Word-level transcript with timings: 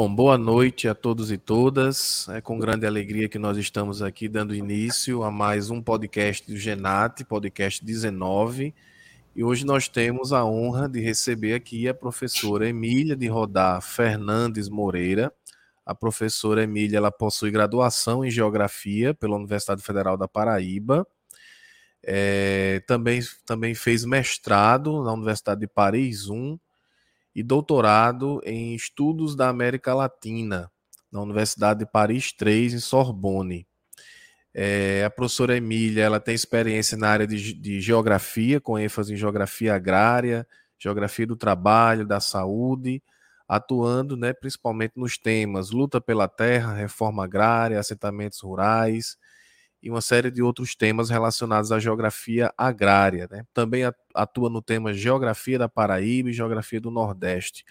Bom, 0.00 0.14
boa 0.14 0.38
noite 0.38 0.86
a 0.86 0.94
todos 0.94 1.32
e 1.32 1.36
todas. 1.36 2.28
É 2.28 2.40
com 2.40 2.56
grande 2.56 2.86
alegria 2.86 3.28
que 3.28 3.36
nós 3.36 3.58
estamos 3.58 4.00
aqui 4.00 4.28
dando 4.28 4.54
início 4.54 5.24
a 5.24 5.30
mais 5.32 5.70
um 5.70 5.82
podcast 5.82 6.46
do 6.46 6.56
Genat, 6.56 7.24
podcast 7.24 7.84
19. 7.84 8.72
E 9.34 9.42
hoje 9.42 9.66
nós 9.66 9.88
temos 9.88 10.32
a 10.32 10.44
honra 10.44 10.88
de 10.88 11.00
receber 11.00 11.52
aqui 11.52 11.88
a 11.88 11.94
professora 11.94 12.68
Emília 12.68 13.16
de 13.16 13.26
Rodar 13.26 13.82
Fernandes 13.82 14.68
Moreira. 14.68 15.32
A 15.84 15.96
professora 15.96 16.62
Emília 16.62 16.98
ela 16.98 17.10
possui 17.10 17.50
graduação 17.50 18.24
em 18.24 18.30
Geografia 18.30 19.12
pela 19.12 19.34
Universidade 19.34 19.82
Federal 19.82 20.16
da 20.16 20.28
Paraíba. 20.28 21.04
É, 22.04 22.84
também, 22.86 23.20
também 23.44 23.74
fez 23.74 24.04
mestrado 24.04 25.02
na 25.02 25.12
Universidade 25.12 25.62
de 25.62 25.66
Paris 25.66 26.28
1 26.28 26.56
e 27.34 27.42
doutorado 27.42 28.40
em 28.44 28.74
Estudos 28.74 29.36
da 29.36 29.48
América 29.48 29.94
Latina, 29.94 30.70
na 31.10 31.20
Universidade 31.20 31.80
de 31.80 31.86
Paris 31.86 32.34
III, 32.40 32.74
em 32.74 32.78
Sorbonne. 32.78 33.66
É, 34.54 35.04
a 35.04 35.10
professora 35.10 35.56
Emília 35.56 36.02
ela 36.02 36.18
tem 36.18 36.34
experiência 36.34 36.96
na 36.96 37.08
área 37.08 37.26
de, 37.26 37.52
de, 37.52 37.80
geografia, 37.80 38.60
com 38.60 38.78
ênfase 38.78 39.14
em 39.14 39.16
geografia 39.16 39.74
agrária, 39.74 40.46
geografia 40.78 41.26
do 41.26 41.36
trabalho, 41.36 42.06
da 42.06 42.18
saúde, 42.18 43.02
atuando 43.46 44.16
né, 44.16 44.32
principalmente 44.32 44.92
nos 44.96 45.16
temas 45.16 45.70
luta 45.70 46.00
pela 46.00 46.28
terra, 46.28 46.74
reforma 46.74 47.24
agrária, 47.24 47.78
assentamentos 47.78 48.40
rurais, 48.40 49.16
e 49.82 49.90
uma 49.90 50.00
série 50.00 50.30
de 50.30 50.42
outros 50.42 50.74
temas 50.74 51.08
relacionados 51.08 51.70
à 51.70 51.78
geografia 51.78 52.52
agrária. 52.56 53.28
Né? 53.30 53.44
Também 53.54 53.82
atua 54.14 54.50
no 54.50 54.60
tema 54.60 54.92
Geografia 54.92 55.58
da 55.58 55.68
Paraíba 55.68 56.30
e 56.30 56.32
Geografia 56.32 56.80
do 56.80 56.90
Nordeste. 56.90 57.64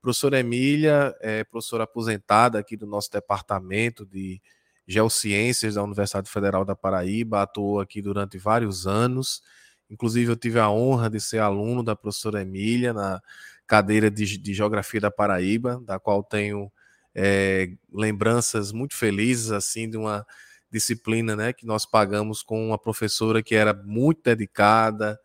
Professora 0.00 0.40
Emília 0.40 1.14
é 1.20 1.44
professora 1.44 1.84
aposentada 1.84 2.58
aqui 2.58 2.76
do 2.76 2.86
nosso 2.86 3.10
departamento 3.10 4.04
de 4.04 4.40
Geociências 4.86 5.74
da 5.74 5.82
Universidade 5.82 6.28
Federal 6.28 6.64
da 6.64 6.74
Paraíba, 6.74 7.42
atuou 7.42 7.80
aqui 7.80 8.02
durante 8.02 8.36
vários 8.36 8.86
anos. 8.86 9.42
Inclusive, 9.88 10.32
eu 10.32 10.36
tive 10.36 10.58
a 10.58 10.68
honra 10.70 11.08
de 11.08 11.20
ser 11.20 11.38
aluno 11.38 11.84
da 11.84 11.94
professora 11.94 12.42
Emília 12.42 12.92
na 12.92 13.20
cadeira 13.66 14.10
de, 14.10 14.36
de 14.36 14.54
Geografia 14.54 15.00
da 15.00 15.10
Paraíba, 15.10 15.80
da 15.84 16.00
qual 16.00 16.22
tenho 16.22 16.70
é, 17.14 17.70
lembranças 17.92 18.72
muito 18.72 18.96
felizes, 18.96 19.52
assim, 19.52 19.88
de 19.88 19.96
uma 19.96 20.26
disciplina 20.72 21.36
né, 21.36 21.52
que 21.52 21.66
nós 21.66 21.84
pagamos 21.84 22.42
com 22.42 22.68
uma 22.68 22.78
professora 22.78 23.42
que 23.42 23.54
era 23.54 23.74
muito 23.74 24.22
dedicada, 24.24 25.20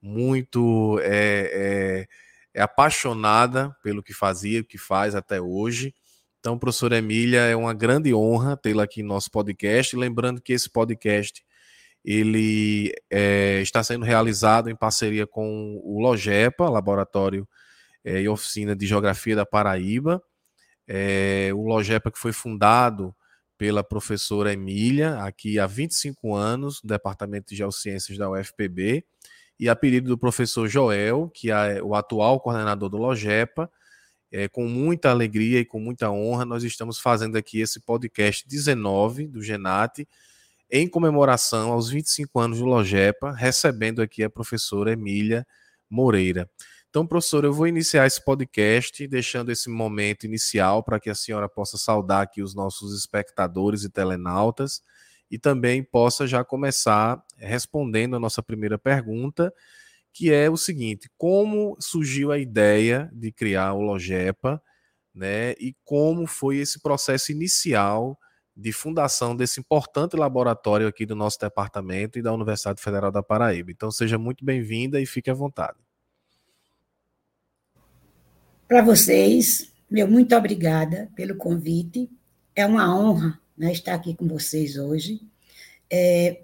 muito 0.00 1.00
é, 1.02 2.06
é, 2.54 2.60
é 2.60 2.62
apaixonada 2.62 3.74
pelo 3.82 4.02
que 4.02 4.12
fazia, 4.12 4.60
o 4.60 4.64
que 4.64 4.76
faz 4.76 5.14
até 5.14 5.40
hoje. 5.40 5.94
Então, 6.38 6.58
professora 6.58 6.98
Emília, 6.98 7.40
é 7.40 7.56
uma 7.56 7.74
grande 7.74 8.14
honra 8.14 8.56
tê-la 8.56 8.84
aqui 8.84 9.02
no 9.02 9.08
nosso 9.08 9.30
podcast. 9.30 9.96
Lembrando 9.96 10.40
que 10.40 10.52
esse 10.52 10.70
podcast 10.70 11.44
ele 12.04 12.94
é, 13.10 13.60
está 13.60 13.82
sendo 13.82 14.04
realizado 14.04 14.70
em 14.70 14.76
parceria 14.76 15.26
com 15.26 15.80
o 15.84 16.00
Logepa, 16.00 16.68
Laboratório 16.68 17.46
é, 18.04 18.22
e 18.22 18.28
Oficina 18.28 18.74
de 18.74 18.86
Geografia 18.86 19.36
da 19.36 19.44
Paraíba. 19.44 20.22
É, 20.88 21.50
o 21.54 21.66
Logepa 21.66 22.10
que 22.10 22.18
foi 22.18 22.32
fundado 22.32 23.14
pela 23.60 23.84
professora 23.84 24.54
Emília, 24.54 25.22
aqui 25.22 25.58
há 25.58 25.66
25 25.66 26.34
anos, 26.34 26.82
no 26.82 26.88
Departamento 26.88 27.50
de 27.50 27.56
Geociências 27.56 28.16
da 28.16 28.30
UFPB, 28.30 29.04
e 29.58 29.68
a 29.68 29.76
pedido 29.76 30.08
do 30.08 30.16
professor 30.16 30.66
Joel, 30.66 31.28
que 31.28 31.50
é 31.50 31.82
o 31.82 31.94
atual 31.94 32.40
coordenador 32.40 32.88
do 32.88 32.96
Logepa, 32.96 33.70
é, 34.32 34.48
com 34.48 34.66
muita 34.66 35.10
alegria 35.10 35.60
e 35.60 35.66
com 35.66 35.78
muita 35.78 36.10
honra, 36.10 36.46
nós 36.46 36.64
estamos 36.64 36.98
fazendo 36.98 37.36
aqui 37.36 37.60
esse 37.60 37.80
podcast 37.80 38.48
19 38.48 39.26
do 39.28 39.42
Genat, 39.42 40.08
em 40.70 40.88
comemoração 40.88 41.70
aos 41.70 41.90
25 41.90 42.40
anos 42.40 42.60
do 42.60 42.64
Logepa, 42.64 43.30
recebendo 43.30 44.00
aqui 44.00 44.24
a 44.24 44.30
professora 44.30 44.92
Emília 44.92 45.46
Moreira. 45.90 46.48
Então, 46.90 47.06
professor, 47.06 47.44
eu 47.44 47.52
vou 47.52 47.68
iniciar 47.68 48.04
esse 48.04 48.22
podcast, 48.24 49.06
deixando 49.06 49.52
esse 49.52 49.70
momento 49.70 50.26
inicial 50.26 50.82
para 50.82 50.98
que 50.98 51.08
a 51.08 51.14
senhora 51.14 51.48
possa 51.48 51.78
saudar 51.78 52.22
aqui 52.22 52.42
os 52.42 52.52
nossos 52.52 52.98
espectadores 52.98 53.84
e 53.84 53.88
telenautas 53.88 54.82
e 55.30 55.38
também 55.38 55.84
possa 55.84 56.26
já 56.26 56.44
começar 56.44 57.22
respondendo 57.36 58.16
a 58.16 58.18
nossa 58.18 58.42
primeira 58.42 58.76
pergunta, 58.76 59.54
que 60.12 60.32
é 60.32 60.50
o 60.50 60.56
seguinte: 60.56 61.08
como 61.16 61.76
surgiu 61.80 62.32
a 62.32 62.38
ideia 62.38 63.08
de 63.12 63.30
criar 63.30 63.72
o 63.74 63.82
Logepa, 63.82 64.60
né? 65.14 65.52
E 65.60 65.76
como 65.84 66.26
foi 66.26 66.56
esse 66.58 66.80
processo 66.80 67.30
inicial 67.30 68.18
de 68.56 68.72
fundação 68.72 69.36
desse 69.36 69.60
importante 69.60 70.16
laboratório 70.16 70.88
aqui 70.88 71.06
do 71.06 71.14
nosso 71.14 71.38
departamento 71.40 72.18
e 72.18 72.22
da 72.22 72.32
Universidade 72.32 72.82
Federal 72.82 73.12
da 73.12 73.22
Paraíba. 73.22 73.70
Então, 73.70 73.92
seja 73.92 74.18
muito 74.18 74.44
bem-vinda 74.44 75.00
e 75.00 75.06
fique 75.06 75.30
à 75.30 75.34
vontade. 75.34 75.78
Para 78.70 78.82
vocês, 78.82 79.72
meu 79.90 80.06
muito 80.06 80.32
obrigada 80.36 81.10
pelo 81.16 81.34
convite. 81.34 82.08
É 82.54 82.64
uma 82.64 82.96
honra 82.96 83.36
né, 83.58 83.72
estar 83.72 83.94
aqui 83.94 84.14
com 84.14 84.28
vocês 84.28 84.76
hoje. 84.78 85.20
É, 85.90 86.42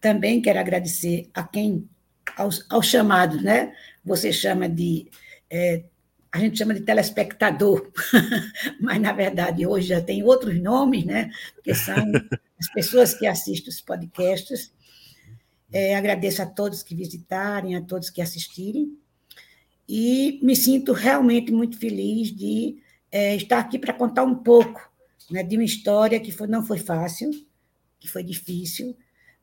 também 0.00 0.40
quero 0.40 0.60
agradecer 0.60 1.28
a 1.34 1.42
quem, 1.42 1.88
aos, 2.36 2.64
aos 2.70 2.86
chamados, 2.86 3.42
né? 3.42 3.74
Você 4.04 4.32
chama 4.32 4.68
de. 4.68 5.10
É, 5.50 5.82
a 6.30 6.38
gente 6.38 6.56
chama 6.56 6.72
de 6.72 6.82
telespectador, 6.82 7.90
mas 8.80 9.00
na 9.00 9.10
verdade 9.10 9.66
hoje 9.66 9.88
já 9.88 10.00
tem 10.00 10.22
outros 10.22 10.56
nomes, 10.62 11.04
né? 11.04 11.32
Porque 11.52 11.74
são 11.74 11.96
as 12.60 12.72
pessoas 12.72 13.12
que 13.12 13.26
assistem 13.26 13.70
os 13.70 13.80
podcasts. 13.80 14.72
É, 15.72 15.96
agradeço 15.96 16.40
a 16.42 16.46
todos 16.46 16.84
que 16.84 16.94
visitarem, 16.94 17.74
a 17.74 17.82
todos 17.82 18.08
que 18.08 18.22
assistirem 18.22 18.96
e 19.88 20.38
me 20.42 20.54
sinto 20.54 20.92
realmente 20.92 21.50
muito 21.50 21.78
feliz 21.78 22.30
de 22.30 22.82
é, 23.10 23.34
estar 23.34 23.58
aqui 23.58 23.78
para 23.78 23.94
contar 23.94 24.22
um 24.22 24.34
pouco 24.34 24.92
né, 25.30 25.42
de 25.42 25.56
uma 25.56 25.64
história 25.64 26.20
que 26.20 26.30
foi, 26.30 26.46
não 26.46 26.64
foi 26.64 26.78
fácil, 26.78 27.30
que 27.98 28.06
foi 28.06 28.22
difícil, 28.22 28.96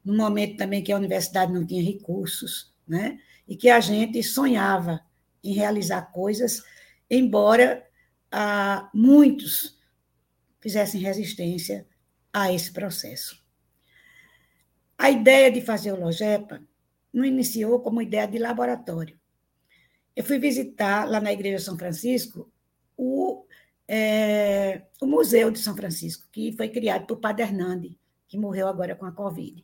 num 0.03 0.15
momento 0.15 0.55
também 0.55 0.83
que 0.83 0.91
a 0.91 0.97
universidade 0.97 1.51
não 1.51 1.65
tinha 1.65 1.81
recursos, 1.81 2.71
né, 2.87 3.19
e 3.47 3.55
que 3.55 3.69
a 3.69 3.79
gente 3.79 4.21
sonhava 4.21 5.01
em 5.43 5.53
realizar 5.53 6.03
coisas, 6.11 6.61
embora 7.09 7.83
ah, 8.31 8.89
muitos 8.93 9.79
fizessem 10.61 11.01
resistência 11.01 11.87
a 12.31 12.53
esse 12.53 12.71
processo. 12.71 13.43
A 14.97 15.09
ideia 15.09 15.51
de 15.51 15.61
fazer 15.61 15.91
o 15.91 15.99
Logepa 15.99 16.61
não 17.11 17.25
iniciou 17.25 17.79
como 17.79 18.01
ideia 18.01 18.27
de 18.27 18.37
laboratório 18.37 19.19
eu 20.15 20.23
fui 20.23 20.39
visitar 20.39 21.09
lá 21.09 21.19
na 21.19 21.33
Igreja 21.33 21.63
São 21.63 21.77
Francisco 21.77 22.49
o, 22.97 23.45
é, 23.87 24.83
o 25.01 25.05
Museu 25.05 25.51
de 25.51 25.59
São 25.59 25.75
Francisco, 25.75 26.25
que 26.31 26.53
foi 26.53 26.69
criado 26.69 27.05
por 27.05 27.17
Padre 27.17 27.43
Hernande, 27.43 27.97
que 28.27 28.37
morreu 28.37 28.67
agora 28.67 28.95
com 28.95 29.05
a 29.05 29.11
Covid. 29.11 29.63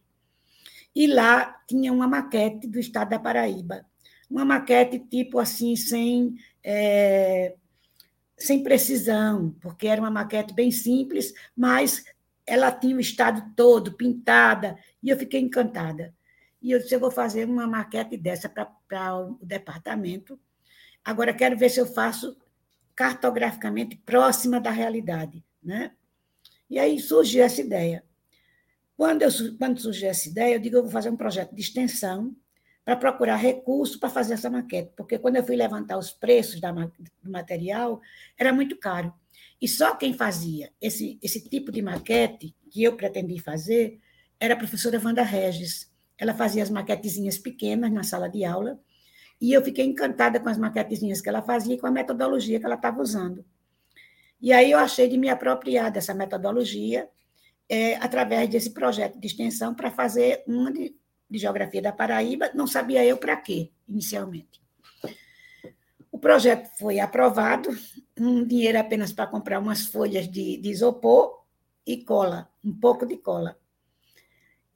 E 0.94 1.07
lá 1.07 1.62
tinha 1.68 1.94
uma 1.94 2.07
maquete 2.07 2.68
do 2.68 2.80
estado 2.80 3.09
da 3.09 3.19
Paraíba, 3.19 3.86
uma 4.30 4.44
maquete 4.44 5.00
tipo 5.00 5.39
assim, 5.39 5.75
sem, 5.75 6.36
é, 6.63 7.56
sem 8.38 8.62
precisão, 8.62 9.56
porque 9.62 9.88
era 9.88 10.01
uma 10.01 10.12
maquete 10.12 10.54
bem 10.54 10.71
simples, 10.71 11.33
mas 11.56 12.04
ela 12.45 12.71
tinha 12.71 12.95
o 12.95 13.00
estado 13.00 13.54
todo 13.56 13.94
pintada, 13.94 14.77
e 15.01 15.09
eu 15.09 15.18
fiquei 15.18 15.39
encantada. 15.39 16.13
E 16.61 16.71
eu 16.71 16.79
disse, 16.79 16.93
eu 16.93 16.99
vou 16.99 17.11
fazer 17.11 17.45
uma 17.45 17.65
maquete 17.65 18.15
dessa 18.17 18.47
para 18.47 19.17
o 19.17 19.37
departamento. 19.41 20.39
Agora, 21.03 21.33
quero 21.33 21.57
ver 21.57 21.69
se 21.69 21.79
eu 21.79 21.85
faço 21.85 22.37
cartograficamente 22.95 23.95
próxima 23.97 24.59
da 24.59 24.69
realidade. 24.69 25.43
Né? 25.63 25.91
E 26.69 26.77
aí 26.77 26.99
surgiu 26.99 27.43
essa 27.43 27.61
ideia. 27.61 28.03
Quando, 28.95 29.23
eu, 29.23 29.29
quando 29.57 29.79
surgiu 29.79 30.09
essa 30.09 30.29
ideia, 30.29 30.55
eu 30.55 30.59
digo, 30.59 30.77
eu 30.77 30.83
vou 30.83 30.91
fazer 30.91 31.09
um 31.09 31.17
projeto 31.17 31.55
de 31.55 31.61
extensão 31.61 32.35
para 32.83 32.95
procurar 32.95 33.35
recurso 33.35 33.99
para 33.99 34.09
fazer 34.09 34.33
essa 34.33 34.49
maquete, 34.49 34.91
porque 34.95 35.17
quando 35.19 35.35
eu 35.35 35.43
fui 35.43 35.55
levantar 35.55 35.97
os 35.97 36.11
preços 36.11 36.59
da, 36.59 36.71
do 36.71 37.31
material, 37.31 38.01
era 38.37 38.51
muito 38.51 38.75
caro. 38.77 39.13
E 39.61 39.67
só 39.67 39.95
quem 39.95 40.13
fazia 40.13 40.71
esse, 40.81 41.19
esse 41.21 41.47
tipo 41.47 41.71
de 41.71 41.81
maquete 41.81 42.55
que 42.69 42.83
eu 42.83 42.95
pretendi 42.95 43.39
fazer 43.39 43.99
era 44.39 44.55
a 44.55 44.57
professora 44.57 44.99
Wanda 45.03 45.21
Regis, 45.21 45.90
ela 46.21 46.35
fazia 46.35 46.62
as 46.62 46.69
maquetezinhas 46.69 47.39
pequenas 47.39 47.91
na 47.91 48.03
sala 48.03 48.29
de 48.29 48.45
aula, 48.45 48.79
e 49.41 49.51
eu 49.51 49.63
fiquei 49.63 49.83
encantada 49.83 50.39
com 50.39 50.47
as 50.47 50.57
maquetezinhas 50.57 51.19
que 51.19 51.27
ela 51.27 51.41
fazia 51.41 51.73
e 51.73 51.79
com 51.79 51.88
a 51.88 51.91
metodologia 51.91 52.59
que 52.59 52.65
ela 52.65 52.75
estava 52.75 53.01
usando. 53.01 53.44
E 54.39 54.53
aí 54.53 54.69
eu 54.69 54.77
achei 54.77 55.09
de 55.09 55.18
me 55.18 55.29
apropriar 55.29 55.91
dessa 55.91 56.13
metodologia 56.13 57.09
é, 57.68 57.95
através 57.95 58.47
desse 58.47 58.69
projeto 58.69 59.19
de 59.19 59.25
extensão 59.25 59.73
para 59.73 59.89
fazer 59.89 60.44
uma 60.45 60.71
de, 60.71 60.95
de 61.27 61.39
Geografia 61.39 61.81
da 61.81 61.91
Paraíba, 61.91 62.51
não 62.53 62.68
sabia 62.68 63.03
eu 63.03 63.18
para 63.18 63.35
quê, 63.38 63.71
inicialmente. 63.89 64.62
O 66.12 66.19
projeto 66.19 66.69
foi 66.77 67.00
aprovado 67.00 67.75
um 68.19 68.45
dinheiro 68.45 68.77
apenas 68.77 69.12
para 69.12 69.25
comprar 69.25 69.59
umas 69.59 69.88
folhas 69.88 70.29
de, 70.29 70.57
de 70.57 70.69
isopor 70.69 71.44
e 71.83 72.03
cola, 72.03 72.47
um 72.63 72.73
pouco 72.73 73.07
de 73.07 73.18
cola. 73.18 73.57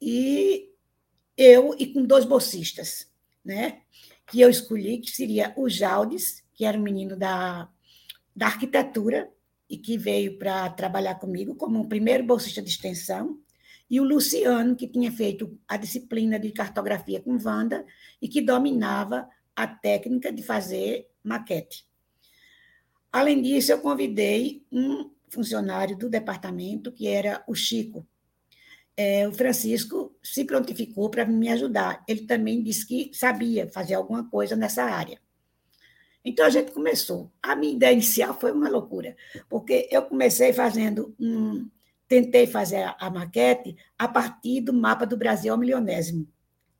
E 0.02 0.72
eu 1.36 1.74
e 1.78 1.86
com 1.86 2.04
dois 2.04 2.24
bolsistas, 2.24 3.10
né? 3.44 3.82
Que 4.26 4.40
eu 4.40 4.50
escolhi, 4.50 4.98
que 4.98 5.10
seria 5.10 5.52
o 5.56 5.68
Jaldes, 5.68 6.44
que 6.54 6.64
era 6.64 6.78
um 6.78 6.82
menino 6.82 7.16
da, 7.16 7.68
da 8.34 8.46
arquitetura 8.46 9.30
e 9.68 9.76
que 9.76 9.98
veio 9.98 10.38
para 10.38 10.70
trabalhar 10.70 11.16
comigo 11.16 11.54
como 11.54 11.80
o 11.80 11.88
primeiro 11.88 12.24
bolsista 12.24 12.62
de 12.62 12.70
extensão, 12.70 13.40
e 13.88 14.00
o 14.00 14.04
Luciano, 14.04 14.74
que 14.74 14.88
tinha 14.88 15.12
feito 15.12 15.58
a 15.68 15.76
disciplina 15.76 16.38
de 16.38 16.50
cartografia 16.50 17.20
com 17.20 17.38
Wanda 17.42 17.86
e 18.20 18.28
que 18.28 18.40
dominava 18.40 19.28
a 19.54 19.66
técnica 19.66 20.32
de 20.32 20.42
fazer 20.42 21.08
maquete. 21.22 21.86
Além 23.12 23.40
disso, 23.40 23.70
eu 23.70 23.80
convidei 23.80 24.64
um 24.70 25.10
funcionário 25.28 25.96
do 25.96 26.10
departamento, 26.10 26.90
que 26.92 27.06
era 27.06 27.44
o 27.46 27.54
Chico. 27.54 28.06
É, 28.96 29.28
o 29.28 29.32
Francisco 29.32 30.16
se 30.22 30.44
prontificou 30.44 31.10
para 31.10 31.26
me 31.26 31.48
ajudar. 31.50 32.02
Ele 32.08 32.26
também 32.26 32.62
disse 32.62 32.86
que 32.86 33.10
sabia 33.12 33.68
fazer 33.68 33.94
alguma 33.94 34.28
coisa 34.30 34.56
nessa 34.56 34.84
área. 34.84 35.20
Então 36.24 36.44
a 36.44 36.50
gente 36.50 36.72
começou. 36.72 37.30
A 37.40 37.54
minha 37.54 37.74
ideia 37.74 37.92
inicial 37.92 38.38
foi 38.38 38.50
uma 38.50 38.68
loucura, 38.68 39.16
porque 39.48 39.88
eu 39.92 40.02
comecei 40.02 40.52
fazendo 40.52 41.14
um. 41.20 41.70
Tentei 42.08 42.46
fazer 42.46 42.94
a, 42.98 43.10
maquete 43.10 43.76
a 43.98 44.06
partir 44.06 44.60
do 44.60 44.72
mapa 44.72 45.04
do 45.04 45.16
Brasil 45.16 45.52
ao 45.52 45.58
milionésimo, 45.58 46.28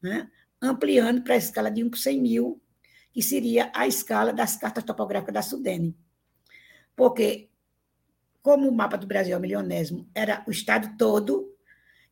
né? 0.01 0.31
ampliando 0.63 1.23
para 1.23 1.35
a 1.35 1.37
escala 1.37 1.69
de 1.69 1.83
1 1.83 1.91
por 1.91 1.99
100 1.99 2.21
mil, 2.21 2.63
que 3.13 3.21
seria 3.21 3.71
a 3.75 3.89
escala 3.89 4.33
das 4.33 4.57
cartas 4.57 4.85
topográficas 4.85 5.35
da 5.35 5.43
Sudene. 5.43 5.97
Porque, 6.95 7.51
como 8.41 8.69
o 8.69 8.73
mapa 8.73 8.97
do 8.97 9.07
Brasil 9.07 9.35
ao 9.35 9.41
milionésimo 9.41 10.09
era 10.15 10.45
o 10.47 10.51
estado 10.53 10.97
todo, 10.97 11.56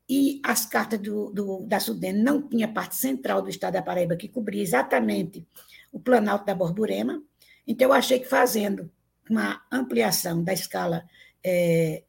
e 0.09 0.41
as 0.45 0.67
cartas 0.67 1.01
do, 1.01 1.31
do, 1.31 1.67
da 1.67 1.81
Sudene 1.81 2.23
não 2.23 2.47
tinha 2.47 2.69
parte 2.69 2.97
central 2.97 3.41
do 3.41 3.49
estado 3.49 3.75
da 3.75 3.83
Paraíba 3.83 4.17
que 4.17 4.29
cobria 4.29 4.63
exatamente 4.63 5.47
o 5.91 5.99
Planalto 5.99 6.45
da 6.45 6.55
Borborema. 6.55 7.23
Então, 7.67 7.89
eu 7.89 7.95
achei 7.95 8.19
que 8.19 8.29
fazendo 8.29 8.91
uma 9.31 9.63
ampliação 9.73 10.45
da 10.45 10.53
escala 10.53 11.09
é, 11.43 12.03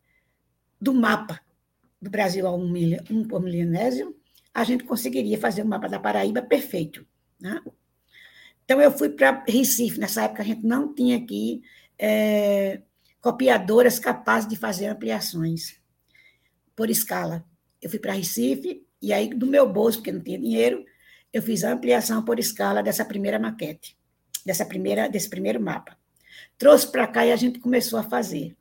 do 0.79 0.93
mapa 0.93 1.39
do 2.01 2.09
Brasil 2.09 2.45
a 2.45 2.53
um, 2.53 2.69
milho, 2.69 3.01
um 3.09 3.25
por 3.25 3.41
milionésimo, 3.41 4.13
a 4.53 4.63
gente 4.63 4.83
conseguiria 4.83 5.37
fazer 5.37 5.63
um 5.63 5.67
mapa 5.67 5.87
da 5.87 5.99
Paraíba 5.99 6.41
perfeito. 6.41 7.05
Né? 7.39 7.61
Então, 8.65 8.81
eu 8.81 8.91
fui 8.91 9.09
para 9.09 9.43
Recife. 9.47 9.99
Nessa 9.99 10.23
época, 10.23 10.41
a 10.41 10.45
gente 10.45 10.65
não 10.65 10.93
tinha 10.93 11.17
aqui 11.17 11.63
é, 11.97 12.81
copiadoras 13.21 13.99
capazes 13.99 14.49
de 14.49 14.57
fazer 14.57 14.87
ampliações 14.87 15.79
por 16.75 16.89
escala. 16.89 17.45
Eu 17.85 17.89
fui 17.91 17.99
para 17.99 18.13
Recife, 18.13 18.83
e 18.99 19.13
aí, 19.13 19.29
do 19.29 19.45
meu 19.45 19.71
bolso, 19.71 19.99
porque 19.99 20.11
não 20.11 20.19
tinha 20.19 20.39
dinheiro, 20.39 20.83
eu 21.31 21.39
fiz 21.39 21.63
a 21.63 21.71
ampliação 21.71 22.25
por 22.25 22.39
escala 22.39 22.81
dessa 22.81 23.05
primeira 23.05 23.37
maquete, 23.37 23.95
dessa 24.43 24.65
primeira, 24.65 25.07
desse 25.07 25.29
primeiro 25.29 25.61
mapa. 25.61 25.95
Trouxe 26.57 26.91
para 26.91 27.05
cá 27.05 27.23
e 27.27 27.31
a 27.31 27.35
gente 27.35 27.59
começou 27.59 27.99
a 27.99 28.03
fazer 28.03 28.57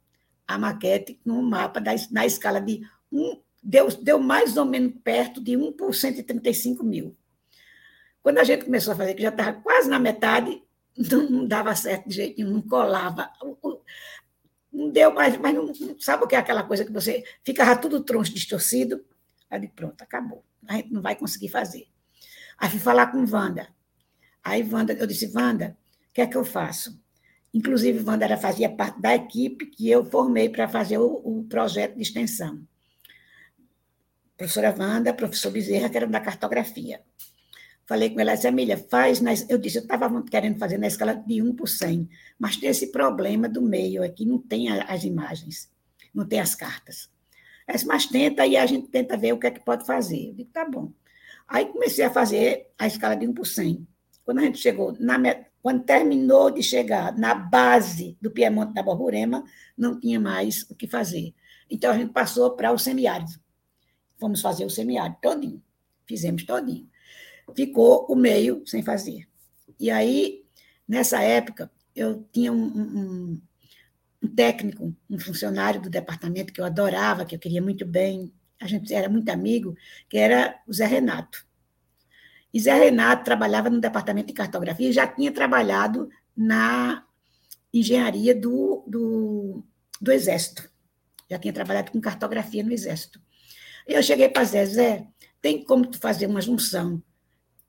a 0.47 0.59
maquete 0.59 1.19
no 1.25 1.43
mapa 1.43 1.81
da, 1.81 1.93
na 2.11 2.27
escala 2.27 2.61
de 2.61 2.83
um, 3.11 3.41
deu, 3.63 3.89
deu 4.03 4.19
mais 4.19 4.59
ou 4.59 4.67
menos 4.67 4.93
perto 5.03 5.41
de 5.41 5.57
1 5.57 5.73
por 5.73 5.95
135 5.95 6.85
mil. 6.85 7.17
Quando 8.23 8.37
a 8.37 8.45
gente 8.45 8.67
começou 8.67 8.93
a 8.93 8.97
fazer, 8.97 9.15
que 9.15 9.23
já 9.23 9.31
estava 9.31 9.55
quase 9.55 9.89
na 9.89 9.99
metade, 9.99 10.63
não, 11.11 11.31
não, 11.31 11.47
dava 11.47 11.75
certo 11.75 12.11
de 12.11 12.15
jeito 12.15 12.37
nenhum, 12.37 12.57
não 12.57 12.61
colava. 12.61 13.33
Não 14.71 14.91
deu 14.91 15.15
mais, 15.15 15.39
mas 15.39 15.55
não, 15.55 15.73
sabe 15.99 16.25
o 16.25 16.27
que 16.27 16.35
é 16.35 16.39
aquela 16.39 16.63
coisa 16.63 16.85
que 16.85 16.93
você 16.93 17.25
ficava 17.43 17.75
tudo 17.75 18.05
troncho 18.05 18.35
distorcido? 18.35 19.03
Aí 19.55 19.65
eu 19.65 19.71
pronto, 19.71 20.03
acabou. 20.03 20.45
A 20.67 20.77
gente 20.77 20.93
não 20.93 21.01
vai 21.01 21.15
conseguir 21.15 21.49
fazer. 21.49 21.87
Aí 22.59 22.71
fui 22.71 22.81
falar 22.81 23.09
com 23.09 23.19
Wanda. 23.19 23.69
Aí 24.43 24.63
Wanda, 24.63 24.93
eu 24.93 25.07
disse, 25.07 25.31
Wanda, 25.35 25.77
o 26.11 26.13
que 26.13 26.21
é 26.21 26.27
que 26.27 26.37
eu 26.37 26.45
faço? 26.45 27.01
Inclusive, 27.53 28.05
Wanda 28.05 28.25
era, 28.25 28.37
fazia 28.37 28.69
parte 28.69 29.01
da 29.01 29.15
equipe 29.15 29.67
que 29.67 29.89
eu 29.89 30.05
formei 30.05 30.49
para 30.49 30.69
fazer 30.69 30.99
o, 30.99 31.07
o, 31.25 31.45
projeto 31.45 31.95
de 31.95 32.03
extensão. 32.03 32.67
Professora 34.37 34.75
Wanda, 34.77 35.15
professor 35.15 35.53
Bezerra, 35.53 35.89
que 35.89 35.97
era 35.97 36.07
da 36.09 36.21
cartografia. 36.21 37.01
Falei 37.87 38.11
com 38.11 38.19
ela, 38.19 38.35
disse, 38.35 38.49
Emília, 38.49 38.77
faz. 38.77 39.21
Na... 39.21 39.33
Eu 39.49 39.59
disse, 39.59 39.79
eu 39.79 39.83
estava 39.83 40.23
querendo 40.25 40.59
fazer 40.59 40.79
na 40.79 40.89
escala 40.89 41.15
de 41.15 41.41
1 41.41 41.55
por 41.55 41.69
100, 41.69 42.09
mas 42.39 42.57
tem 42.57 42.71
esse 42.71 42.91
problema 42.91 43.49
do 43.49 43.63
meio 43.63 44.03
aqui, 44.03 44.27
não 44.27 44.39
tem 44.39 44.69
as 44.81 45.05
imagens, 45.05 45.71
não 46.13 46.27
tem 46.27 46.41
as 46.41 46.57
cartas. 46.57 47.14
Ela 47.67 47.77
disse, 47.77 47.87
mas 47.87 48.07
tenta 48.07 48.47
e 48.47 48.57
a 48.57 48.67
gente 48.67 48.89
tenta 48.89 49.17
ver 49.17 49.33
o 49.33 49.39
que 49.39 49.47
é 49.47 49.51
que 49.51 49.65
pode 49.65 49.87
fazer. 49.87 50.29
Eu 50.29 50.35
digo, 50.35 50.51
tá 50.51 50.69
bom. 50.69 50.93
Aí 51.49 51.67
comecei 51.67 52.05
a 52.05 52.11
fazer 52.11 52.71
a 52.79 52.87
escala 52.87 53.15
de 53.15 53.27
1 53.27 53.35
por 53.35 53.47
100. 53.47 53.87
Quando 54.25 54.39
a 54.39 54.43
gente 54.43 54.59
chegou, 54.59 54.97
na, 54.99 55.19
quando 55.63 55.85
terminou 55.85 56.51
de 56.51 56.63
chegar 56.63 57.17
na 57.17 57.35
base 57.35 58.17
do 58.21 58.31
Piemonte 58.31 58.75
da 58.75 58.83
Borborema, 58.83 59.45
não 59.77 59.99
tinha 59.99 60.21
mais 60.21 60.63
o 60.71 60.75
que 60.75 60.87
fazer. 60.87 61.35
Então 61.71 61.91
a 61.91 61.97
gente 61.97 62.13
passou 62.13 62.51
para 62.51 62.73
o 62.73 62.79
semiárido. 62.79 63.33
Fomos 64.19 64.41
fazer 64.41 64.65
o 64.65 64.71
semiárido 64.71 65.19
todinho. 65.21 65.63
Fizemos 66.07 66.45
todinho. 66.45 66.89
Ficou 67.55 68.07
o 68.09 68.15
meio 68.15 68.63
sem 68.67 68.83
fazer. 68.83 69.27
E 69.79 69.91
aí, 69.91 70.45
nessa 70.87 71.23
época, 71.23 71.71
eu 71.95 72.27
tinha 72.33 72.53
um, 72.53 72.65
um, 72.65 73.43
um 74.25 74.35
técnico, 74.35 74.97
um 75.09 75.19
funcionário 75.19 75.81
do 75.81 75.91
departamento 75.91 76.53
que 76.53 76.61
eu 76.61 76.65
adorava, 76.65 77.27
que 77.27 77.35
eu 77.35 77.39
queria 77.39 77.61
muito 77.61 77.85
bem, 77.85 78.33
a 78.59 78.67
gente 78.67 78.93
era 78.95 79.09
muito 79.09 79.29
amigo, 79.29 79.77
que 80.09 80.17
era 80.17 80.59
o 80.67 80.73
Zé 80.73 80.87
Renato. 80.87 81.47
E 82.53 82.59
Zé 82.59 82.73
Renato 82.73 83.25
trabalhava 83.25 83.69
no 83.69 83.81
departamento 83.81 84.29
de 84.29 84.33
cartografia 84.33 84.89
e 84.89 84.93
já 84.93 85.07
tinha 85.07 85.31
trabalhado 85.31 86.09
na 86.35 87.05
engenharia 87.73 88.35
do, 88.35 88.85
do, 88.87 89.65
do 90.01 90.13
Exército. 90.13 90.71
Já 91.29 91.39
tinha 91.39 91.53
trabalhado 91.53 91.91
com 91.91 92.01
cartografia 92.01 92.63
no 92.63 92.73
Exército. 92.73 93.21
Eu 93.87 94.03
cheguei 94.03 94.29
para 94.29 94.45
Zé, 94.45 94.65
Zé, 94.65 95.07
tem 95.43 95.63
como 95.63 95.87
tu 95.87 95.99
fazer 95.99 96.27
uma 96.27 96.41
junção 96.41 97.03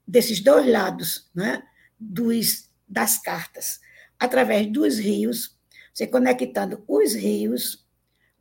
desses 0.07 0.39
dois 0.39 0.71
lados, 0.71 1.29
né, 1.35 1.63
dos, 2.00 2.69
das 2.88 3.17
cartas, 3.17 3.81
através 4.17 4.71
dos 4.71 4.97
rios, 4.97 5.54
você 5.95 6.05
conectando 6.05 6.83
os 6.89 7.15
rios, 7.15 7.87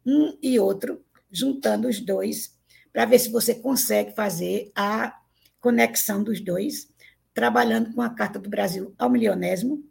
um 0.04 0.36
e 0.42 0.58
outro, 0.58 1.04
juntando 1.30 1.86
os 1.86 2.00
dois, 2.00 2.58
para 2.92 3.04
ver 3.04 3.20
se 3.20 3.28
você 3.28 3.54
consegue 3.54 4.12
fazer 4.12 4.72
a 4.74 5.20
conexão 5.60 6.22
dos 6.22 6.40
dois, 6.40 6.88
trabalhando 7.32 7.94
com 7.94 8.02
a 8.02 8.10
Carta 8.10 8.40
do 8.40 8.50
Brasil 8.50 8.92
ao 8.98 9.08
milionésimo. 9.08 9.88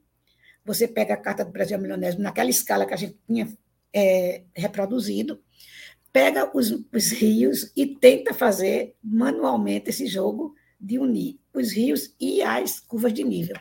Você 0.66 0.90
pega 0.90 1.14
a 1.14 1.18
Carta 1.18 1.46
do 1.46 1.52
Brasil 1.52 1.78
ao 1.78 1.82
milionésimo 1.82 2.22
naquela 2.22 2.50
escala 2.50 2.86
que 2.86 2.94
a 2.94 2.98
gente 2.98 3.18
tinha 3.26 3.58
é, 3.94 4.44
reproduzido, 4.54 5.42
pega 6.12 6.52
os, 6.56 6.70
os 6.94 7.12
rios 7.12 7.72
e 7.78 7.88
tenta 7.88 8.34
fazer 8.34 8.94
manualmente 9.02 9.90
esse 9.90 10.06
jogo 10.06 10.54
de 10.80 11.00
unir 11.00 11.40
os 11.54 11.72
rios 11.72 12.14
e 12.20 12.42
as 12.42 12.82
curvas 12.82 13.14
de 13.14 13.24
nível. 13.24 13.56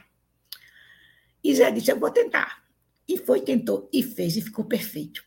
E 1.44 1.54
Zé 1.54 1.70
disse: 1.70 1.92
Eu 1.92 2.00
vou 2.00 2.10
tentar. 2.10 2.61
E 3.12 3.18
foi, 3.18 3.42
tentou, 3.42 3.90
e 3.92 4.02
fez, 4.02 4.38
e 4.38 4.40
ficou 4.40 4.64
perfeito. 4.64 5.22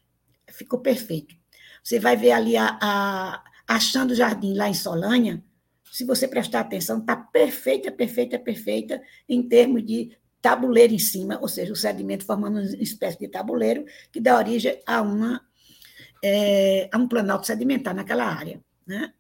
Ficou 0.50 0.80
perfeito. 0.80 1.36
Você 1.84 2.00
vai 2.00 2.18
ver 2.18 2.32
ali 2.32 2.58
a, 2.58 2.80
a 2.82 3.44
Achando 3.68 4.12
o 4.12 4.16
Jardim, 4.16 4.56
lá 4.56 4.68
em 4.68 4.74
Solanha, 4.74 5.44
se 5.92 6.04
você 6.04 6.28
prestar 6.28 6.62
atenção, 6.62 6.98
está 6.98 7.16
perfeita, 7.16 7.92
perfeita, 7.92 8.40
perfeita 8.40 9.02
em 9.30 9.48
termos 9.48 9.86
de 9.86 10.18
tabuleiro 10.42 10.94
em 10.94 11.00
cima, 11.00 11.40
ou 11.40 11.48
seja, 11.48 11.74
o 11.74 11.76
sedimento 11.76 12.26
formando 12.26 12.58
uma 12.60 12.66
espécie 12.84 13.20
de 13.20 13.28
tabuleiro 13.28 13.86
que 14.12 14.20
dá 14.20 14.36
origem 14.36 14.82
a, 14.86 15.02
uma, 15.02 15.42
é, 16.24 16.90
a 16.92 16.98
um 16.98 17.08
planalto 17.08 17.46
sedimentar 17.46 17.94
naquela 17.96 18.26
área. 18.26 18.60
Né? 18.86 19.14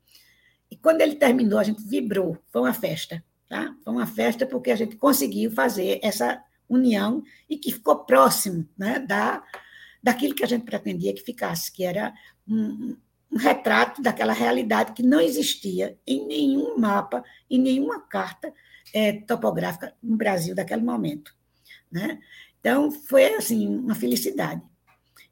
E 0.69 0.75
quando 0.75 1.01
ele 1.01 1.15
terminou, 1.15 1.59
a 1.59 1.63
gente 1.63 1.83
vibrou, 1.83 2.37
foi 2.51 2.61
uma 2.61 2.73
festa. 2.73 3.23
Tá? 3.47 3.75
Foi 3.83 3.93
uma 3.93 4.07
festa 4.07 4.45
porque 4.45 4.71
a 4.71 4.75
gente 4.75 4.95
conseguiu 4.95 5.51
fazer 5.51 5.99
essa 6.01 6.43
união 6.69 7.23
e 7.49 7.57
que 7.57 7.71
ficou 7.71 8.05
próximo 8.05 8.67
né, 8.77 8.99
da, 8.99 9.43
daquilo 10.01 10.35
que 10.35 10.43
a 10.43 10.47
gente 10.47 10.65
pretendia 10.65 11.13
que 11.13 11.21
ficasse, 11.21 11.71
que 11.71 11.83
era 11.83 12.13
um, 12.47 12.95
um 13.31 13.37
retrato 13.37 14.01
daquela 14.01 14.33
realidade 14.33 14.93
que 14.93 15.03
não 15.03 15.19
existia 15.19 15.97
em 16.05 16.25
nenhum 16.25 16.77
mapa, 16.77 17.23
em 17.49 17.59
nenhuma 17.59 17.99
carta 17.99 18.53
é, 18.93 19.13
topográfica 19.13 19.93
no 20.01 20.15
Brasil 20.15 20.55
daquele 20.55 20.83
momento. 20.83 21.33
Né? 21.91 22.19
Então, 22.59 22.91
foi 22.91 23.35
assim, 23.35 23.67
uma 23.67 23.95
felicidade. 23.95 24.61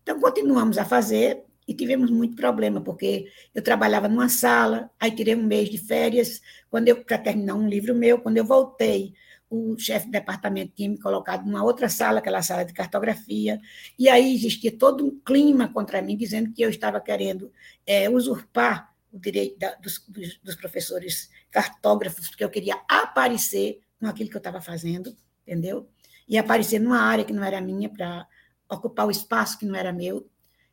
Então, 0.01 0.19
continuamos 0.19 0.77
a 0.77 0.85
fazer 0.85 1.43
e 1.67 1.73
tivemos 1.73 2.11
muito 2.11 2.35
problema, 2.35 2.81
porque 2.81 3.27
eu 3.55 3.61
trabalhava 3.61 4.07
numa 4.07 4.27
sala, 4.27 4.89
aí 4.99 5.11
tirei 5.11 5.35
um 5.35 5.43
mês 5.43 5.69
de 5.69 5.77
férias, 5.77 6.41
quando 6.69 6.89
eu 6.89 7.03
para 7.03 7.17
terminar 7.17 7.55
um 7.55 7.67
livro 7.67 7.95
meu, 7.95 8.19
quando 8.19 8.37
eu 8.37 8.45
voltei, 8.45 9.13
o 9.53 9.77
chefe 9.77 10.07
de 10.07 10.11
departamento 10.11 10.73
tinha 10.75 10.89
me 10.89 10.97
colocado 10.97 11.45
numa 11.45 11.63
outra 11.63 11.87
sala, 11.87 12.17
aquela 12.17 12.41
sala 12.41 12.65
de 12.65 12.73
cartografia, 12.73 13.61
e 13.99 14.09
aí 14.09 14.33
existia 14.33 14.75
todo 14.75 15.05
um 15.05 15.19
clima 15.19 15.71
contra 15.71 16.01
mim, 16.01 16.17
dizendo 16.17 16.51
que 16.51 16.63
eu 16.63 16.71
estava 16.71 16.99
querendo 16.99 17.51
é, 17.85 18.09
usurpar 18.09 18.91
o 19.11 19.19
direito 19.19 19.59
da, 19.59 19.75
dos, 19.75 20.03
dos, 20.43 20.55
professores 20.55 21.29
cartógrafos, 21.51 22.29
porque 22.29 22.43
eu 22.43 22.49
queria 22.49 22.81
aparecer 22.87 23.79
com 23.99 24.07
aquilo 24.07 24.27
que 24.27 24.35
eu 24.35 24.39
estava 24.39 24.59
fazendo, 24.59 25.15
entendeu? 25.45 25.87
E 26.27 26.35
aparecer 26.35 26.79
numa 26.79 27.01
área 27.01 27.23
que 27.23 27.31
não 27.31 27.43
era 27.43 27.61
minha, 27.61 27.89
para 27.89 28.27
ocupar 28.67 29.05
o 29.05 29.11
espaço 29.11 29.59
que 29.59 29.67
não 29.67 29.75
era 29.75 29.93
meu. 29.93 30.27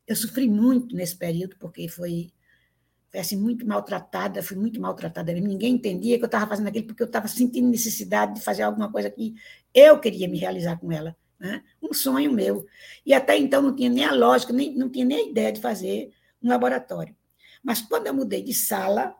Eu 0.07 0.17
sofri 0.17 0.49
muito 0.49 0.97
nesse 0.97 1.17
período, 1.17 1.57
porque 1.59 1.87
foi 1.87 2.33
foi 3.11 3.21
assim, 3.21 3.37
muito 3.37 3.67
maltratada, 3.67 4.43
fui 4.43 4.57
muito 4.57 4.81
maltratada. 4.81 5.33
Ninguém 5.33 5.75
entendia 5.75 6.17
que 6.17 6.23
eu 6.23 6.27
estava 6.27 6.47
fazendo 6.47 6.69
aquilo 6.69 6.87
porque 6.87 7.03
eu 7.03 7.09
estava 7.09 7.27
sentindo 7.27 7.69
necessidade 7.69 8.35
de 8.35 8.41
fazer 8.41 8.63
alguma 8.63 8.91
coisa 8.91 9.11
que 9.11 9.35
eu 9.75 9.99
queria 9.99 10.29
me 10.29 10.39
realizar 10.39 10.79
com 10.79 10.93
ela. 10.93 11.17
Né? 11.39 11.63
Um 11.83 11.93
sonho 11.93 12.33
meu. 12.33 12.67
E 13.05 13.13
até 13.13 13.37
então 13.37 13.63
não 13.63 13.75
tinha 13.75 13.91
nem 13.91 14.05
a 14.05 14.15
lógica, 14.15 14.53
nem, 14.53 14.77
não 14.77 14.89
tinha 14.89 15.05
nem 15.05 15.19
a 15.19 15.29
ideia 15.29 15.53
de 15.53 15.61
fazer 15.61 16.13
um 16.41 16.49
laboratório. 16.49 17.17
Mas 17.63 17.83
quando 17.83 18.07
eu 18.07 18.15
mudei 18.15 18.45
de 18.45 18.55
sala, 18.55 19.17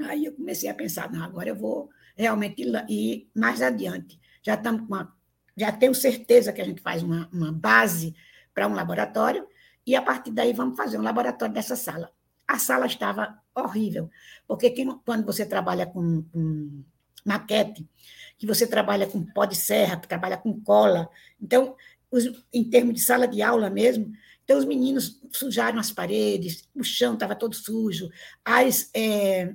aí 0.00 0.24
eu 0.24 0.32
comecei 0.32 0.70
a 0.70 0.74
pensar, 0.74 1.12
não, 1.12 1.22
agora 1.22 1.50
eu 1.50 1.54
vou 1.54 1.90
realmente 2.16 2.62
ir 2.88 3.30
mais 3.34 3.60
adiante. 3.60 4.18
Já 4.42 4.54
estamos 4.54 4.80
com 4.80 4.94
uma, 4.94 5.14
já 5.54 5.70
tenho 5.70 5.94
certeza 5.94 6.54
que 6.54 6.60
a 6.62 6.64
gente 6.64 6.80
faz 6.80 7.02
uma, 7.02 7.28
uma 7.30 7.52
base 7.52 8.14
para 8.54 8.66
um 8.66 8.72
laboratório, 8.72 9.46
e 9.86 9.94
a 9.94 10.02
partir 10.02 10.30
daí 10.30 10.52
vamos 10.52 10.76
fazer 10.76 10.98
um 10.98 11.02
laboratório 11.02 11.54
dessa 11.54 11.76
sala 11.76 12.10
a 12.50 12.58
sala 12.58 12.86
estava 12.86 13.38
horrível, 13.54 14.10
porque 14.46 14.70
quem, 14.70 14.90
quando 15.04 15.24
você 15.24 15.46
trabalha 15.46 15.86
com, 15.86 16.22
com 16.22 16.82
maquete, 17.24 17.88
que 18.36 18.46
você 18.46 18.66
trabalha 18.66 19.06
com 19.06 19.24
pó 19.24 19.44
de 19.44 19.54
serra, 19.56 19.98
que 19.98 20.08
trabalha 20.08 20.36
com 20.36 20.60
cola, 20.60 21.08
então, 21.40 21.76
os, 22.10 22.24
em 22.52 22.64
termos 22.64 22.94
de 22.94 23.00
sala 23.00 23.28
de 23.28 23.40
aula 23.40 23.70
mesmo, 23.70 24.12
então 24.42 24.58
os 24.58 24.64
meninos 24.64 25.20
sujaram 25.30 25.78
as 25.78 25.92
paredes, 25.92 26.68
o 26.74 26.82
chão 26.82 27.14
estava 27.14 27.36
todo 27.36 27.54
sujo, 27.54 28.10
as, 28.44 28.90
é, 28.94 29.54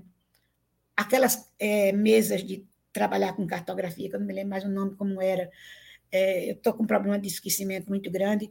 aquelas 0.95 1.51
é, 1.59 1.91
mesas 1.91 2.43
de 2.43 2.65
trabalhar 2.93 3.33
com 3.33 3.45
cartografia, 3.45 4.09
que 4.09 4.15
eu 4.15 4.19
não 4.19 4.27
me 4.27 4.33
lembro 4.33 4.51
mais 4.51 4.63
o 4.63 4.69
nome 4.69 4.95
como 4.95 5.21
era, 5.21 5.51
é, 6.09 6.49
eu 6.49 6.53
estou 6.53 6.73
com 6.73 6.83
um 6.83 6.87
problema 6.87 7.19
de 7.19 7.27
esquecimento 7.27 7.89
muito 7.89 8.09
grande, 8.09 8.49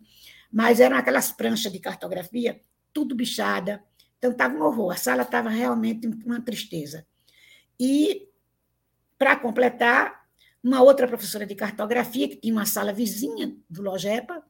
mas 0.53 0.81
eram 0.81 0.99
aquelas 0.99 1.33
pranchas 1.33 1.73
de 1.73 1.79
cartografia, 1.79 2.61
tudo 2.93 3.15
bichada, 3.15 3.83
então, 4.25 4.33
estava 4.33 4.55
um 4.55 4.63
horror, 4.63 4.91
a 4.91 4.97
sala 4.97 5.23
estava 5.23 5.51
realmente 5.51 6.07
uma 6.25 6.41
tristeza. 6.41 7.07
E, 7.79 8.27
para 9.19 9.37
completar, 9.37 10.25
uma 10.63 10.81
outra 10.83 11.07
professora 11.07 11.45
de 11.45 11.55
cartografia, 11.55 12.27
que 12.27 12.37
tinha 12.37 12.55
uma 12.55 12.65
sala 12.65 12.91
vizinha 12.91 13.55
do 13.69 13.83
Logepa, 13.83 14.43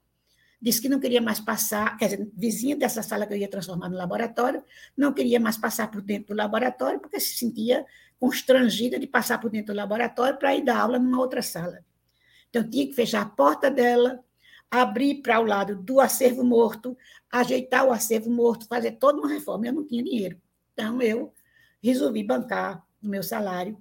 disse 0.63 0.81
que 0.81 0.89
não 0.89 1.01
queria 1.01 1.21
mais 1.21 1.41
passar, 1.41 1.97
quer 1.97 2.05
dizer, 2.05 2.31
vizinha 2.37 2.77
dessa 2.77 3.03
sala 3.03 3.27
que 3.27 3.35
eu 3.35 3.39
ia 3.39 3.49
transformar 3.49 3.89
no 3.89 3.97
laboratório, 3.97 4.63
não 4.97 5.13
queria 5.13 5.41
mais 5.41 5.57
passar 5.57 5.91
por 5.91 6.01
dentro 6.01 6.29
do 6.29 6.39
laboratório, 6.39 7.01
porque 7.01 7.19
se 7.19 7.37
sentia 7.37 7.85
constrangida 8.21 8.97
de 8.97 9.09
passar 9.09 9.41
por 9.41 9.51
dentro 9.51 9.75
do 9.75 9.77
laboratório 9.77 10.39
para 10.39 10.55
ir 10.55 10.65
dar 10.65 10.79
aula 10.79 11.01
numa 11.01 11.19
outra 11.19 11.43
sala. 11.43 11.85
Então, 12.49 12.63
tinha 12.71 12.87
que 12.87 12.93
fechar 12.93 13.23
a 13.23 13.27
porta 13.27 13.69
dela, 13.73 14.25
abrir 14.83 15.23
para 15.23 15.41
o 15.41 15.45
lado 15.45 15.77
do 15.77 16.01
acervo 16.01 16.45
morto, 16.45 16.97
ajeitar 17.31 17.85
o 17.87 17.93
acervo 17.93 18.31
morto, 18.31 18.67
fazer 18.67 18.93
toda 18.93 19.19
uma 19.19 19.29
reforma. 19.29 19.67
Eu 19.67 19.73
não 19.73 19.87
tinha 19.87 20.03
dinheiro. 20.03 20.41
Então, 20.73 21.01
eu 21.01 21.33
resolvi 21.83 22.25
bancar 22.25 22.85
o 23.03 23.07
meu 23.07 23.23
salário, 23.23 23.79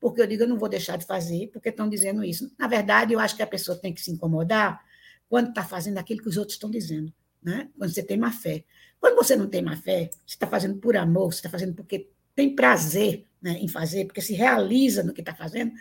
porque 0.00 0.20
eu 0.20 0.26
digo, 0.26 0.42
eu 0.42 0.48
não 0.48 0.58
vou 0.58 0.68
deixar 0.68 0.98
de 0.98 1.06
fazer, 1.06 1.48
porque 1.52 1.68
estão 1.68 1.88
dizendo 1.88 2.24
isso. 2.24 2.52
Na 2.58 2.66
verdade, 2.66 3.12
eu 3.12 3.20
acho 3.20 3.36
que 3.36 3.42
a 3.42 3.46
pessoa 3.46 3.78
tem 3.78 3.92
que 3.92 4.00
se 4.00 4.10
incomodar 4.10 4.84
quando 5.28 5.48
está 5.48 5.64
fazendo 5.64 5.98
aquilo 5.98 6.22
que 6.22 6.28
os 6.28 6.36
outros 6.36 6.56
estão 6.56 6.70
dizendo, 6.70 7.12
né? 7.42 7.70
quando 7.78 7.92
você 7.92 8.02
tem 8.02 8.16
má 8.16 8.30
fé. 8.30 8.64
Quando 9.00 9.16
você 9.16 9.36
não 9.36 9.48
tem 9.48 9.62
má 9.62 9.76
fé, 9.76 10.10
você 10.26 10.34
está 10.34 10.46
fazendo 10.46 10.78
por 10.78 10.96
amor, 10.96 11.32
você 11.32 11.38
está 11.38 11.48
fazendo 11.48 11.74
porque 11.74 12.10
tem 12.34 12.54
prazer 12.54 13.26
né, 13.40 13.58
em 13.60 13.68
fazer, 13.68 14.06
porque 14.06 14.20
se 14.20 14.34
realiza 14.34 15.02
no 15.02 15.12
que 15.12 15.20
está 15.20 15.34
fazendo, 15.34 15.72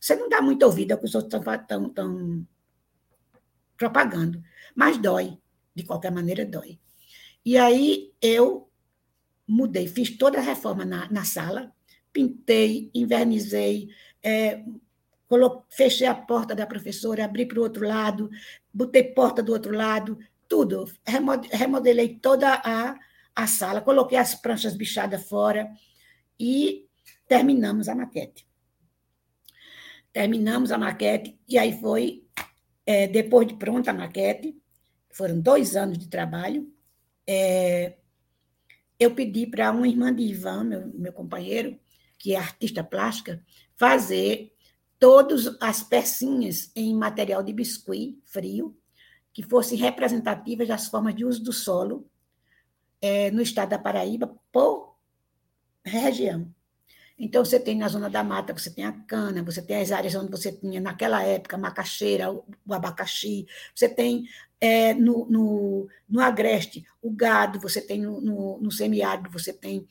você 0.00 0.16
não 0.16 0.28
dá 0.28 0.40
muito 0.40 0.64
ouvido 0.64 0.92
ao 0.92 0.98
que 0.98 1.04
os 1.04 1.14
outros 1.14 1.34
estão 1.34 2.46
propagando. 3.80 4.42
Mas 4.76 4.98
dói, 4.98 5.38
de 5.74 5.84
qualquer 5.84 6.12
maneira 6.12 6.44
dói. 6.44 6.78
E 7.42 7.56
aí 7.56 8.12
eu 8.20 8.70
mudei, 9.48 9.88
fiz 9.88 10.10
toda 10.18 10.38
a 10.38 10.42
reforma 10.42 10.84
na, 10.84 11.10
na 11.10 11.24
sala, 11.24 11.72
pintei, 12.12 12.90
invernizei, 12.94 13.88
é, 14.22 14.62
fechei 15.70 16.06
a 16.06 16.14
porta 16.14 16.54
da 16.54 16.66
professora, 16.66 17.24
abri 17.24 17.46
para 17.46 17.58
o 17.58 17.62
outro 17.62 17.86
lado, 17.86 18.30
botei 18.72 19.02
porta 19.02 19.42
do 19.42 19.52
outro 19.52 19.74
lado, 19.74 20.18
tudo. 20.46 20.84
Remodelei 21.50 22.18
toda 22.18 22.60
a, 22.62 22.98
a 23.34 23.46
sala, 23.46 23.80
coloquei 23.80 24.18
as 24.18 24.34
pranchas 24.34 24.76
bichadas 24.76 25.26
fora 25.26 25.70
e 26.38 26.86
terminamos 27.26 27.88
a 27.88 27.94
maquete. 27.94 28.46
Terminamos 30.12 30.70
a 30.70 30.76
maquete 30.76 31.38
e 31.48 31.56
aí 31.56 31.80
foi 31.80 32.24
é, 32.86 33.06
depois 33.06 33.46
de 33.46 33.54
pronta 33.54 33.90
a 33.90 33.94
maquete, 33.94 34.56
foram 35.10 35.40
dois 35.40 35.76
anos 35.76 35.98
de 35.98 36.08
trabalho, 36.08 36.72
é, 37.26 37.96
eu 38.98 39.14
pedi 39.14 39.46
para 39.46 39.70
uma 39.70 39.88
irmã 39.88 40.14
de 40.14 40.22
Ivan, 40.22 40.64
meu, 40.64 40.88
meu 40.94 41.12
companheiro, 41.12 41.78
que 42.18 42.34
é 42.34 42.38
artista 42.38 42.84
plástica, 42.84 43.42
fazer 43.76 44.52
todas 44.98 45.56
as 45.60 45.82
pecinhas 45.82 46.70
em 46.76 46.94
material 46.94 47.42
de 47.42 47.52
biscuit 47.52 48.20
frio, 48.24 48.76
que 49.32 49.42
fossem 49.42 49.78
representativas 49.78 50.68
das 50.68 50.88
formas 50.88 51.14
de 51.14 51.24
uso 51.24 51.42
do 51.42 51.52
solo 51.52 52.10
é, 53.00 53.30
no 53.30 53.40
estado 53.40 53.70
da 53.70 53.78
Paraíba 53.78 54.36
por 54.52 54.96
região. 55.82 56.54
Então, 57.22 57.44
você 57.44 57.60
tem 57.60 57.76
na 57.76 57.86
zona 57.86 58.08
da 58.08 58.24
mata, 58.24 58.54
você 58.54 58.70
tem 58.70 58.86
a 58.86 58.92
cana, 58.92 59.42
você 59.42 59.60
tem 59.60 59.76
as 59.76 59.92
áreas 59.92 60.14
onde 60.14 60.30
você 60.30 60.50
tinha, 60.50 60.80
naquela 60.80 61.22
época, 61.22 61.58
macaxeira, 61.58 62.32
o 62.32 62.44
abacaxi, 62.72 63.46
você 63.74 63.90
tem 63.90 64.24
é, 64.58 64.94
no, 64.94 65.26
no, 65.26 65.88
no, 66.08 66.20
agreste 66.20 66.86
o 67.02 67.10
gado, 67.10 67.60
você 67.60 67.80
tem 67.82 68.00
no, 68.00 68.20
no, 68.22 68.58
no 68.60 68.70
semiárido, 68.70 69.30
você 69.30 69.52
tem 69.52 69.86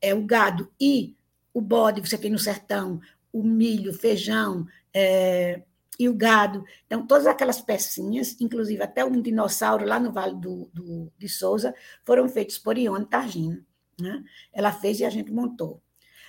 é, 0.00 0.12
o 0.12 0.24
gado 0.24 0.72
e 0.80 1.16
o 1.54 1.60
bode, 1.60 2.00
você 2.00 2.18
tem 2.18 2.30
no 2.30 2.38
sertão 2.38 3.00
o 3.32 3.42
milho, 3.42 3.94
feijão 3.94 4.66
é, 4.92 5.62
e 5.98 6.08
o 6.08 6.14
gado. 6.14 6.64
Então, 6.86 7.06
todas 7.06 7.26
aquelas 7.26 7.60
pecinhas, 7.60 8.36
inclusive 8.40 8.82
até 8.82 9.04
um 9.04 9.20
dinossauro 9.20 9.86
lá 9.86 9.98
no 9.98 10.12
Vale 10.12 10.34
do, 10.34 10.68
do 10.72 11.12
de 11.18 11.28
Souza, 11.28 11.74
foram 12.04 12.28
feitos 12.28 12.58
por 12.58 12.76
Ione 12.76 13.06
Targino. 13.06 13.64
Né? 14.00 14.22
Ela 14.52 14.72
fez 14.72 15.00
e 15.00 15.04
a 15.04 15.10
gente 15.10 15.30
montou. 15.32 15.81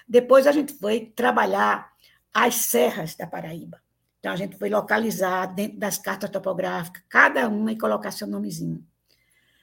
Depois 0.08 0.48
a 0.48 0.52
gente 0.52 0.74
foi 0.74 1.12
trabalhar 1.16 1.92
as 2.34 2.56
serras 2.56 3.16
da 3.16 3.28
Paraíba. 3.28 3.82
Então 4.20 4.32
a 4.32 4.36
gente 4.36 4.58
foi 4.58 4.70
localizar 4.70 5.48
dentro 5.48 5.78
das 5.78 5.98
cartas 5.98 6.30
topográficas, 6.30 7.04
cada 7.10 7.48
uma 7.48 7.72
e 7.72 7.78
colocar 7.78 8.12
seu 8.12 8.26
nomezinho. 8.26 8.86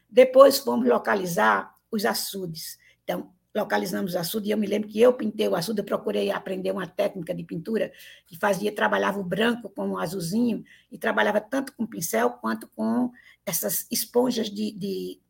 Depois 0.08 0.58
fomos 0.58 0.86
localizar 0.88 1.74
os 1.90 2.04
açudes. 2.04 2.78
Então, 3.04 3.32
localizamos 3.54 4.14
o 4.14 4.18
açude, 4.18 4.48
e 4.48 4.50
eu 4.52 4.58
me 4.58 4.66
lembro 4.66 4.88
que 4.88 5.00
eu 5.00 5.12
pintei 5.12 5.48
o 5.48 5.56
açude, 5.56 5.80
eu 5.80 5.84
procurei 5.84 6.30
aprender 6.30 6.70
uma 6.70 6.86
técnica 6.86 7.34
de 7.34 7.42
pintura 7.42 7.92
que 8.26 8.36
fazia, 8.36 8.74
trabalhava 8.74 9.18
o 9.18 9.24
branco 9.24 9.68
com 9.68 9.90
o 9.90 9.98
azulzinho, 9.98 10.64
e 10.90 10.98
trabalhava 10.98 11.40
tanto 11.40 11.72
com 11.72 11.86
pincel 11.86 12.30
quanto 12.30 12.68
com 12.68 13.10
essas 13.44 13.86
esponjas 13.90 14.48
de, 14.48 14.72
de, 14.72 15.20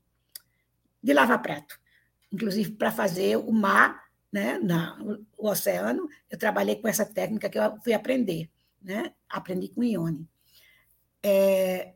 de 1.02 1.12
lava-prato. 1.12 1.79
Inclusive, 2.33 2.73
para 2.73 2.90
fazer 2.90 3.37
o 3.37 3.52
mar 3.52 4.10
né, 4.33 4.59
na, 4.59 4.99
o 5.37 5.49
oceano, 5.49 6.09
eu 6.31 6.39
trabalhei 6.39 6.77
com 6.77 6.89
essa 6.89 7.05
técnica 7.05 7.49
que 7.49 7.59
eu 7.59 7.81
fui 7.83 7.93
aprender, 7.93 8.49
né? 8.81 9.13
Aprendi 9.29 9.69
com 9.69 9.83
Ione. 9.83 10.29
É, 11.23 11.95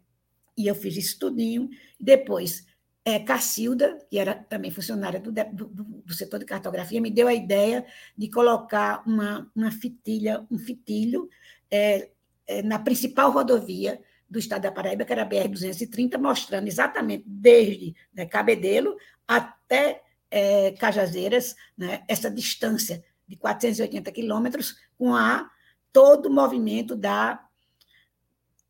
e 0.56 0.66
eu 0.66 0.74
fiz 0.74 0.96
isso 0.96 1.18
tudinho. 1.18 1.68
Depois, 1.98 2.66
é, 3.04 3.18
Cacilda, 3.18 3.98
que 4.10 4.18
era 4.18 4.34
também 4.34 4.70
funcionária 4.70 5.20
do, 5.20 5.30
do, 5.30 5.66
do, 5.66 6.14
setor 6.14 6.38
de 6.38 6.46
cartografia, 6.46 7.00
me 7.00 7.10
deu 7.10 7.28
a 7.28 7.34
ideia 7.34 7.84
de 8.16 8.28
colocar 8.30 9.02
uma, 9.06 9.50
uma 9.54 9.70
fitilha, 9.70 10.44
um 10.50 10.58
fitilho 10.58 11.28
é, 11.70 12.10
é, 12.46 12.62
na 12.62 12.78
principal 12.78 13.30
rodovia 13.30 14.00
do 14.28 14.38
estado 14.38 14.62
da 14.62 14.72
Paraíba, 14.72 15.04
que 15.04 15.12
era 15.12 15.22
a 15.22 15.28
BR-230, 15.28 16.18
mostrando 16.18 16.66
exatamente 16.66 17.24
desde 17.26 17.94
né, 18.12 18.26
Cabedelo 18.26 18.96
até 19.28 20.02
é, 20.30 20.72
Cajazeiras, 20.72 21.54
né, 21.76 22.04
essa 22.08 22.30
distância 22.30 23.04
de 23.26 23.36
480 23.36 24.10
quilômetros, 24.12 24.76
com 24.98 25.14
a, 25.14 25.50
todo 25.92 26.26
o 26.26 26.32
movimento 26.32 26.96
da, 26.96 27.46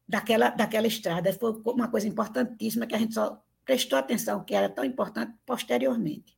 daquela, 0.09 0.51
daquela 0.51 0.87
estrada. 0.87 1.33
Foi 1.33 1.53
uma 1.67 1.89
coisa 1.89 2.07
importantíssima 2.07 2.87
que 2.87 2.95
a 2.95 2.99
gente 2.99 3.15
só 3.15 3.43
prestou 3.65 3.99
atenção, 3.99 4.45
que 4.45 4.55
era 4.55 4.69
tão 4.69 4.85
importante 4.85 5.35
posteriormente. 5.47 6.37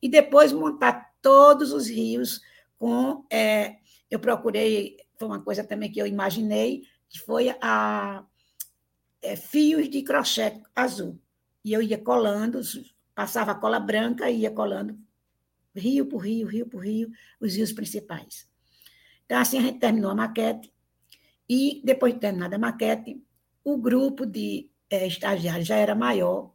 E 0.00 0.08
depois 0.08 0.52
montar 0.52 1.12
todos 1.20 1.72
os 1.72 1.88
rios 1.88 2.40
com 2.78 3.24
é, 3.30 3.76
eu 4.10 4.18
procurei, 4.18 4.96
foi 5.18 5.28
uma 5.28 5.40
coisa 5.40 5.64
também 5.64 5.90
que 5.90 6.00
eu 6.00 6.06
imaginei, 6.06 6.82
que 7.08 7.20
foi 7.20 7.54
a 7.60 8.24
é, 9.22 9.36
fios 9.36 9.88
de 9.88 10.02
crochê 10.02 10.60
azul. 10.74 11.18
E 11.64 11.72
eu 11.72 11.80
ia 11.80 11.98
colando, 11.98 12.60
passava 13.14 13.52
a 13.52 13.54
cola 13.54 13.78
branca 13.78 14.30
e 14.30 14.40
ia 14.40 14.50
colando 14.50 14.98
rio 15.74 16.06
por 16.06 16.18
rio, 16.18 16.46
rio 16.46 16.66
por 16.66 16.84
rio, 16.84 17.10
os 17.40 17.54
rios 17.54 17.72
principais. 17.72 18.48
Então, 19.24 19.38
assim, 19.38 19.58
a 19.58 19.62
gente 19.62 19.78
terminou 19.78 20.10
a 20.10 20.14
maquete, 20.14 20.72
e 21.48 21.82
depois 21.84 22.14
de 22.14 22.20
terminada 22.20 22.56
a 22.56 22.58
maquete, 22.58 23.20
o 23.62 23.76
grupo 23.76 24.24
de 24.24 24.70
é, 24.88 25.06
estagiários 25.06 25.66
já 25.66 25.76
era 25.76 25.94
maior, 25.94 26.52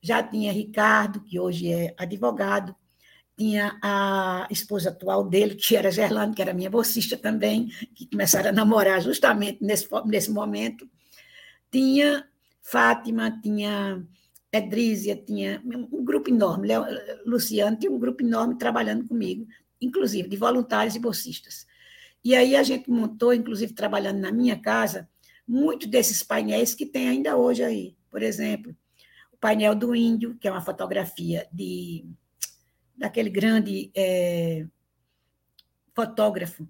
já 0.00 0.22
tinha 0.22 0.52
Ricardo, 0.52 1.22
que 1.22 1.38
hoje 1.38 1.72
é 1.72 1.94
advogado, 1.96 2.74
tinha 3.36 3.78
a 3.82 4.46
esposa 4.50 4.90
atual 4.90 5.24
dele, 5.24 5.54
que 5.54 5.74
era 5.74 5.90
Gerlane, 5.90 6.34
que 6.34 6.42
era 6.42 6.52
minha 6.52 6.70
bolsista 6.70 7.16
também, 7.16 7.68
que 7.94 8.06
começaram 8.06 8.50
a 8.50 8.52
namorar 8.52 9.00
justamente 9.00 9.62
nesse, 9.64 9.88
nesse 10.04 10.30
momento. 10.30 10.88
Tinha 11.70 12.28
Fátima, 12.60 13.40
tinha 13.42 14.06
Edrízia, 14.52 15.16
tinha 15.16 15.62
um 15.64 16.04
grupo 16.04 16.28
enorme, 16.28 16.68
Luciano 17.24 17.76
tinha 17.76 17.90
um 17.90 17.98
grupo 17.98 18.22
enorme 18.22 18.58
trabalhando 18.58 19.06
comigo, 19.06 19.46
inclusive 19.80 20.28
de 20.28 20.36
voluntários 20.36 20.96
e 20.96 20.98
bolsistas. 20.98 21.66
E 22.24 22.34
aí 22.34 22.56
a 22.56 22.62
gente 22.62 22.90
montou, 22.90 23.32
inclusive 23.32 23.72
trabalhando 23.72 24.18
na 24.18 24.32
minha 24.32 24.58
casa, 24.58 25.08
muitos 25.46 25.88
desses 25.88 26.22
painéis 26.22 26.74
que 26.74 26.84
tem 26.84 27.08
ainda 27.08 27.36
hoje 27.36 27.62
aí. 27.62 27.96
Por 28.10 28.22
exemplo, 28.22 28.76
o 29.32 29.36
painel 29.36 29.74
do 29.74 29.94
índio, 29.94 30.36
que 30.36 30.48
é 30.48 30.50
uma 30.50 30.60
fotografia 30.60 31.48
de 31.52 32.04
daquele 32.96 33.30
grande 33.30 33.90
é, 33.94 34.66
fotógrafo. 35.94 36.68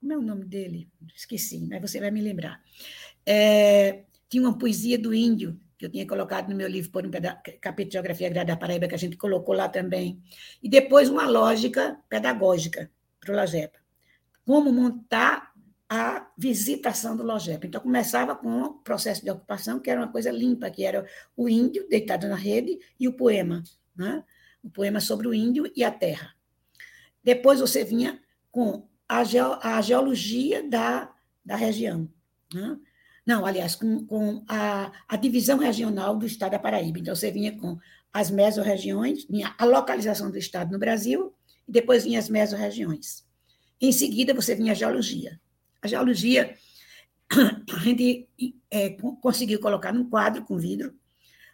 Como 0.00 0.12
é 0.12 0.16
o 0.16 0.22
nome 0.22 0.46
dele? 0.46 0.88
Esqueci, 1.14 1.58
mas 1.68 1.82
você 1.82 2.00
vai 2.00 2.10
me 2.10 2.22
lembrar. 2.22 2.62
É, 3.26 4.04
tinha 4.28 4.42
uma 4.42 4.56
poesia 4.56 4.98
do 4.98 5.12
índio, 5.12 5.60
que 5.78 5.86
eu 5.86 5.90
tinha 5.90 6.06
colocado 6.06 6.48
no 6.48 6.56
meu 6.56 6.68
livro 6.68 6.90
por 6.90 7.06
um 7.06 7.10
capítulo 7.60 7.88
de 7.88 7.92
Geografia 7.92 8.26
Agrária 8.26 8.54
da 8.54 8.56
Paraíba, 8.58 8.88
que 8.88 8.94
a 8.96 8.98
gente 8.98 9.16
colocou 9.16 9.54
lá 9.54 9.68
também. 9.68 10.20
E 10.60 10.68
depois 10.68 11.08
uma 11.08 11.28
lógica 11.28 11.96
pedagógica 12.08 12.90
para 13.20 13.32
o 13.32 13.36
LOGEPA. 13.36 13.78
Como 14.44 14.72
montar 14.72 15.52
a 15.88 16.28
visitação 16.36 17.16
do 17.16 17.22
LOGEPA. 17.22 17.66
Então, 17.66 17.80
começava 17.80 18.36
com 18.36 18.60
o 18.62 18.74
processo 18.74 19.24
de 19.24 19.30
ocupação, 19.30 19.80
que 19.80 19.88
era 19.88 20.00
uma 20.00 20.12
coisa 20.12 20.30
limpa, 20.30 20.68
que 20.70 20.84
era 20.84 21.06
o 21.34 21.48
índio 21.48 21.88
deitado 21.88 22.28
na 22.28 22.34
rede 22.34 22.78
e 23.00 23.08
o 23.08 23.12
poema, 23.14 23.62
né? 23.96 24.22
o 24.62 24.68
poema 24.68 25.00
sobre 25.00 25.28
o 25.28 25.32
índio 25.32 25.70
e 25.74 25.82
a 25.82 25.90
terra. 25.90 26.34
Depois 27.24 27.60
você 27.60 27.84
vinha 27.84 28.20
com 28.50 28.86
a, 29.08 29.22
geologia 29.80 30.68
da, 30.68 31.10
da 31.42 31.56
região. 31.56 32.08
Né? 32.52 32.78
Não, 33.28 33.44
aliás, 33.44 33.76
com, 33.76 34.06
com 34.06 34.42
a, 34.48 34.90
a, 35.06 35.14
divisão 35.14 35.58
regional 35.58 36.16
do 36.16 36.24
estado 36.24 36.52
da 36.52 36.58
Paraíba. 36.58 36.98
Então, 36.98 37.14
você 37.14 37.30
vinha 37.30 37.54
com 37.54 37.78
as 38.10 38.30
mesorregiões, 38.30 39.26
vinha 39.26 39.54
a 39.58 39.66
localização 39.66 40.30
do 40.30 40.38
estado 40.38 40.72
no 40.72 40.78
Brasil, 40.78 41.34
e 41.68 41.70
depois 41.70 42.04
vinha 42.04 42.18
as 42.18 42.30
mesorregiões. 42.30 43.26
Em 43.78 43.92
seguida, 43.92 44.32
você 44.32 44.54
vinha 44.54 44.72
a 44.72 44.74
geologia. 44.74 45.38
A 45.82 45.86
geologia, 45.86 46.56
a 47.76 47.78
gente 47.80 48.26
é, 48.70 48.96
conseguiu 49.20 49.60
colocar 49.60 49.92
num 49.92 50.08
quadro 50.08 50.42
com 50.46 50.56
vidro, 50.56 50.94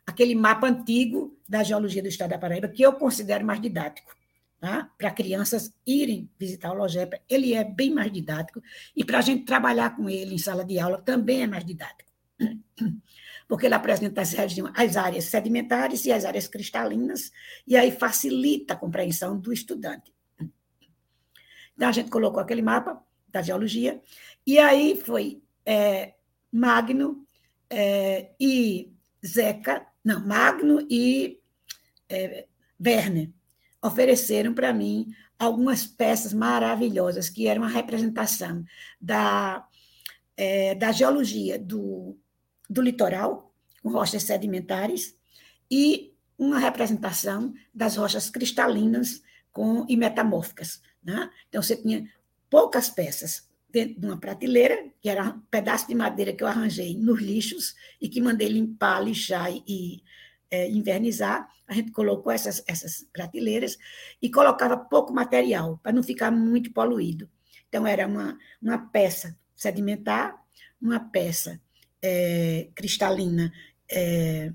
aquele 0.06 0.36
mapa 0.36 0.68
antigo 0.68 1.36
da 1.48 1.64
geologia 1.64 2.00
do 2.00 2.08
estado 2.08 2.30
da 2.30 2.38
Paraíba, 2.38 2.68
que 2.68 2.84
eu 2.84 2.92
considero 2.92 3.44
mais 3.44 3.60
didático 3.60 4.14
tá? 4.60 4.90
para 4.96 5.10
crianças 5.10 5.72
irem 5.86 6.30
visitar 6.38 6.72
o 6.72 6.74
LOGEPA. 6.74 7.20
Ele 7.28 7.54
é 7.54 7.64
bem 7.64 7.92
mais 7.92 8.10
didático 8.12 8.62
e 8.96 9.04
para 9.04 9.18
a 9.18 9.22
gente 9.22 9.44
trabalhar 9.44 9.96
com 9.96 10.08
ele 10.08 10.34
em 10.34 10.38
sala 10.38 10.64
de 10.64 10.78
aula 10.78 11.00
também 11.00 11.42
é 11.42 11.46
mais 11.46 11.64
didático. 11.64 12.10
Porque 13.46 13.66
ele 13.66 13.74
apresenta 13.74 14.22
as, 14.22 14.34
as 14.74 14.96
áreas 14.96 15.24
sedimentares 15.26 16.04
e 16.06 16.12
as 16.12 16.24
áreas 16.24 16.48
cristalinas, 16.48 17.30
e 17.66 17.76
aí 17.76 17.92
facilita 17.92 18.72
a 18.72 18.76
compreensão 18.76 19.38
do 19.38 19.52
estudante. 19.52 20.14
Então, 21.76 21.88
a 21.88 21.92
gente 21.92 22.08
colocou 22.08 22.40
aquele 22.40 22.62
mapa 22.62 23.04
da 23.28 23.42
geologia, 23.42 24.00
e 24.46 24.58
aí 24.58 24.96
foi 24.96 25.42
é, 25.66 26.14
Magno 26.50 27.26
é, 27.68 28.30
e 28.40 28.92
Zeca, 29.24 29.86
não, 30.02 30.24
Magno 30.26 30.86
e 30.88 31.40
é, 32.08 32.46
Werner 32.84 33.30
ofereceram 33.84 34.54
para 34.54 34.72
mim 34.72 35.14
algumas 35.38 35.84
peças 35.84 36.32
maravilhosas, 36.32 37.28
que 37.28 37.46
eram 37.46 37.62
uma 37.62 37.70
representação 37.70 38.64
da, 38.98 39.66
é, 40.36 40.74
da 40.74 40.90
geologia 40.90 41.58
do, 41.58 42.16
do 42.68 42.80
litoral, 42.80 43.52
com 43.82 43.90
rochas 43.90 44.22
sedimentares, 44.22 45.14
e 45.70 46.14
uma 46.38 46.58
representação 46.58 47.52
das 47.74 47.96
rochas 47.96 48.30
cristalinas 48.30 49.22
com, 49.52 49.84
e 49.86 49.96
metamórficas. 49.96 50.80
Né? 51.02 51.30
Então, 51.48 51.62
você 51.62 51.76
tinha 51.76 52.08
poucas 52.48 52.88
peças 52.88 53.46
dentro 53.70 54.00
de 54.00 54.06
uma 54.06 54.16
prateleira, 54.16 54.86
que 55.02 55.10
era 55.10 55.24
um 55.24 55.40
pedaço 55.50 55.86
de 55.88 55.94
madeira 55.94 56.32
que 56.32 56.42
eu 56.42 56.48
arranjei 56.48 56.96
nos 56.96 57.20
lixos 57.20 57.74
e 58.00 58.08
que 58.08 58.20
mandei 58.20 58.48
limpar, 58.48 59.04
lixar 59.04 59.52
e 59.52 60.02
é, 60.54 60.70
invernizar, 60.70 61.48
a 61.66 61.74
gente 61.74 61.90
colocou 61.90 62.30
essas, 62.30 62.62
essas 62.66 63.06
prateleiras 63.12 63.76
e 64.22 64.30
colocava 64.30 64.76
pouco 64.76 65.12
material, 65.12 65.78
para 65.82 65.92
não 65.92 66.02
ficar 66.02 66.30
muito 66.30 66.72
poluído. 66.72 67.28
Então, 67.68 67.86
era 67.86 68.06
uma, 68.06 68.38
uma 68.62 68.78
peça 68.78 69.36
sedimentar, 69.54 70.36
uma 70.80 71.00
peça 71.00 71.60
é, 72.00 72.68
cristalina, 72.74 73.52
é, 73.90 74.52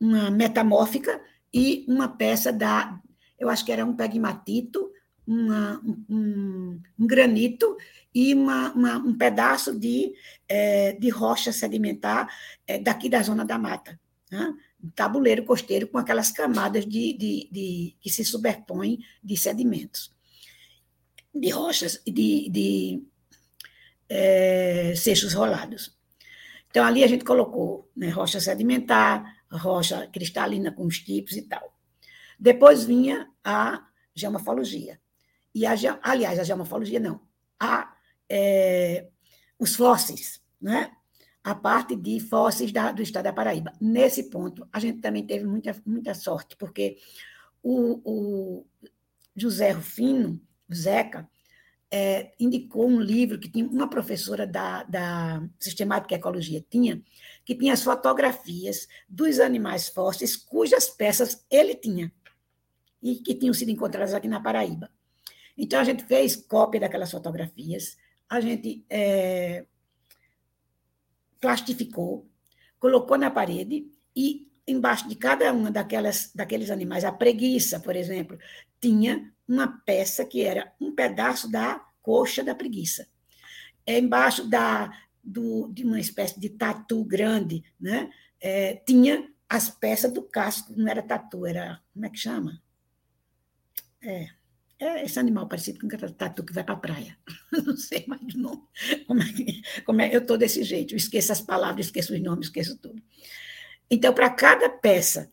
uma 0.00 0.30
metamórfica 0.30 1.20
e 1.54 1.84
uma 1.88 2.08
peça 2.08 2.52
da, 2.52 2.98
eu 3.38 3.48
acho 3.48 3.64
que 3.64 3.72
era 3.72 3.84
um 3.84 3.94
pegmatito, 3.94 4.90
uma, 5.26 5.80
um, 6.08 6.80
um, 6.98 7.06
granito 7.06 7.76
e 8.14 8.32
uma, 8.32 8.72
uma, 8.72 8.96
um 8.96 9.16
pedaço 9.16 9.78
de, 9.78 10.14
é, 10.48 10.92
de 10.92 11.08
rocha 11.10 11.52
sedimentar 11.52 12.28
é, 12.66 12.78
daqui 12.78 13.08
da 13.08 13.22
zona 13.22 13.44
da 13.44 13.58
mata. 13.58 13.98
Né? 14.30 14.54
Tabuleiro 14.94 15.44
costeiro 15.44 15.88
com 15.88 15.98
aquelas 15.98 16.30
camadas 16.30 16.84
de, 16.84 17.12
de, 17.14 17.48
de, 17.50 17.96
que 18.00 18.10
se 18.10 18.24
superpõem 18.24 18.98
de 19.22 19.36
sedimentos, 19.36 20.14
de 21.34 21.50
rochas, 21.50 22.00
de, 22.06 22.48
de 22.50 23.02
é, 24.08 24.94
seixos 24.96 25.32
rolados. 25.32 25.96
Então, 26.70 26.84
ali 26.84 27.02
a 27.02 27.06
gente 27.06 27.24
colocou 27.24 27.90
né, 27.96 28.08
rocha 28.10 28.40
sedimentar, 28.40 29.24
rocha 29.50 30.06
cristalina 30.08 30.72
com 30.72 30.86
os 30.86 30.98
tipos 30.98 31.36
e 31.36 31.42
tal. 31.42 31.74
Depois 32.38 32.84
vinha 32.84 33.30
a 33.42 33.86
geomorfologia. 34.14 35.00
E 35.54 35.64
a, 35.64 35.74
aliás, 36.02 36.38
a 36.38 36.44
geomorfologia 36.44 37.00
não, 37.00 37.20
a, 37.58 37.96
é, 38.28 39.08
os 39.58 39.74
fósseis, 39.74 40.42
né? 40.60 40.92
A 41.46 41.54
parte 41.54 41.94
de 41.94 42.18
fósseis 42.18 42.72
da, 42.72 42.90
do 42.90 43.00
estado 43.00 43.22
da 43.22 43.32
Paraíba. 43.32 43.72
Nesse 43.80 44.24
ponto, 44.24 44.66
a 44.72 44.80
gente 44.80 45.00
também 45.00 45.24
teve 45.24 45.46
muita, 45.46 45.80
muita 45.86 46.12
sorte, 46.12 46.56
porque 46.56 46.98
o, 47.62 48.00
o 48.04 48.66
José 49.36 49.70
Rufino, 49.70 50.40
Zeca, 50.74 51.30
é, 51.88 52.34
indicou 52.40 52.88
um 52.88 53.00
livro 53.00 53.38
que 53.38 53.48
tinha 53.48 53.64
uma 53.64 53.88
professora 53.88 54.44
da, 54.44 54.82
da 54.82 55.48
Sistemática 55.60 56.16
Ecologia 56.16 56.66
tinha, 56.68 57.00
que 57.44 57.54
tinha 57.54 57.74
as 57.74 57.84
fotografias 57.84 58.88
dos 59.08 59.38
animais 59.38 59.86
fósseis 59.86 60.34
cujas 60.34 60.88
peças 60.88 61.46
ele 61.48 61.76
tinha 61.76 62.12
e 63.00 63.18
que 63.20 63.36
tinham 63.36 63.54
sido 63.54 63.70
encontradas 63.70 64.14
aqui 64.14 64.26
na 64.26 64.40
Paraíba. 64.40 64.90
Então, 65.56 65.78
a 65.78 65.84
gente 65.84 66.02
fez 66.06 66.34
cópia 66.34 66.80
daquelas 66.80 67.12
fotografias, 67.12 67.96
a 68.28 68.40
gente 68.40 68.84
é, 68.90 69.64
plastificou, 71.46 72.28
colocou 72.76 73.16
na 73.16 73.30
parede 73.30 73.86
e 74.16 74.48
embaixo 74.66 75.08
de 75.08 75.14
cada 75.14 75.52
uma 75.52 75.70
daquelas, 75.70 76.32
daqueles 76.34 76.72
animais, 76.72 77.04
a 77.04 77.12
preguiça, 77.12 77.78
por 77.78 77.94
exemplo, 77.94 78.36
tinha 78.80 79.32
uma 79.46 79.68
peça 79.68 80.24
que 80.24 80.42
era 80.42 80.74
um 80.80 80.92
pedaço 80.92 81.48
da 81.48 81.78
coxa 82.02 82.42
da 82.42 82.52
preguiça. 82.52 83.06
É, 83.86 83.96
embaixo 83.96 84.48
da, 84.48 84.90
do, 85.22 85.68
de 85.68 85.84
uma 85.84 86.00
espécie 86.00 86.40
de 86.40 86.48
tatu 86.48 87.04
grande, 87.04 87.62
né? 87.78 88.10
É, 88.40 88.74
tinha 88.84 89.32
as 89.48 89.70
peças 89.70 90.12
do 90.12 90.22
casco, 90.22 90.74
não 90.76 90.88
era 90.88 91.00
tatu, 91.00 91.46
era. 91.46 91.80
Como 91.94 92.06
é 92.06 92.10
que 92.10 92.18
chama? 92.18 92.60
É, 94.02 94.30
é 94.78 95.04
esse 95.04 95.18
animal 95.18 95.48
parecido 95.48 95.78
com 95.78 95.86
um 95.86 96.12
tatu 96.12 96.44
que 96.44 96.52
vai 96.52 96.62
para 96.62 96.74
a 96.74 96.78
praia. 96.78 97.16
Não 97.64 97.76
sei 97.76 98.04
mais 98.06 98.22
o 98.34 98.38
nome. 98.38 98.62
Como 99.06 99.22
é, 99.22 99.26
como 99.84 100.00
é, 100.02 100.14
eu 100.14 100.20
estou 100.20 100.36
desse 100.36 100.62
jeito, 100.62 100.92
eu 100.92 100.96
esqueço 100.96 101.32
as 101.32 101.40
palavras, 101.40 101.86
esqueço 101.86 102.14
os 102.14 102.20
nomes, 102.20 102.46
esqueço 102.46 102.76
tudo. 102.78 103.02
Então, 103.90 104.12
para 104.12 104.28
cada 104.30 104.68
peça, 104.68 105.32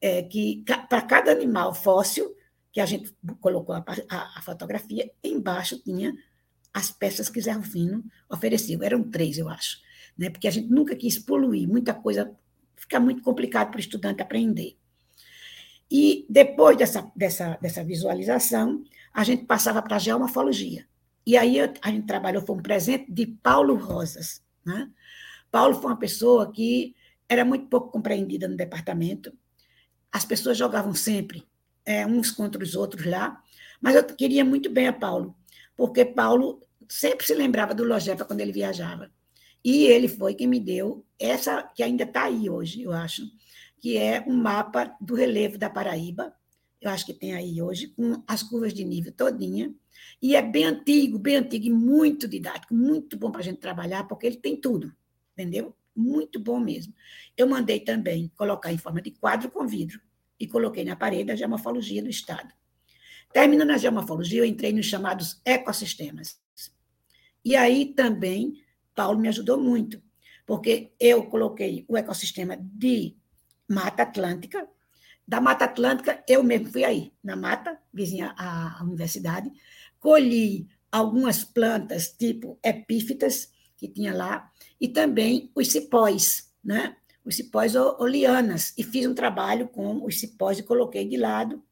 é, 0.00 0.22
que 0.22 0.64
para 0.88 1.02
cada 1.02 1.32
animal 1.32 1.74
fóssil, 1.74 2.36
que 2.72 2.80
a 2.80 2.86
gente 2.86 3.14
colocou 3.40 3.74
a, 3.74 3.84
a, 4.08 4.38
a, 4.38 4.42
fotografia, 4.42 5.10
embaixo 5.24 5.82
tinha 5.82 6.14
as 6.72 6.90
peças 6.90 7.30
que 7.30 7.40
Zé 7.40 7.52
Rufino 7.52 8.04
ofereceu. 8.30 8.82
Eram 8.82 9.02
três, 9.02 9.38
eu 9.38 9.48
acho, 9.48 9.78
né? 10.16 10.28
porque 10.28 10.46
a 10.46 10.50
gente 10.50 10.68
nunca 10.68 10.94
quis 10.94 11.18
poluir, 11.18 11.66
muita 11.66 11.94
coisa 11.94 12.36
fica 12.76 13.00
muito 13.00 13.22
complicado 13.22 13.70
para 13.70 13.78
o 13.78 13.80
estudante 13.80 14.22
aprender. 14.22 14.76
E 15.90 16.26
depois 16.28 16.76
dessa, 16.76 17.10
dessa, 17.14 17.58
dessa 17.60 17.84
visualização, 17.84 18.82
a 19.12 19.24
gente 19.24 19.44
passava 19.44 19.80
para 19.80 19.96
a 19.96 19.98
geomorfologia. 19.98 20.86
E 21.26 21.36
aí 21.36 21.58
a 21.60 21.90
gente 21.90 22.06
trabalhou, 22.06 22.42
foi 22.42 22.56
um 22.56 22.62
presente 22.62 23.10
de 23.10 23.26
Paulo 23.26 23.74
Rosas. 23.76 24.42
Né? 24.64 24.90
Paulo 25.50 25.74
foi 25.74 25.90
uma 25.90 25.98
pessoa 25.98 26.52
que 26.52 26.94
era 27.28 27.44
muito 27.44 27.66
pouco 27.66 27.90
compreendida 27.90 28.46
no 28.46 28.56
departamento. 28.56 29.32
As 30.12 30.24
pessoas 30.24 30.56
jogavam 30.56 30.94
sempre 30.94 31.44
é, 31.84 32.06
uns 32.06 32.30
contra 32.30 32.62
os 32.62 32.74
outros 32.74 33.04
lá, 33.06 33.40
mas 33.80 33.96
eu 33.96 34.04
queria 34.04 34.44
muito 34.44 34.70
bem 34.70 34.88
a 34.88 34.92
Paulo, 34.92 35.36
porque 35.76 36.04
Paulo 36.04 36.62
sempre 36.88 37.26
se 37.26 37.34
lembrava 37.34 37.74
do 37.74 37.84
Logepa 37.84 38.24
quando 38.24 38.40
ele 38.40 38.52
viajava. 38.52 39.10
E 39.64 39.86
ele 39.86 40.06
foi 40.06 40.34
quem 40.34 40.46
me 40.46 40.60
deu 40.60 41.04
essa, 41.18 41.62
que 41.62 41.82
ainda 41.82 42.04
está 42.04 42.24
aí 42.24 42.48
hoje, 42.48 42.82
eu 42.82 42.92
acho, 42.92 43.22
que 43.86 43.96
é 43.96 44.20
um 44.26 44.34
mapa 44.34 44.96
do 45.00 45.14
relevo 45.14 45.56
da 45.56 45.70
Paraíba, 45.70 46.34
eu 46.80 46.90
acho 46.90 47.06
que 47.06 47.14
tem 47.14 47.36
aí 47.36 47.62
hoje, 47.62 47.86
com 47.86 48.20
as 48.26 48.42
curvas 48.42 48.74
de 48.74 48.82
nível 48.82 49.12
todinha, 49.12 49.72
e 50.20 50.34
é 50.34 50.42
bem 50.42 50.64
antigo, 50.64 51.20
bem 51.20 51.36
antigo 51.36 51.66
e 51.66 51.70
muito 51.70 52.26
didático, 52.26 52.74
muito 52.74 53.16
bom 53.16 53.30
para 53.30 53.42
a 53.42 53.44
gente 53.44 53.58
trabalhar, 53.58 54.02
porque 54.08 54.26
ele 54.26 54.38
tem 54.38 54.60
tudo, 54.60 54.92
entendeu? 55.32 55.72
Muito 55.94 56.40
bom 56.40 56.58
mesmo. 56.58 56.92
Eu 57.36 57.48
mandei 57.48 57.78
também 57.78 58.28
colocar 58.36 58.72
em 58.72 58.76
forma 58.76 59.00
de 59.00 59.12
quadro 59.12 59.48
com 59.52 59.68
vidro 59.68 60.00
e 60.40 60.48
coloquei 60.48 60.84
na 60.84 60.96
parede 60.96 61.30
a 61.30 61.36
geomorfologia 61.36 62.02
do 62.02 62.10
Estado. 62.10 62.52
Terminando 63.32 63.70
a 63.70 63.78
geomorfologia, 63.78 64.40
eu 64.40 64.44
entrei 64.44 64.72
nos 64.72 64.86
chamados 64.86 65.40
ecossistemas. 65.44 66.40
E 67.44 67.54
aí 67.54 67.94
também 67.94 68.64
Paulo 68.96 69.20
me 69.20 69.28
ajudou 69.28 69.60
muito, 69.60 70.02
porque 70.44 70.90
eu 70.98 71.26
coloquei 71.26 71.84
o 71.86 71.96
ecossistema 71.96 72.58
de 72.60 73.14
Mata 73.68 74.02
Atlântica. 74.02 74.68
Da 75.26 75.40
Mata 75.40 75.64
Atlântica, 75.64 76.22
eu 76.28 76.42
mesmo 76.42 76.70
fui 76.70 76.84
aí, 76.84 77.12
na 77.22 77.34
mata, 77.34 77.78
vizinha 77.92 78.32
à 78.38 78.80
universidade, 78.84 79.50
colhi 79.98 80.68
algumas 80.90 81.42
plantas 81.42 82.08
tipo 82.08 82.58
epífitas 82.62 83.50
que 83.76 83.88
tinha 83.88 84.14
lá, 84.14 84.50
e 84.80 84.88
também 84.88 85.50
os 85.54 85.70
cipós, 85.72 86.52
né? 86.64 86.96
os 87.24 87.36
cipós 87.36 87.74
oleanas, 87.74 88.72
e 88.78 88.84
fiz 88.84 89.04
um 89.04 89.14
trabalho 89.14 89.68
com 89.68 90.04
os 90.04 90.20
cipós 90.20 90.58
e 90.58 90.62
coloquei 90.62 91.06
de 91.06 91.16
lado 91.16 91.62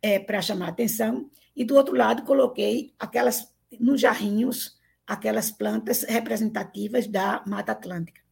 é, 0.00 0.18
para 0.18 0.40
chamar 0.40 0.68
atenção, 0.68 1.30
e 1.54 1.64
do 1.64 1.76
outro 1.76 1.94
lado 1.94 2.22
coloquei 2.22 2.94
aquelas, 2.98 3.52
nos 3.78 4.00
jarrinhos, 4.00 4.78
aquelas 5.06 5.50
plantas 5.50 6.04
representativas 6.04 7.06
da 7.06 7.42
Mata 7.46 7.72
Atlântica. 7.72 8.22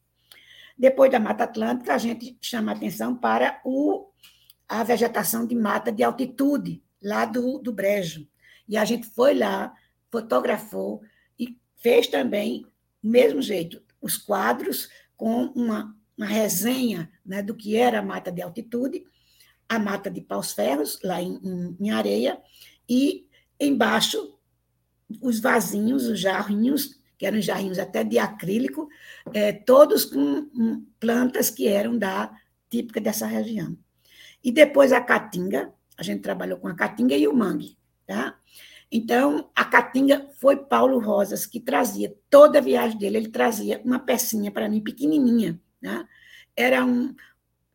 Depois 0.77 1.11
da 1.11 1.19
Mata 1.19 1.45
Atlântica, 1.45 1.95
a 1.95 1.99
gente 1.99 2.37
chama 2.41 2.73
atenção 2.73 3.17
para 3.17 3.61
o, 3.65 4.11
a 4.69 4.83
vegetação 4.85 5.47
de 5.47 5.55
mata 5.55 5.91
de 5.91 6.03
altitude, 6.03 6.83
lá 7.03 7.25
do, 7.25 7.59
do 7.59 7.73
Brejo. 7.73 8.27
E 8.69 8.77
a 8.77 8.85
gente 8.85 9.07
foi 9.07 9.35
lá, 9.35 9.75
fotografou 10.11 11.03
e 11.39 11.59
fez 11.77 12.09
também, 12.09 12.67
do 13.03 13.11
mesmo 13.11 13.41
jeito, 13.41 13.83
os 14.01 14.19
quadros 14.19 14.89
com 15.17 15.47
uma, 15.55 15.97
uma 16.17 16.27
resenha 16.27 17.11
né, 17.25 17.43
do 17.43 17.55
que 17.55 17.77
era 17.77 18.01
a 18.01 18.03
mata 18.03 18.31
de 18.31 18.43
altitude, 18.43 19.05
a 19.69 19.79
mata 19.79 20.11
de 20.11 20.21
paus 20.21 20.53
ferros, 20.53 20.99
lá 21.03 21.21
em, 21.21 21.41
em, 21.43 21.77
em 21.81 21.91
areia, 21.91 22.41
e 22.89 23.27
embaixo 23.59 24.39
os 25.21 25.41
vasinhos, 25.41 26.07
os 26.07 26.21
jarrinhos, 26.21 26.99
que 27.19 27.27
eram 27.27 27.41
jarrinhos 27.41 27.79
até 27.79 28.05
de 28.05 28.19
acrílico, 28.19 28.89
é, 29.33 29.53
todos 29.53 30.05
com 30.05 30.49
plantas 31.01 31.51
que 31.51 31.67
eram 31.67 31.97
da 31.97 32.31
típica 32.69 33.01
dessa 33.01 33.27
região. 33.27 33.77
E 34.43 34.53
depois 34.53 34.93
a 34.93 35.01
caatinga, 35.01 35.73
a 35.97 36.03
gente 36.03 36.21
trabalhou 36.21 36.59
com 36.59 36.69
a 36.69 36.75
caatinga 36.75 37.17
e 37.17 37.27
o 37.27 37.35
mangue. 37.35 37.77
Tá? 38.07 38.39
Então, 38.91 39.51
a 39.55 39.65
Caatinga 39.65 40.29
foi 40.39 40.57
Paulo 40.57 41.01
Rosas 41.01 41.45
que 41.45 41.59
trazia, 41.59 42.15
toda 42.31 42.59
a 42.59 42.63
viagem 42.63 42.97
dele, 42.97 43.17
ele 43.17 43.29
trazia 43.29 43.81
uma 43.85 43.99
pecinha 43.99 44.51
para 44.51 44.69
mim, 44.69 44.81
pequenininha. 44.81 45.61
Né? 45.83 46.07
Era 46.55 46.85
um, 46.85 47.15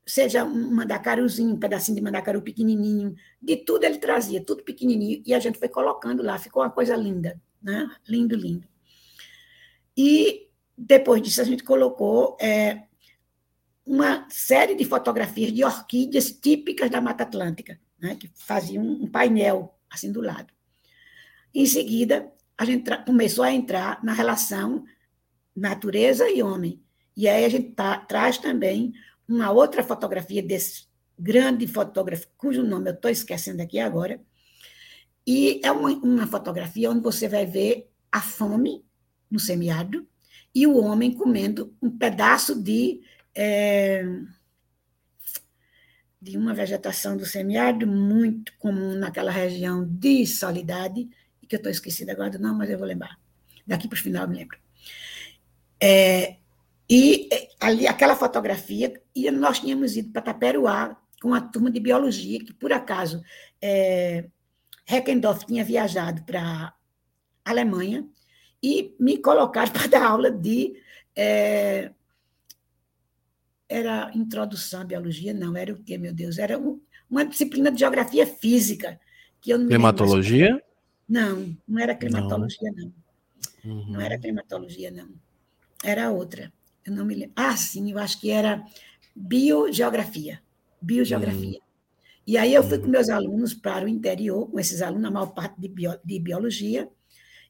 seja 0.06 0.46
um 0.46 0.74
mandacaruzinho, 0.74 1.54
um 1.54 1.60
pedacinho 1.60 1.98
de 1.98 2.02
mandacaru 2.02 2.42
pequenininho, 2.42 3.14
de 3.42 3.58
tudo 3.58 3.84
ele 3.84 3.98
trazia, 3.98 4.44
tudo 4.44 4.64
pequenininho, 4.64 5.22
e 5.26 5.34
a 5.34 5.40
gente 5.40 5.60
foi 5.60 5.68
colocando 5.68 6.24
lá, 6.24 6.40
ficou 6.40 6.64
uma 6.64 6.72
coisa 6.72 6.96
linda, 6.96 7.40
né? 7.62 7.90
lindo, 8.08 8.36
lindo. 8.36 8.71
E 9.96 10.50
depois 10.78 11.22
disso 11.22 11.42
a 11.42 11.44
gente 11.44 11.64
colocou 11.64 12.38
é, 12.40 12.84
uma 13.86 14.28
série 14.30 14.76
de 14.76 14.86
fotografias 14.86 15.52
de 15.52 15.64
orquídeas 15.64 16.32
típicas 16.32 16.90
da 16.90 17.02
Mata 17.02 17.24
Atlântica, 17.24 17.80
né? 18.00 18.16
que 18.16 18.30
faziam 18.36 18.84
um 18.84 19.08
painel 19.08 19.78
assim 19.90 20.12
do 20.12 20.22
lado. 20.22 20.54
Em 21.54 21.66
seguida, 21.66 22.32
a 22.58 22.66
gente 22.66 22.90
começou 23.06 23.44
a 23.44 23.52
entrar 23.52 24.04
na 24.04 24.14
relação 24.14 24.86
natureza 25.56 26.30
e 26.30 26.42
homem. 26.42 26.82
E 27.16 27.28
aí 27.28 27.44
a 27.44 27.50
gente 27.50 27.72
tá, 27.72 27.98
traz 27.98 28.38
também 28.38 28.94
uma 29.28 29.52
outra 29.52 29.84
fotografia 29.84 30.42
desse 30.42 30.88
grande 31.18 31.68
fotógrafo, 31.68 32.28
cujo 32.38 32.64
nome 32.64 32.90
eu 32.90 32.94
estou 32.94 33.12
esquecendo 33.12 33.62
aqui 33.62 33.80
agora. 33.80 34.22
E 35.28 35.62
é 35.64 35.72
uma, 35.72 35.90
uma 35.90 36.28
fotografia 36.28 36.90
onde 36.90 37.02
você 37.02 37.28
vai 37.28 37.46
ver 37.46 37.92
a 38.12 38.22
fome 38.22 38.84
no 39.32 39.40
semiárido 39.40 40.06
e 40.54 40.68
o 40.68 40.78
homem 40.78 41.14
comendo 41.14 41.74
um 41.82 41.90
pedaço 41.90 42.62
de. 42.62 43.02
É, 43.34 44.04
de 46.22 46.38
uma 46.38 46.54
vegetação 46.54 47.18
do 47.18 47.26
semiárido 47.26 47.88
muito 47.88 48.54
comum 48.60 48.94
naquela 48.94 49.32
região 49.32 49.84
de 49.84 50.28
Solidade, 50.28 51.10
e 51.42 51.48
que 51.48 51.56
eu 51.56 51.58
estou 51.58 51.72
esquecida 51.72 52.12
agora, 52.12 52.38
não, 52.38 52.54
mas 52.54 52.70
eu 52.70 52.78
vou 52.78 52.86
lembrar. 52.86 53.18
Daqui 53.66 53.88
para 53.88 53.98
o 53.98 54.00
final 54.00 54.26
eu 54.26 54.30
me 54.30 54.38
lembro. 54.38 54.60
É, 55.82 56.36
e 56.88 57.28
é, 57.34 57.50
ali, 57.60 57.88
aquela 57.88 58.16
fotografia, 58.16 59.02
e 59.16 59.32
nós 59.32 59.62
tínhamos 59.62 59.98
ido 59.98 60.12
para 60.12 60.22
Taperuá 60.22 60.96
com 61.20 61.34
a 61.34 61.42
turma 61.42 61.72
de 61.72 61.80
biologia, 61.80 62.44
que 62.44 62.54
por 62.54 62.72
acaso 62.72 63.24
é, 63.60 64.26
tinha 65.48 65.64
viajado 65.64 66.24
para 66.24 66.74
Alemanha, 67.44 68.08
e 68.62 68.96
me 69.00 69.18
colocaram 69.18 69.72
para 69.74 69.88
dar 69.88 70.06
aula 70.06 70.32
de 70.32 70.74
é, 71.16 71.92
era 73.72 74.12
introdução 74.14 74.82
à 74.82 74.84
biologia, 74.84 75.34
não, 75.34 75.56
era 75.56 75.74
o 75.74 75.82
quê, 75.82 75.98
meu 75.98 76.14
Deus? 76.14 76.38
Era 76.38 76.60
uma 77.10 77.26
disciplina 77.26 77.72
de 77.72 77.80
geografia 77.80 78.28
física. 78.28 79.00
Que 79.40 79.52
eu 79.52 79.58
não 79.58 79.68
climatologia? 79.68 80.62
Não, 81.08 81.56
não 81.68 81.82
era 81.82 81.96
climatologia, 81.96 82.72
não. 82.76 82.94
Não, 83.64 83.76
uhum. 83.76 83.92
não 83.92 84.02
era 84.02 84.20
climatologia, 84.20 84.92
não. 84.92 85.10
Era 85.84 86.12
outra. 86.12 86.52
Eu 86.86 86.94
não 86.94 87.06
me 87.06 87.16
lembro. 87.16 87.34
Ah, 87.36 87.56
sim, 87.56 87.92
eu 87.92 87.98
acho 87.98 88.20
que 88.20 88.30
era 88.30 88.64
biogeografia. 89.16 90.42
Biogeografia. 90.82 91.60
Uhum. 91.60 91.66
E 92.28 92.38
aí 92.38 92.54
eu 92.54 92.64
fui 92.64 92.78
com 92.78 92.86
uhum. 92.86 92.92
meus 92.92 93.10
alunos 93.10 93.54
para 93.54 93.86
o 93.86 93.88
interior, 93.88 94.50
com 94.50 94.60
esses 94.60 94.82
alunos, 94.82 95.06
a 95.06 95.12
maior 95.12 95.34
parte 95.34 95.60
de, 95.60 95.68
bio, 95.68 95.98
de 96.04 96.20
biologia, 96.20 96.90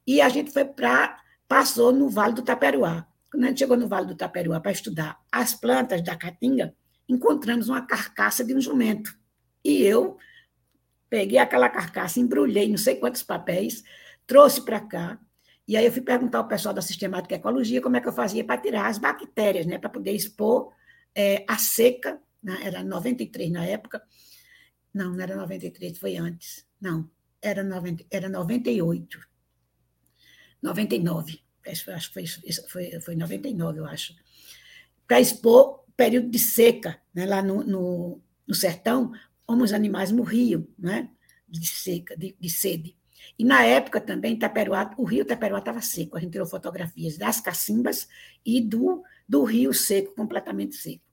e 0.05 0.21
a 0.21 0.29
gente 0.29 0.51
foi 0.51 0.65
para. 0.65 1.19
passou 1.47 1.91
no 1.91 2.09
Vale 2.09 2.33
do 2.33 2.41
Taperuá. 2.41 3.07
Quando 3.31 3.45
a 3.45 3.47
gente 3.47 3.59
chegou 3.59 3.77
no 3.77 3.87
Vale 3.87 4.07
do 4.07 4.15
Taperuá 4.15 4.59
para 4.59 4.71
estudar 4.71 5.19
as 5.31 5.53
plantas 5.53 6.03
da 6.03 6.15
caatinga, 6.15 6.75
encontramos 7.07 7.69
uma 7.69 7.85
carcaça 7.85 8.43
de 8.43 8.53
um 8.53 8.61
jumento. 8.61 9.15
E 9.63 9.83
eu 9.83 10.17
peguei 11.09 11.37
aquela 11.37 11.69
carcaça, 11.69 12.19
embrulhei 12.19 12.69
não 12.69 12.77
sei 12.77 12.95
quantos 12.95 13.21
papéis, 13.21 13.83
trouxe 14.25 14.63
para 14.63 14.79
cá. 14.79 15.19
E 15.67 15.77
aí 15.77 15.85
eu 15.85 15.91
fui 15.91 16.01
perguntar 16.01 16.39
ao 16.39 16.47
pessoal 16.47 16.73
da 16.73 16.81
sistemática 16.81 17.35
ecologia 17.35 17.81
como 17.81 17.97
é 17.97 18.01
que 18.01 18.07
eu 18.07 18.13
fazia 18.13 18.43
para 18.43 18.61
tirar 18.61 18.87
as 18.87 18.97
bactérias, 18.97 19.65
né, 19.65 19.77
para 19.77 19.89
poder 19.89 20.11
expor 20.11 20.73
é, 21.15 21.45
a 21.47 21.57
seca, 21.57 22.19
né, 22.41 22.57
era 22.63 22.83
93 22.83 23.51
na 23.51 23.65
época. 23.65 24.01
Não, 24.93 25.11
não 25.11 25.21
era 25.21 25.35
93, 25.35 25.97
foi 25.97 26.17
antes. 26.17 26.65
Não, 26.79 27.09
era, 27.41 27.63
90, 27.63 28.05
era 28.09 28.27
98. 28.27 29.19
99 30.61 31.41
acho 31.69 32.11
que 32.11 32.13
foi, 32.13 32.25
foi, 32.67 33.01
foi 33.01 33.15
99, 33.15 33.79
eu 33.79 33.85
acho, 33.85 34.15
para 35.07 35.19
expor 35.19 35.83
período 35.95 36.29
de 36.29 36.39
seca, 36.39 36.99
né, 37.13 37.25
lá 37.25 37.41
no, 37.41 37.63
no, 37.63 38.21
no, 38.47 38.55
sertão, 38.55 39.11
como 39.45 39.63
os 39.63 39.73
animais 39.73 40.11
morriam, 40.11 40.67
né, 40.77 41.09
de 41.47 41.67
seca, 41.67 42.15
de, 42.17 42.35
de 42.39 42.49
sede. 42.49 42.97
E 43.37 43.43
na 43.43 43.63
época 43.63 44.01
também, 44.01 44.37
Taperuá, 44.37 44.93
o 44.97 45.03
rio 45.03 45.25
Taperuá 45.25 45.59
estava 45.59 45.81
seco, 45.81 46.17
a 46.17 46.19
gente 46.19 46.31
tirou 46.31 46.47
fotografias 46.47 47.17
das 47.17 47.39
cacimbas 47.39 48.07
e 48.45 48.61
do, 48.61 49.03
do 49.27 49.43
rio 49.43 49.73
seco, 49.73 50.15
completamente 50.15 50.75
seco. 50.75 51.03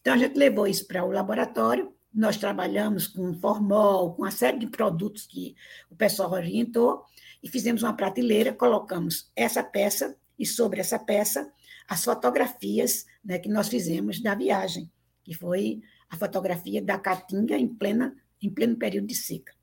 Então, 0.00 0.14
a 0.14 0.18
gente 0.18 0.36
levou 0.36 0.66
isso 0.66 0.86
para 0.86 1.04
o 1.04 1.10
laboratório, 1.10 1.94
nós 2.16 2.38
trabalhamos 2.38 3.06
com 3.06 3.34
formol, 3.34 4.14
com 4.14 4.22
uma 4.22 4.30
série 4.30 4.58
de 4.58 4.66
produtos 4.66 5.26
que 5.26 5.54
o 5.90 5.94
pessoal 5.94 6.32
orientou, 6.32 7.04
e 7.42 7.48
fizemos 7.48 7.82
uma 7.82 7.92
prateleira, 7.92 8.54
colocamos 8.54 9.30
essa 9.36 9.62
peça, 9.62 10.16
e 10.38 10.46
sobre 10.46 10.80
essa 10.80 10.98
peça, 10.98 11.52
as 11.86 12.02
fotografias 12.02 13.06
né, 13.22 13.38
que 13.38 13.48
nós 13.48 13.68
fizemos 13.68 14.20
da 14.20 14.34
viagem, 14.34 14.90
que 15.22 15.34
foi 15.34 15.82
a 16.08 16.16
fotografia 16.16 16.80
da 16.80 16.98
Caatinga 16.98 17.56
em, 17.56 17.68
plena, 17.68 18.16
em 18.42 18.50
pleno 18.50 18.76
período 18.76 19.06
de 19.06 19.14
seca. 19.14 19.54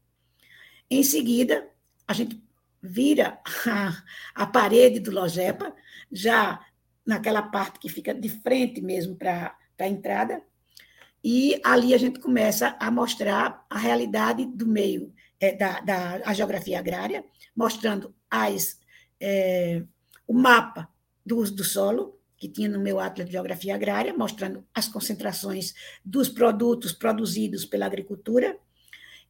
Em 0.90 1.04
seguida, 1.04 1.68
a 2.08 2.14
gente 2.14 2.42
vira 2.82 3.40
a, 3.68 4.44
a 4.44 4.46
parede 4.46 5.00
do 5.00 5.12
Logepa, 5.12 5.76
já 6.12 6.64
naquela 7.06 7.42
parte 7.42 7.80
que 7.80 7.90
fica 7.90 8.14
de 8.14 8.30
frente 8.30 8.82
mesmo 8.82 9.16
para 9.16 9.58
a 9.80 9.88
entrada, 9.88 10.42
e 11.24 11.60
ali 11.64 11.94
a 11.94 11.98
gente 11.98 12.20
começa 12.20 12.76
a 12.80 12.92
mostrar 12.92 13.66
a 13.70 13.78
realidade 13.78 14.46
do 14.46 14.68
meio, 14.68 15.14
é, 15.40 15.56
da, 15.56 15.80
da 15.80 16.22
a 16.26 16.34
geografia 16.34 16.80
agrária, 16.80 17.24
mostrando 17.56 18.14
as, 18.30 18.80
é, 19.20 19.84
o 20.28 20.34
mapa 20.34 20.90
do 21.26 21.38
uso 21.38 21.56
do 21.56 21.64
solo, 21.64 22.20
que 22.36 22.50
tinha 22.50 22.68
no 22.68 22.82
meu 22.82 23.00
Atlas 23.00 23.28
de 23.28 23.32
Geografia 23.32 23.74
Agrária, 23.74 24.14
mostrando 24.14 24.66
as 24.74 24.90
concentrações 24.90 25.74
dos 26.04 26.28
produtos 26.28 26.92
produzidos 26.92 27.64
pela 27.64 27.86
agricultura. 27.86 28.58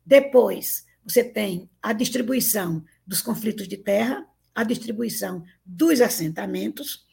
Depois, 0.03 0.87
você 1.05 1.23
tem 1.23 1.69
a 1.79 1.93
distribuição 1.93 2.83
dos 3.05 3.21
conflitos 3.21 3.67
de 3.67 3.77
terra, 3.77 4.25
a 4.55 4.63
distribuição 4.63 5.43
dos 5.63 6.01
assentamentos, 6.01 7.05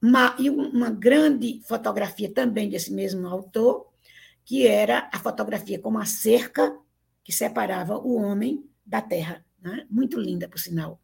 uma, 0.00 0.36
e 0.38 0.48
uma 0.48 0.90
grande 0.90 1.60
fotografia 1.66 2.30
também 2.32 2.70
desse 2.70 2.92
mesmo 2.92 3.26
autor, 3.26 3.87
que 4.48 4.66
era 4.66 5.10
a 5.12 5.18
fotografia 5.18 5.78
com 5.78 5.90
uma 5.90 6.06
cerca 6.06 6.74
que 7.22 7.30
separava 7.30 7.98
o 7.98 8.14
homem 8.14 8.64
da 8.84 9.02
terra. 9.02 9.44
Né? 9.60 9.86
Muito 9.90 10.18
linda, 10.18 10.48
por 10.48 10.58
sinal. 10.58 10.98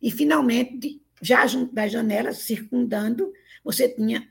E, 0.00 0.10
finalmente, 0.10 1.02
já 1.20 1.44
das 1.70 1.92
janelas, 1.92 2.38
circundando, 2.38 3.30
você 3.62 3.90
tinha 3.90 4.26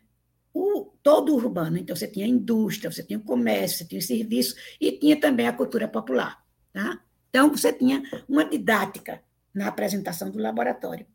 o, 0.51 0.91
todo 1.03 1.31
o 1.31 1.35
urbano. 1.35 1.77
Então, 1.77 1.95
você 1.95 2.07
tinha 2.07 2.25
a 2.25 2.29
indústria, 2.29 2.91
você 2.91 3.03
tinha 3.03 3.19
comércio, 3.19 3.77
você 3.77 3.85
tinha 3.85 4.01
serviço, 4.01 4.55
e 4.79 4.93
tinha 4.93 5.19
também 5.19 5.47
a 5.47 5.53
cultura 5.53 5.87
popular. 5.87 6.43
Tá? 6.73 6.99
Então, 7.29 7.47
você 7.47 7.71
tinha 7.71 8.01
uma 8.27 8.43
didática 8.43 9.21
na 9.53 9.67
apresentação 9.67 10.31
do 10.31 10.39
laboratório. 10.39 11.05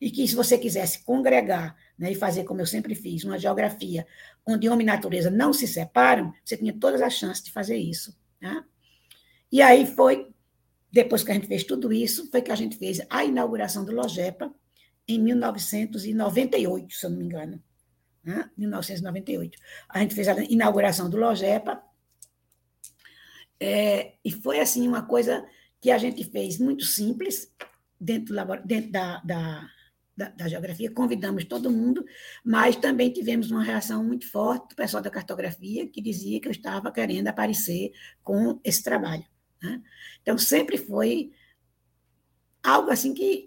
E 0.00 0.12
que, 0.12 0.28
se 0.28 0.36
você 0.36 0.56
quisesse 0.56 1.02
congregar 1.02 1.76
né, 1.98 2.12
e 2.12 2.14
fazer, 2.14 2.44
como 2.44 2.60
eu 2.60 2.66
sempre 2.66 2.94
fiz, 2.94 3.24
uma 3.24 3.38
geografia 3.38 4.06
onde 4.46 4.68
homem 4.68 4.86
e 4.86 4.90
natureza 4.90 5.30
não 5.30 5.52
se 5.52 5.66
separam, 5.66 6.32
você 6.44 6.56
tinha 6.56 6.72
todas 6.72 7.02
as 7.02 7.14
chances 7.14 7.42
de 7.42 7.50
fazer 7.50 7.76
isso. 7.76 8.16
Né? 8.40 8.64
E 9.50 9.60
aí 9.60 9.84
foi, 9.84 10.28
depois 10.92 11.24
que 11.24 11.30
a 11.30 11.34
gente 11.34 11.48
fez 11.48 11.64
tudo 11.64 11.92
isso, 11.92 12.30
foi 12.30 12.40
que 12.40 12.52
a 12.52 12.54
gente 12.54 12.76
fez 12.76 13.00
a 13.10 13.24
inauguração 13.24 13.84
do 13.84 13.92
Logepa 13.92 14.54
em 15.08 15.18
1998, 15.18 16.94
se 16.94 17.04
eu 17.04 17.10
não 17.10 17.18
me 17.18 17.24
engano. 17.24 17.62
Né? 18.22 18.48
1998. 18.56 19.58
A 19.88 19.98
gente 20.00 20.14
fez 20.14 20.28
a 20.28 20.40
inauguração 20.44 21.10
do 21.10 21.16
Logepa, 21.16 21.82
é, 23.60 24.14
e 24.24 24.30
foi 24.30 24.60
assim 24.60 24.86
uma 24.86 25.02
coisa 25.02 25.44
que 25.80 25.90
a 25.90 25.98
gente 25.98 26.22
fez 26.24 26.58
muito 26.58 26.84
simples, 26.84 27.52
dentro, 28.00 28.34
do, 28.34 28.56
dentro 28.64 28.92
da, 28.92 29.18
da 29.24 29.68
da, 30.18 30.30
da, 30.30 30.48
geografia, 30.48 30.90
convidamos 30.90 31.44
todo 31.44 31.70
mundo, 31.70 32.04
mas 32.44 32.74
também 32.74 33.12
tivemos 33.12 33.52
uma 33.52 33.62
reação 33.62 34.02
muito 34.02 34.28
forte 34.28 34.70
do 34.70 34.74
pessoal 34.74 35.00
da 35.00 35.08
cartografia, 35.08 35.86
que 35.86 36.02
dizia 36.02 36.40
que 36.40 36.48
eu 36.48 36.52
estava 36.52 36.90
querendo 36.90 37.28
aparecer 37.28 37.92
com 38.20 38.60
esse 38.64 38.82
trabalho. 38.82 39.24
Né? 39.62 39.80
Então, 40.20 40.36
sempre 40.36 40.76
foi 40.76 41.30
algo 42.60 42.90
assim 42.90 43.14
que 43.14 43.46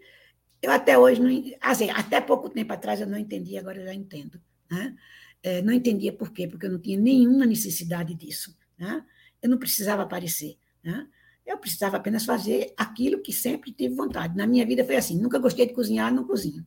eu 0.62 0.72
até 0.72 0.98
hoje, 0.98 1.20
não, 1.20 1.30
assim, 1.60 1.90
até 1.90 2.22
pouco 2.22 2.50
tempo 2.50 2.72
atrás 2.72 3.02
eu 3.02 3.08
não 3.08 3.18
entendia, 3.18 3.60
agora 3.60 3.78
eu 3.80 3.86
já 3.86 3.94
entendo. 3.94 4.42
Né? 4.70 4.96
É, 5.44 5.62
não 5.62 5.74
entendia 5.74 6.14
por 6.14 6.32
quê, 6.32 6.48
porque 6.48 6.68
eu 6.68 6.72
não 6.72 6.80
tinha 6.80 6.98
nenhuma 6.98 7.46
necessidade 7.46 8.14
disso. 8.14 8.58
Né? 8.78 9.04
Eu 9.42 9.50
não 9.50 9.58
precisava 9.58 10.04
aparecer. 10.04 10.58
Né? 10.82 11.06
Eu 11.52 11.58
precisava 11.58 11.98
apenas 11.98 12.24
fazer 12.24 12.74
aquilo 12.78 13.22
que 13.22 13.34
sempre 13.34 13.74
tive 13.74 13.94
vontade. 13.94 14.38
Na 14.38 14.48
minha 14.48 14.66
vida 14.66 14.86
foi 14.86 14.96
assim: 14.96 15.20
nunca 15.20 15.38
gostei 15.38 15.68
de 15.68 15.74
cozinhar, 15.74 16.14
não 16.14 16.24
cozinho. 16.24 16.66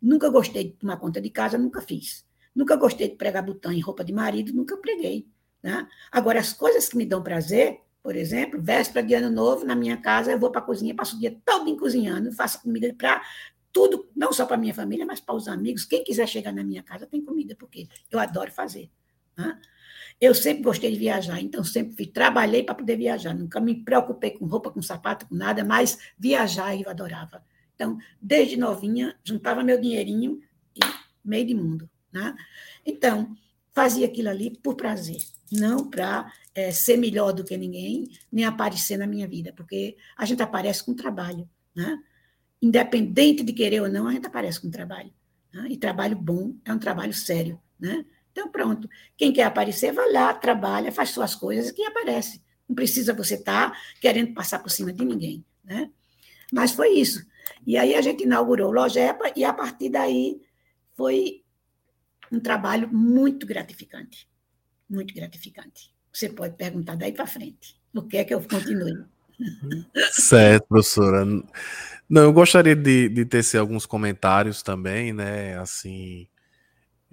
Nunca 0.00 0.30
gostei 0.30 0.64
de 0.64 0.70
tomar 0.70 0.96
conta 0.96 1.20
de 1.20 1.28
casa, 1.28 1.58
nunca 1.58 1.82
fiz. 1.82 2.24
Nunca 2.54 2.74
gostei 2.74 3.10
de 3.10 3.16
pregar 3.16 3.44
botão 3.44 3.70
em 3.70 3.80
roupa 3.80 4.02
de 4.02 4.14
marido, 4.14 4.54
nunca 4.54 4.78
preguei. 4.78 5.28
Né? 5.62 5.86
Agora, 6.10 6.40
as 6.40 6.54
coisas 6.54 6.88
que 6.88 6.96
me 6.96 7.04
dão 7.04 7.22
prazer, 7.22 7.80
por 8.02 8.16
exemplo, 8.16 8.62
véspera 8.62 9.06
de 9.06 9.12
ano 9.12 9.30
novo, 9.30 9.66
na 9.66 9.74
minha 9.74 9.98
casa, 9.98 10.32
eu 10.32 10.38
vou 10.38 10.50
para 10.50 10.62
a 10.62 10.64
cozinha, 10.64 10.94
passo 10.94 11.16
o 11.16 11.20
dia 11.20 11.38
todo 11.44 11.76
cozinhando, 11.76 12.32
faço 12.32 12.62
comida 12.62 12.94
para 12.96 13.22
tudo, 13.70 14.08
não 14.16 14.32
só 14.32 14.46
para 14.46 14.56
minha 14.56 14.72
família, 14.72 15.04
mas 15.04 15.20
para 15.20 15.34
os 15.34 15.48
amigos. 15.48 15.84
Quem 15.84 16.02
quiser 16.02 16.26
chegar 16.26 16.52
na 16.52 16.64
minha 16.64 16.82
casa 16.82 17.06
tem 17.06 17.22
comida, 17.22 17.54
porque 17.58 17.88
eu 18.10 18.18
adoro 18.18 18.50
fazer. 18.50 18.90
Né? 19.36 19.60
Eu 20.20 20.34
sempre 20.34 20.62
gostei 20.62 20.90
de 20.90 20.98
viajar, 20.98 21.40
então 21.40 21.62
sempre 21.62 21.94
fui, 21.96 22.06
trabalhei 22.06 22.62
para 22.62 22.74
poder 22.74 22.96
viajar, 22.96 23.34
nunca 23.34 23.60
me 23.60 23.84
preocupei 23.84 24.30
com 24.30 24.46
roupa, 24.46 24.70
com 24.70 24.80
sapato, 24.80 25.26
com 25.26 25.34
nada, 25.34 25.64
mas 25.64 25.98
viajar 26.18 26.78
eu 26.78 26.88
adorava. 26.88 27.44
Então, 27.74 27.98
desde 28.20 28.56
novinha, 28.56 29.16
juntava 29.24 29.62
meu 29.62 29.80
dinheirinho 29.80 30.40
e 30.74 30.80
meio 31.24 31.46
de 31.46 31.54
mundo. 31.54 31.90
Né? 32.12 32.34
Então, 32.86 33.36
fazia 33.72 34.06
aquilo 34.06 34.28
ali 34.28 34.56
por 34.62 34.76
prazer, 34.76 35.18
não 35.50 35.90
para 35.90 36.32
é, 36.54 36.70
ser 36.70 36.96
melhor 36.96 37.32
do 37.32 37.44
que 37.44 37.56
ninguém, 37.56 38.08
nem 38.30 38.44
aparecer 38.44 38.96
na 38.96 39.06
minha 39.06 39.26
vida, 39.26 39.52
porque 39.52 39.96
a 40.16 40.24
gente 40.24 40.42
aparece 40.42 40.84
com 40.84 40.94
trabalho. 40.94 41.48
Né? 41.74 41.98
Independente 42.62 43.42
de 43.42 43.52
querer 43.52 43.82
ou 43.82 43.88
não, 43.88 44.06
a 44.06 44.12
gente 44.12 44.26
aparece 44.26 44.60
com 44.60 44.70
trabalho. 44.70 45.12
Né? 45.52 45.66
E 45.70 45.76
trabalho 45.76 46.16
bom 46.16 46.54
é 46.64 46.72
um 46.72 46.78
trabalho 46.78 47.12
sério. 47.12 47.60
Né? 47.78 48.04
Então, 48.34 48.48
pronto. 48.48 48.90
Quem 49.16 49.32
quer 49.32 49.44
aparecer, 49.44 49.92
vai 49.92 50.10
lá, 50.10 50.34
trabalha, 50.34 50.90
faz 50.90 51.10
suas 51.10 51.36
coisas 51.36 51.72
e 51.78 51.84
aparece. 51.84 52.42
Não 52.68 52.74
precisa 52.74 53.14
você 53.14 53.34
estar 53.34 53.70
tá 53.70 53.78
querendo 54.00 54.34
passar 54.34 54.58
por 54.58 54.70
cima 54.70 54.92
de 54.92 55.04
ninguém. 55.04 55.44
Né? 55.62 55.88
Mas 56.52 56.72
foi 56.72 56.94
isso. 56.94 57.24
E 57.64 57.78
aí 57.78 57.94
a 57.94 58.02
gente 58.02 58.24
inaugurou 58.24 58.70
o 58.70 58.72
Logepa 58.72 59.32
e 59.36 59.44
a 59.44 59.52
partir 59.52 59.88
daí 59.88 60.40
foi 60.96 61.44
um 62.32 62.40
trabalho 62.40 62.88
muito 62.92 63.46
gratificante. 63.46 64.28
Muito 64.90 65.14
gratificante. 65.14 65.94
Você 66.12 66.28
pode 66.28 66.56
perguntar 66.56 66.96
daí 66.96 67.12
para 67.12 67.28
frente. 67.28 67.80
O 67.94 68.02
que 68.02 68.16
é 68.16 68.24
que 68.24 68.34
eu 68.34 68.40
continue? 68.40 69.04
Certo, 70.10 70.66
professora. 70.66 71.24
Não, 72.08 72.22
eu 72.22 72.32
gostaria 72.32 72.74
de, 72.74 73.08
de 73.08 73.24
tecer 73.24 73.58
alguns 73.60 73.86
comentários 73.86 74.60
também, 74.60 75.12
né? 75.12 75.56
Assim, 75.58 76.26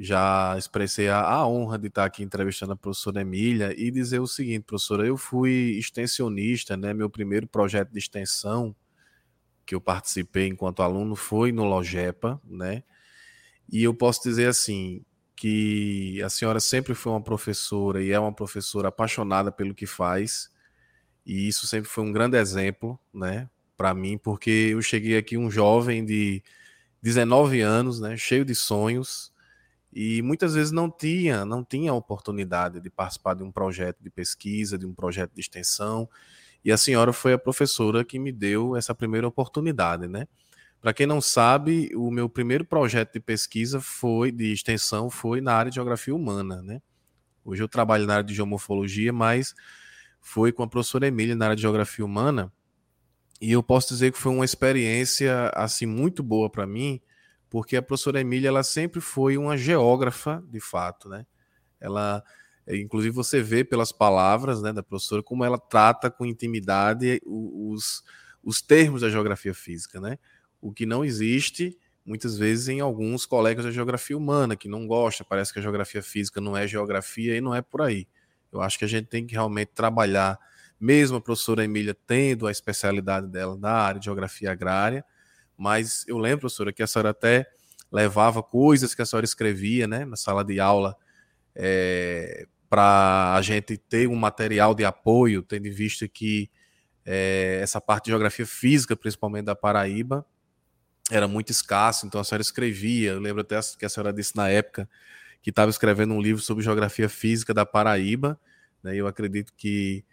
já 0.01 0.55
expressei 0.57 1.09
a, 1.09 1.21
a, 1.21 1.47
honra 1.47 1.77
de 1.77 1.87
estar 1.87 2.05
aqui 2.05 2.23
entrevistando 2.23 2.73
a 2.73 2.75
professora 2.75 3.21
Emília 3.21 3.71
e 3.77 3.91
dizer 3.91 4.19
o 4.19 4.25
seguinte, 4.25 4.63
professora, 4.63 5.05
eu 5.05 5.15
fui 5.15 5.77
extensionista, 5.77 6.75
né? 6.75 6.91
Meu 6.91 7.09
primeiro 7.09 7.45
projeto 7.47 7.91
de 7.91 7.99
extensão 7.99 8.75
que 9.63 9.75
eu 9.75 9.79
participei 9.79 10.47
enquanto 10.47 10.81
aluno 10.81 11.15
foi 11.15 11.51
no 11.51 11.65
Logepa, 11.65 12.41
né? 12.43 12.83
E 13.71 13.83
eu 13.83 13.93
posso 13.93 14.23
dizer 14.23 14.47
assim 14.47 15.05
que 15.35 16.21
a 16.23 16.29
senhora 16.29 16.59
sempre 16.59 16.93
foi 16.93 17.11
uma 17.11 17.21
professora 17.21 18.03
e 18.03 18.11
é 18.11 18.19
uma 18.19 18.33
professora 18.33 18.89
apaixonada 18.89 19.51
pelo 19.51 19.73
que 19.73 19.85
faz, 19.85 20.51
e 21.25 21.47
isso 21.47 21.67
sempre 21.67 21.89
foi 21.89 22.03
um 22.03 22.11
grande 22.11 22.37
exemplo, 22.37 22.99
né, 23.13 23.49
para 23.77 23.93
mim, 23.93 24.17
porque 24.17 24.69
eu 24.71 24.81
cheguei 24.81 25.17
aqui 25.17 25.37
um 25.37 25.49
jovem 25.49 26.05
de 26.05 26.43
19 27.01 27.61
anos, 27.61 27.99
né, 27.99 28.17
cheio 28.17 28.45
de 28.45 28.53
sonhos, 28.53 29.30
e 29.93 30.21
muitas 30.21 30.53
vezes 30.53 30.71
não 30.71 30.89
tinha, 30.89 31.43
não 31.43 31.63
tinha 31.63 31.93
oportunidade 31.93 32.79
de 32.79 32.89
participar 32.89 33.33
de 33.33 33.43
um 33.43 33.51
projeto 33.51 34.01
de 34.01 34.09
pesquisa, 34.09 34.77
de 34.77 34.85
um 34.85 34.93
projeto 34.93 35.33
de 35.33 35.41
extensão, 35.41 36.09
e 36.63 36.71
a 36.71 36.77
senhora 36.77 37.11
foi 37.11 37.33
a 37.33 37.37
professora 37.37 38.05
que 38.05 38.19
me 38.19 38.31
deu 38.31 38.75
essa 38.75 38.93
primeira 38.95 39.27
oportunidade, 39.27 40.07
né? 40.07 40.27
Para 40.79 40.93
quem 40.93 41.05
não 41.05 41.21
sabe, 41.21 41.91
o 41.95 42.09
meu 42.09 42.27
primeiro 42.27 42.65
projeto 42.65 43.13
de 43.13 43.19
pesquisa 43.19 43.79
foi 43.79 44.31
de 44.31 44.51
extensão 44.51 45.09
foi 45.09 45.41
na 45.41 45.53
área 45.53 45.69
de 45.69 45.75
geografia 45.75 46.15
humana, 46.15 46.61
né? 46.61 46.81
Hoje 47.43 47.61
eu 47.61 47.67
trabalho 47.67 48.05
na 48.05 48.13
área 48.15 48.23
de 48.23 48.33
geomorfologia, 48.33 49.11
mas 49.11 49.53
foi 50.21 50.51
com 50.51 50.63
a 50.63 50.67
professora 50.67 51.07
Emília 51.07 51.35
na 51.35 51.45
área 51.45 51.55
de 51.55 51.63
geografia 51.63 52.05
humana, 52.05 52.51
e 53.41 53.51
eu 53.51 53.63
posso 53.63 53.89
dizer 53.89 54.11
que 54.11 54.19
foi 54.19 54.31
uma 54.31 54.45
experiência 54.45 55.49
assim 55.55 55.87
muito 55.87 56.21
boa 56.21 56.47
para 56.47 56.67
mim, 56.67 57.01
porque 57.51 57.75
a 57.75 57.81
professora 57.81 58.21
Emília 58.21 58.47
ela 58.47 58.63
sempre 58.63 59.01
foi 59.01 59.37
uma 59.37 59.57
geógrafa, 59.57 60.41
de 60.49 60.61
fato, 60.61 61.09
né? 61.09 61.25
Ela, 61.81 62.23
eh, 62.65 62.77
inclusive, 62.77 63.13
você 63.13 63.41
vê 63.43 63.61
pelas 63.65 63.91
palavras 63.91 64.61
né, 64.61 64.71
da 64.71 64.81
professora 64.81 65.21
como 65.21 65.43
ela 65.43 65.59
trata 65.59 66.09
com 66.09 66.25
intimidade 66.25 67.21
os, 67.25 68.03
os 68.41 68.61
termos 68.61 69.01
da 69.01 69.09
geografia 69.09 69.53
física, 69.53 69.99
né? 69.99 70.17
O 70.61 70.71
que 70.71 70.85
não 70.85 71.03
existe 71.03 71.77
muitas 72.05 72.37
vezes 72.37 72.69
em 72.69 72.79
alguns 72.79 73.25
colegas 73.25 73.65
da 73.65 73.71
geografia 73.71 74.17
humana 74.17 74.55
que 74.55 74.69
não 74.69 74.87
gostam, 74.87 75.27
parece 75.29 75.51
que 75.51 75.59
a 75.59 75.61
geografia 75.61 76.01
física 76.01 76.39
não 76.39 76.55
é 76.55 76.65
geografia 76.65 77.35
e 77.35 77.41
não 77.41 77.53
é 77.53 77.61
por 77.61 77.81
aí. 77.81 78.07
Eu 78.49 78.61
acho 78.61 78.79
que 78.79 78.85
a 78.85 78.87
gente 78.87 79.07
tem 79.07 79.27
que 79.27 79.33
realmente 79.33 79.71
trabalhar, 79.75 80.39
mesmo 80.79 81.17
a 81.17 81.21
professora 81.21 81.65
Emília 81.65 81.95
tendo 82.07 82.47
a 82.47 82.51
especialidade 82.51 83.27
dela 83.27 83.57
na 83.57 83.73
área 83.73 83.99
de 83.99 84.05
geografia 84.05 84.53
agrária, 84.53 85.03
mas 85.61 86.03
eu 86.07 86.17
lembro, 86.17 86.39
professora, 86.39 86.73
que 86.73 86.81
a 86.81 86.87
senhora 86.87 87.11
até 87.11 87.45
levava 87.91 88.41
coisas 88.41 88.95
que 88.95 89.01
a 89.03 89.05
senhora 89.05 89.25
escrevia 89.25 89.87
né, 89.87 90.05
na 90.05 90.15
sala 90.15 90.43
de 90.43 90.59
aula 90.59 90.97
é, 91.53 92.47
para 92.67 93.35
a 93.35 93.41
gente 93.43 93.77
ter 93.77 94.07
um 94.07 94.15
material 94.15 94.73
de 94.73 94.83
apoio, 94.83 95.43
tendo 95.43 95.67
em 95.67 95.71
vista 95.71 96.07
que 96.07 96.49
é, 97.05 97.59
essa 97.61 97.79
parte 97.79 98.05
de 98.05 98.09
geografia 98.09 98.47
física, 98.47 98.95
principalmente 98.95 99.45
da 99.45 99.55
Paraíba, 99.55 100.25
era 101.11 101.27
muito 101.27 101.51
escasso, 101.51 102.07
então 102.07 102.19
a 102.19 102.23
senhora 102.23 102.41
escrevia. 102.41 103.11
Eu 103.11 103.19
lembro 103.19 103.41
até 103.41 103.59
que 103.77 103.85
a 103.85 103.89
senhora 103.89 104.11
disse 104.11 104.35
na 104.35 104.49
época 104.49 104.89
que 105.43 105.51
estava 105.51 105.69
escrevendo 105.69 106.15
um 106.15 106.21
livro 106.21 106.41
sobre 106.41 106.63
geografia 106.63 107.07
física 107.07 107.53
da 107.53 107.67
Paraíba. 107.67 108.39
Né, 108.81 108.95
eu 108.95 109.05
acredito 109.05 109.53
que 109.55 110.03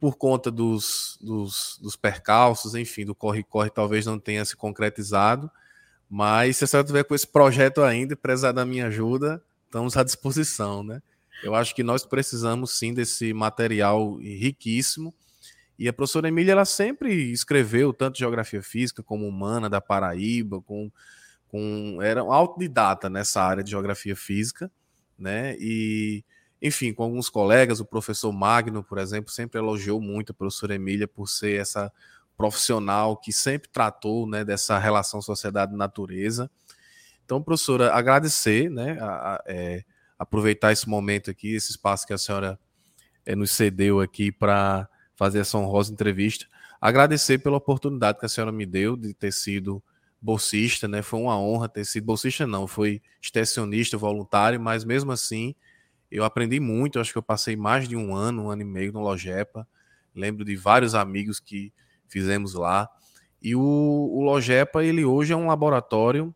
por 0.00 0.16
conta 0.16 0.50
dos, 0.50 1.18
dos, 1.20 1.78
dos 1.80 1.94
percalços, 1.94 2.74
enfim, 2.74 3.04
do 3.04 3.14
corre-corre, 3.14 3.68
talvez 3.68 4.06
não 4.06 4.18
tenha 4.18 4.42
se 4.46 4.56
concretizado. 4.56 5.50
Mas 6.08 6.56
se 6.56 6.64
a 6.64 6.66
senhora 6.66 6.86
tiver 6.86 7.04
com 7.04 7.14
esse 7.14 7.26
projeto 7.26 7.82
ainda, 7.82 8.16
precisar 8.16 8.52
da 8.52 8.64
minha 8.64 8.86
ajuda, 8.86 9.42
estamos 9.66 9.96
à 9.96 10.02
disposição, 10.02 10.82
né? 10.82 11.02
Eu 11.44 11.54
acho 11.54 11.74
que 11.74 11.82
nós 11.82 12.04
precisamos 12.04 12.72
sim 12.78 12.94
desse 12.94 13.32
material 13.32 14.16
riquíssimo. 14.16 15.14
E 15.78 15.86
a 15.86 15.92
professora 15.92 16.28
Emília 16.28 16.52
ela 16.52 16.64
sempre 16.64 17.30
escreveu 17.30 17.92
tanto 17.92 18.18
geografia 18.18 18.62
física 18.62 19.02
como 19.02 19.28
humana 19.28 19.68
da 19.68 19.80
Paraíba, 19.80 20.60
com, 20.62 20.90
com 21.48 21.98
era 22.02 22.24
um 22.24 22.32
autodidata 22.32 23.08
nessa 23.08 23.42
área 23.42 23.62
de 23.62 23.70
geografia 23.70 24.16
física, 24.16 24.70
né? 25.18 25.56
E 25.58 26.24
enfim, 26.62 26.92
com 26.92 27.02
alguns 27.04 27.28
colegas, 27.28 27.80
o 27.80 27.84
professor 27.84 28.32
Magno, 28.32 28.84
por 28.84 28.98
exemplo, 28.98 29.30
sempre 29.30 29.58
elogiou 29.58 30.00
muito 30.00 30.32
a 30.32 30.34
professora 30.34 30.74
Emília 30.74 31.08
por 31.08 31.28
ser 31.28 31.60
essa 31.60 31.90
profissional 32.36 33.16
que 33.16 33.32
sempre 33.32 33.68
tratou 33.70 34.26
né, 34.26 34.44
dessa 34.44 34.78
relação 34.78 35.22
sociedade-natureza. 35.22 36.50
Então, 37.24 37.42
professora, 37.42 37.94
agradecer, 37.94 38.70
né, 38.70 38.98
a, 39.00 39.06
a, 39.06 39.44
é, 39.46 39.84
aproveitar 40.18 40.72
esse 40.72 40.88
momento 40.88 41.30
aqui, 41.30 41.54
esse 41.54 41.70
espaço 41.70 42.06
que 42.06 42.12
a 42.12 42.18
senhora 42.18 42.58
é, 43.24 43.34
nos 43.34 43.52
cedeu 43.52 44.00
aqui 44.00 44.30
para 44.30 44.88
fazer 45.14 45.40
essa 45.40 45.56
honrosa 45.56 45.92
entrevista. 45.92 46.46
Agradecer 46.80 47.38
pela 47.38 47.56
oportunidade 47.56 48.18
que 48.18 48.26
a 48.26 48.28
senhora 48.28 48.52
me 48.52 48.66
deu 48.66 48.96
de 48.96 49.14
ter 49.14 49.32
sido 49.32 49.82
bolsista, 50.20 50.88
né? 50.88 51.02
Foi 51.02 51.20
uma 51.20 51.38
honra 51.38 51.68
ter 51.68 51.84
sido 51.84 52.04
bolsista, 52.04 52.46
não, 52.46 52.66
foi 52.66 53.00
extensionista 53.22 53.96
voluntário, 53.96 54.60
mas 54.60 54.84
mesmo 54.84 55.12
assim 55.12 55.54
eu 56.10 56.24
aprendi 56.24 56.58
muito. 56.58 56.98
Acho 56.98 57.12
que 57.12 57.18
eu 57.18 57.22
passei 57.22 57.56
mais 57.56 57.88
de 57.88 57.96
um 57.96 58.14
ano, 58.14 58.44
um 58.44 58.50
ano 58.50 58.62
e 58.62 58.64
meio 58.64 58.92
no 58.92 59.00
Logepa. 59.00 59.66
Lembro 60.14 60.44
de 60.44 60.56
vários 60.56 60.94
amigos 60.94 61.38
que 61.38 61.72
fizemos 62.08 62.54
lá. 62.54 62.88
E 63.40 63.54
o, 63.54 63.60
o 63.60 64.22
Logepa, 64.22 64.84
ele 64.84 65.04
hoje 65.04 65.32
é 65.32 65.36
um 65.36 65.46
laboratório 65.46 66.34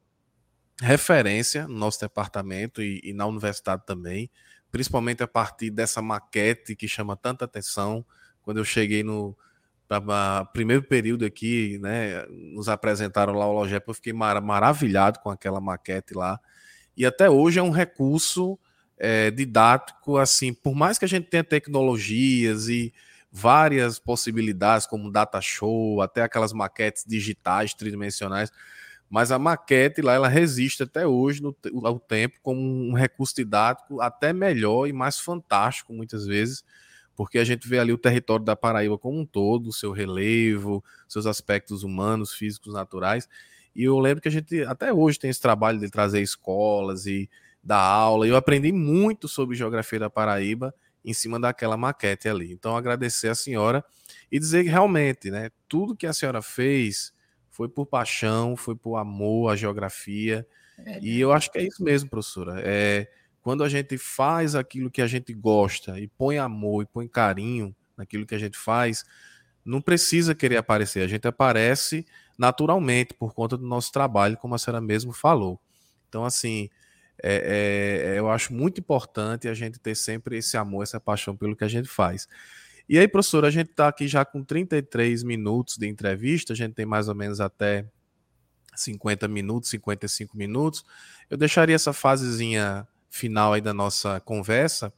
referência 0.80 1.68
no 1.68 1.74
nosso 1.74 2.00
departamento 2.00 2.82
e, 2.82 3.00
e, 3.04 3.12
na 3.12 3.26
universidade 3.26 3.82
também, 3.86 4.30
principalmente 4.70 5.22
a 5.22 5.28
partir 5.28 5.70
dessa 5.70 6.02
maquete 6.02 6.74
que 6.74 6.88
chama 6.88 7.16
tanta 7.16 7.44
atenção. 7.44 8.04
Quando 8.42 8.58
eu 8.58 8.64
cheguei 8.64 9.02
no 9.02 9.36
primeiro 10.52 10.82
período 10.82 11.24
aqui, 11.24 11.78
né, 11.78 12.26
nos 12.28 12.68
apresentaram 12.68 13.34
lá 13.34 13.46
o 13.46 13.52
Logepa, 13.52 13.90
eu 13.90 13.94
fiquei 13.94 14.12
mar 14.12 14.40
maravilhado 14.40 15.20
com 15.20 15.30
aquela 15.30 15.60
maquete 15.60 16.14
lá. 16.14 16.40
E 16.96 17.04
até 17.04 17.28
hoje 17.28 17.58
é 17.58 17.62
um 17.62 17.70
recurso 17.70 18.58
é, 18.98 19.30
didático, 19.30 20.16
assim, 20.16 20.52
por 20.52 20.74
mais 20.74 20.98
que 20.98 21.04
a 21.04 21.08
gente 21.08 21.28
tenha 21.28 21.44
tecnologias 21.44 22.68
e 22.68 22.92
várias 23.30 23.98
possibilidades, 23.98 24.86
como 24.86 25.10
data 25.10 25.40
show, 25.40 26.00
até 26.00 26.22
aquelas 26.22 26.52
maquetes 26.52 27.04
digitais 27.04 27.74
tridimensionais, 27.74 28.52
mas 29.10 29.32
a 29.32 29.38
maquete 29.38 30.00
lá 30.00 30.14
ela 30.14 30.28
resiste 30.28 30.82
até 30.84 31.06
hoje 31.06 31.42
no, 31.42 31.54
ao 31.84 31.98
tempo 31.98 32.36
como 32.42 32.60
um 32.60 32.94
recurso 32.94 33.34
didático 33.34 34.00
até 34.00 34.32
melhor 34.32 34.86
e 34.86 34.92
mais 34.92 35.18
fantástico 35.18 35.92
muitas 35.92 36.26
vezes, 36.26 36.64
porque 37.16 37.38
a 37.38 37.44
gente 37.44 37.68
vê 37.68 37.78
ali 37.78 37.92
o 37.92 37.98
território 37.98 38.44
da 38.44 38.56
Paraíba 38.56 38.98
como 38.98 39.20
um 39.20 39.26
todo, 39.26 39.72
seu 39.72 39.92
relevo, 39.92 40.82
seus 41.08 41.26
aspectos 41.26 41.82
humanos, 41.82 42.32
físicos, 42.32 42.72
naturais. 42.72 43.28
E 43.74 43.84
eu 43.84 43.98
lembro 43.98 44.20
que 44.20 44.28
a 44.28 44.32
gente 44.32 44.62
até 44.62 44.92
hoje 44.92 45.18
tem 45.18 45.30
esse 45.30 45.40
trabalho 45.40 45.78
de 45.78 45.90
trazer 45.90 46.20
escolas 46.20 47.06
e 47.06 47.28
dar 47.64 47.80
aula. 47.80 48.26
Eu 48.26 48.36
aprendi 48.36 48.70
muito 48.70 49.26
sobre 49.26 49.56
geografia 49.56 49.98
da 49.98 50.10
Paraíba 50.10 50.74
em 51.04 51.14
cima 51.14 51.40
daquela 51.40 51.76
maquete 51.76 52.28
ali. 52.28 52.52
Então, 52.52 52.76
agradecer 52.76 53.28
a 53.28 53.34
senhora 53.34 53.84
e 54.30 54.38
dizer 54.38 54.64
que 54.64 54.70
realmente, 54.70 55.30
né, 55.30 55.50
tudo 55.68 55.96
que 55.96 56.06
a 56.06 56.12
senhora 56.12 56.42
fez 56.42 57.12
foi 57.50 57.68
por 57.68 57.86
paixão, 57.86 58.56
foi 58.56 58.74
por 58.74 58.96
amor 58.96 59.52
à 59.52 59.56
geografia. 59.56 60.46
É 60.78 60.98
e 61.00 61.20
eu 61.20 61.32
acho 61.32 61.50
que 61.50 61.58
é 61.58 61.62
isso 61.62 61.82
mesmo, 61.82 62.10
professora. 62.10 62.60
É, 62.64 63.08
quando 63.40 63.62
a 63.62 63.68
gente 63.68 63.96
faz 63.96 64.54
aquilo 64.54 64.90
que 64.90 65.02
a 65.02 65.06
gente 65.06 65.32
gosta 65.32 66.00
e 66.00 66.08
põe 66.08 66.38
amor 66.38 66.82
e 66.82 66.86
põe 66.86 67.06
carinho 67.06 67.74
naquilo 67.96 68.26
que 68.26 68.34
a 68.34 68.38
gente 68.38 68.58
faz, 68.58 69.04
não 69.64 69.80
precisa 69.80 70.34
querer 70.34 70.56
aparecer. 70.56 71.02
A 71.02 71.06
gente 71.06 71.28
aparece 71.28 72.04
naturalmente 72.36 73.14
por 73.14 73.32
conta 73.32 73.56
do 73.56 73.66
nosso 73.66 73.92
trabalho, 73.92 74.36
como 74.36 74.54
a 74.54 74.58
senhora 74.58 74.80
mesmo 74.80 75.12
falou. 75.12 75.60
Então, 76.08 76.24
assim, 76.24 76.68
é, 77.22 78.12
é, 78.14 78.18
eu 78.18 78.30
acho 78.30 78.52
muito 78.52 78.80
importante 78.80 79.48
a 79.48 79.54
gente 79.54 79.78
ter 79.78 79.94
sempre 79.94 80.38
esse 80.38 80.56
amor, 80.56 80.82
essa 80.82 81.00
paixão 81.00 81.36
pelo 81.36 81.56
que 81.56 81.64
a 81.64 81.68
gente 81.68 81.88
faz. 81.88 82.28
E 82.88 82.98
aí, 82.98 83.08
professor, 83.08 83.44
a 83.44 83.50
gente 83.50 83.70
está 83.70 83.88
aqui 83.88 84.06
já 84.06 84.24
com 84.24 84.44
33 84.44 85.22
minutos 85.22 85.76
de 85.76 85.88
entrevista, 85.88 86.52
a 86.52 86.56
gente 86.56 86.74
tem 86.74 86.84
mais 86.84 87.08
ou 87.08 87.14
menos 87.14 87.40
até 87.40 87.86
50 88.74 89.26
minutos, 89.28 89.70
55 89.70 90.36
minutos. 90.36 90.84
Eu 91.30 91.36
deixaria 91.36 91.74
essa 91.74 91.92
fasezinha 91.92 92.86
final 93.08 93.52
aí 93.52 93.60
da 93.60 93.72
nossa 93.72 94.20
conversa 94.20 94.92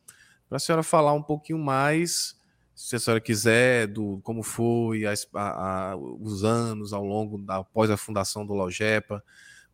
para 0.48 0.56
a 0.56 0.60
senhora 0.60 0.82
falar 0.82 1.12
um 1.12 1.22
pouquinho 1.22 1.58
mais, 1.58 2.36
se 2.74 2.96
a 2.96 2.98
senhora 2.98 3.20
quiser, 3.20 3.86
do 3.86 4.20
como 4.22 4.42
foi 4.42 5.04
a, 5.06 5.12
a, 5.34 5.96
os 5.96 6.44
anos 6.44 6.92
ao 6.92 7.04
longo 7.04 7.38
da, 7.38 7.56
após 7.58 7.90
a 7.90 7.96
fundação 7.96 8.46
do 8.46 8.54
Logepa, 8.54 9.22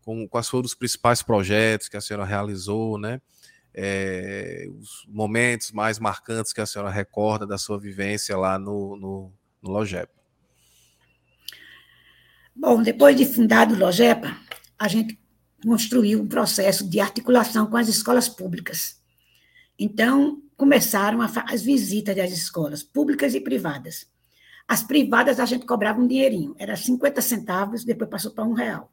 com, 0.05 0.29
quais 0.29 0.49
foram 0.49 0.67
os 0.67 0.75
principais 0.75 1.23
projetos 1.23 1.89
que 1.89 1.97
a 1.97 2.01
senhora 2.01 2.25
realizou, 2.25 2.99
né? 2.99 3.21
É, 3.75 4.67
os 4.79 5.07
momentos 5.09 5.73
mais 5.73 5.99
marcantes 5.99 6.53
que 6.53 6.61
a 6.61 6.67
senhora 6.67 6.91
recorda 6.91 7.47
da 7.47 7.57
sua 7.57 7.79
vivência 7.79 8.37
lá 8.37 8.59
no, 8.59 8.97
no, 8.97 9.33
no 9.63 9.71
Logepa. 9.71 10.13
Bom, 12.55 12.83
depois 12.83 13.17
de 13.17 13.25
fundado 13.25 13.75
o 13.75 13.79
Logepa, 13.79 14.37
a 14.79 14.89
gente 14.89 15.19
construiu 15.65 16.21
um 16.21 16.29
processo 16.29 16.87
de 16.87 17.01
articulação 17.01 17.67
com 17.67 17.77
as 17.77 17.89
escolas 17.89 18.29
públicas. 18.29 19.01
Então, 19.79 20.43
começaram 20.57 21.21
as 21.23 21.63
visitas 21.63 22.15
das 22.15 22.31
escolas 22.31 22.83
públicas 22.83 23.35
e 23.35 23.41
privadas. 23.41 24.07
As 24.69 24.83
privadas 24.83 25.41
a 25.41 25.47
gente 25.47 25.67
cobrava 25.67 26.01
um 26.01 26.07
dinheirinho, 26.07 26.55
era 26.59 26.77
50 26.77 27.21
centavos, 27.21 27.85
depois 27.85 28.11
passou 28.11 28.33
para 28.33 28.45
um 28.45 28.53
real. 28.53 28.92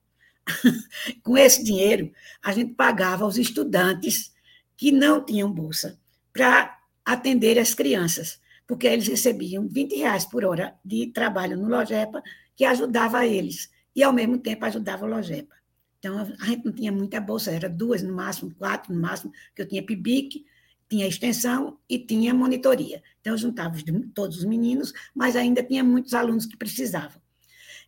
Com 1.24 1.38
esse 1.38 1.64
dinheiro, 1.64 2.12
a 2.44 2.52
gente 2.52 2.74
pagava 2.74 3.26
os 3.26 3.38
estudantes 3.38 4.34
que 4.76 4.92
não 4.92 5.24
tinham 5.24 5.52
bolsa 5.52 6.00
para 6.32 6.80
atender 7.06 7.58
as 7.60 7.74
crianças, 7.74 8.40
porque 8.68 8.88
eles 8.88 9.08
recebiam 9.08 9.68
20 9.68 9.96
reais 9.96 10.26
por 10.26 10.46
hora 10.46 10.76
de 10.86 11.08
trabalho 11.08 11.58
no 11.58 11.68
Logepa, 11.68 12.22
que 12.56 12.64
ajudava 12.66 13.26
eles, 13.26 13.70
e 13.96 14.04
ao 14.04 14.14
mesmo 14.14 14.38
tempo 14.38 14.66
ajudava 14.66 15.06
o 15.06 15.10
Logepa. 15.10 15.56
Então, 15.98 16.18
a 16.40 16.46
gente 16.46 16.66
não 16.66 16.72
tinha 16.72 16.92
muita 16.92 17.20
bolsa, 17.20 17.52
era 17.52 17.70
duas 17.70 18.02
no 18.02 18.14
máximo, 18.14 18.54
quatro 18.56 18.94
no 18.94 19.02
máximo, 19.02 19.34
que 19.54 19.62
eu 19.62 19.68
tinha 19.68 19.84
PIBIC, 19.84 20.46
tinha 20.90 21.06
extensão 21.06 21.78
e 21.90 22.00
tinha 22.00 22.34
monitoria. 22.34 23.04
Então, 23.20 23.34
eu 23.34 23.38
juntava 23.38 23.78
todos 24.14 24.38
os 24.38 24.46
meninos, 24.46 24.94
mas 25.14 25.36
ainda 25.36 25.62
tinha 25.62 25.84
muitos 25.84 26.14
alunos 26.14 26.46
que 26.46 26.56
precisavam. 26.56 27.22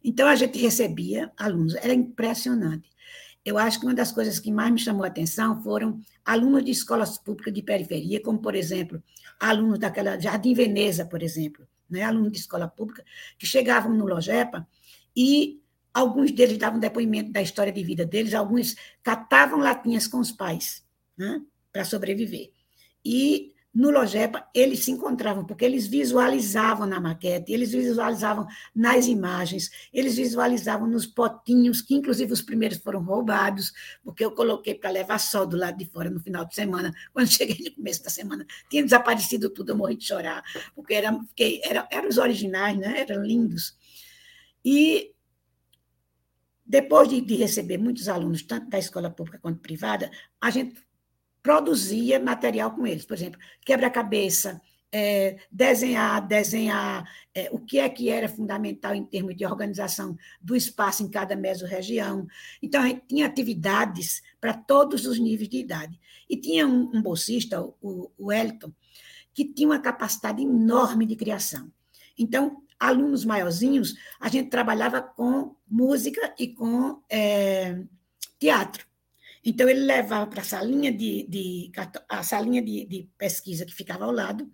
Então, 0.04 0.28
a 0.28 0.36
gente 0.36 0.58
recebia 0.58 1.32
alunos, 1.38 1.76
era 1.76 1.94
impressionante. 1.94 2.90
Eu 3.44 3.58
acho 3.58 3.80
que 3.80 3.86
uma 3.86 3.96
das 3.96 4.12
coisas 4.12 4.40
que 4.40 4.52
mais 4.52 4.72
me 4.72 4.80
chamou 4.80 5.04
a 5.04 5.08
atenção 5.08 5.62
foram 5.64 6.00
alunos 6.24 6.64
de 6.64 6.72
escolas 6.72 7.18
públicas 7.18 7.54
de 7.54 7.62
periferia, 7.64 8.22
como, 8.22 8.40
por 8.40 8.56
exemplo, 8.56 9.02
alunos 9.40 9.80
daquela 9.80 10.20
Jardim 10.20 10.54
Veneza, 10.54 11.06
por 11.06 11.24
exemplo, 11.24 11.68
né? 11.90 12.04
alunos 12.04 12.32
de 12.32 12.38
escola 12.38 12.68
pública, 12.68 13.04
que 13.40 13.48
chegavam 13.48 13.94
no 13.94 14.06
Logepa 14.06 14.68
e 15.16 15.60
alguns 15.92 16.32
deles 16.32 16.58
davam 16.58 16.80
depoimento 16.80 17.32
da 17.32 17.42
história 17.42 17.74
de 17.74 17.84
vida 17.84 18.06
deles, 18.06 18.34
alguns 18.34 18.76
catavam 19.02 19.60
latinhas 19.60 20.08
com 20.08 20.20
os 20.20 20.32
pais 20.32 20.86
né? 21.18 21.42
para 21.74 21.84
sobreviver. 21.84 22.52
E 23.04 23.51
no 23.74 23.90
Logepa, 23.90 24.50
eles 24.54 24.84
se 24.84 24.92
encontravam, 24.92 25.46
porque 25.46 25.64
eles 25.64 25.88
visualizavam 25.88 26.86
na 26.86 27.00
maquete, 27.00 27.54
eles 27.54 27.72
visualizavam 27.72 28.46
nas 28.76 29.08
imagens, 29.08 29.72
eles 29.94 30.18
visualizavam 30.18 30.88
nos 30.88 31.06
potinhos, 31.06 31.82
que 31.82 31.96
inclusive 31.96 32.34
os 32.34 32.42
primeiros 32.42 32.80
foram 32.80 33.02
roubados, 33.02 33.72
porque 34.04 34.26
eu 34.26 34.32
coloquei 34.32 34.76
para 34.76 34.90
levar 34.90 35.20
sol 35.20 35.48
do 35.48 35.56
lado 35.56 35.78
de 35.78 35.86
fora 35.86 36.10
no 36.10 36.20
final 36.20 36.44
de 36.44 36.54
semana. 36.54 36.94
Quando 37.14 37.32
cheguei 37.32 37.70
no 37.70 37.76
começo 37.76 38.04
da 38.04 38.10
semana, 38.10 38.46
tinha 38.70 38.84
desaparecido 38.84 39.50
tudo, 39.50 39.72
eu 39.72 39.78
morri 39.78 39.96
de 39.96 40.06
chorar, 40.06 40.44
porque 40.76 40.94
era, 40.94 41.14
porque 41.14 41.62
era, 41.64 41.88
eram 41.90 42.10
os 42.10 42.18
originais, 42.18 42.78
né? 42.78 43.00
eram 43.00 43.24
lindos. 43.24 43.78
E 44.66 45.14
depois 46.66 47.08
de, 47.08 47.22
de 47.22 47.36
receber 47.36 47.78
muitos 47.78 48.10
alunos, 48.10 48.44
tanto 48.44 48.70
da 48.70 48.80
escola 48.80 49.10
pública 49.10 49.40
quanto 49.40 49.60
privada, 49.60 50.12
a 50.42 50.50
gente 50.50 50.82
produzia 51.42 52.20
material 52.20 52.72
com 52.72 52.86
eles. 52.86 53.06
Por 53.06 53.16
exemplo, 53.16 53.40
quebra-cabeça, 53.66 54.62
é, 54.92 55.38
desenhar, 55.52 56.28
desenhar 56.28 57.10
é, 57.34 57.50
o 57.52 57.60
que 57.60 57.80
é 57.80 57.88
que 57.88 58.10
era 58.10 58.28
fundamental 58.28 58.94
em 58.94 59.06
termos 59.06 59.36
de 59.36 59.46
organização 59.46 60.18
do 60.42 60.56
espaço 60.56 61.04
em 61.04 61.10
cada 61.10 61.36
mesorregião. 61.36 62.28
Então, 62.62 62.82
a 62.82 62.88
gente 62.88 63.04
tinha 63.08 63.26
atividades 63.26 64.22
para 64.40 64.54
todos 64.54 65.06
os 65.06 65.18
níveis 65.18 65.50
de 65.50 65.58
idade. 65.58 66.00
E 66.30 66.36
tinha 66.38 66.68
um, 66.68 66.92
um 66.94 67.02
bolsista, 67.02 67.62
o, 67.62 68.12
o 68.18 68.32
Elton, 68.32 68.72
que 69.34 69.46
tinha 69.46 69.70
uma 69.70 69.80
capacidade 69.80 70.42
enorme 70.42 71.06
de 71.06 71.16
criação. 71.16 71.72
Então, 72.18 72.62
alunos 72.80 73.24
maiorzinhos, 73.24 73.96
a 74.20 74.28
gente 74.28 74.50
trabalhava 74.50 75.02
com 75.02 75.56
música 75.68 76.34
e 76.38 76.48
com 76.50 77.02
é, 77.10 77.82
teatro. 78.40 78.91
Então, 79.44 79.68
ele 79.68 79.82
levava 79.82 80.28
para 80.28 80.42
a 80.42 80.46
salinha, 80.46 80.92
de, 80.92 81.26
de, 81.28 81.72
a 82.08 82.24
salinha 82.24 82.62
de, 82.62 82.86
de 82.86 83.10
pesquisa 83.18 83.66
que 83.66 83.74
ficava 83.74 84.06
ao 84.06 84.12
lado, 84.12 84.52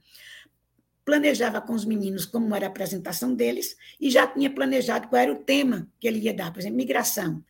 planejava 1.04 1.62
com 1.62 1.74
os 1.74 1.86
meninos 1.86 2.26
como 2.26 2.54
era 2.54 2.66
a 2.66 2.70
apresentação 2.70 3.34
deles 3.34 3.78
e 4.00 4.10
já 4.10 4.28
tinha 4.28 4.50
planejado 4.50 5.08
qual 5.08 5.22
era 5.22 5.32
o 5.32 5.44
tema 5.44 5.88
que 6.00 6.08
ele 6.08 6.20
ia 6.20 6.34
dar, 6.34 6.52
por 6.52 6.60
exemplo, 6.60 6.78
migração. 6.78 7.44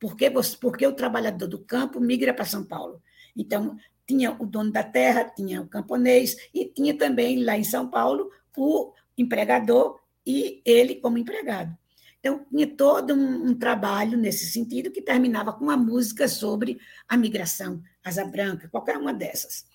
Por 0.00 0.16
que, 0.16 0.30
você, 0.30 0.56
por 0.56 0.76
que 0.76 0.86
o 0.86 0.94
trabalhador 0.94 1.46
do 1.46 1.58
campo 1.58 2.00
migra 2.00 2.32
para 2.32 2.46
São 2.46 2.64
Paulo? 2.64 3.02
Então, 3.36 3.76
tinha 4.06 4.32
o 4.32 4.46
dono 4.46 4.72
da 4.72 4.82
terra, 4.82 5.24
tinha 5.24 5.60
o 5.60 5.68
camponês 5.68 6.36
e 6.54 6.66
tinha 6.66 6.96
também 6.96 7.44
lá 7.44 7.56
em 7.56 7.64
São 7.64 7.88
Paulo 7.88 8.30
o 8.56 8.92
empregador 9.16 10.00
e 10.26 10.62
ele 10.64 10.96
como 10.96 11.18
empregado. 11.18 11.76
Então, 12.22 12.46
tinha 12.48 12.68
todo 12.68 13.14
um, 13.14 13.48
um, 13.48 13.54
trabalho 13.54 14.16
nesse 14.16 14.46
sentido 14.46 14.92
que 14.92 15.02
terminava 15.02 15.52
com 15.52 15.64
uma 15.64 15.76
música 15.76 16.28
sobre 16.28 16.78
a 17.08 17.16
migração, 17.16 17.82
asa 18.04 18.24
branca, 18.24 18.68
qualquer 18.68 18.96
uma 18.96 19.12
dessas. 19.12 19.66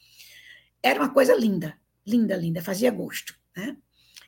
Era 0.82 1.02
uma 1.02 1.10
coisa 1.10 1.36
linda, 1.36 1.78
linda, 2.06 2.38
linda, 2.38 2.62
fazia 2.62 2.89
gosto. 2.89 3.36
Né? 3.56 3.76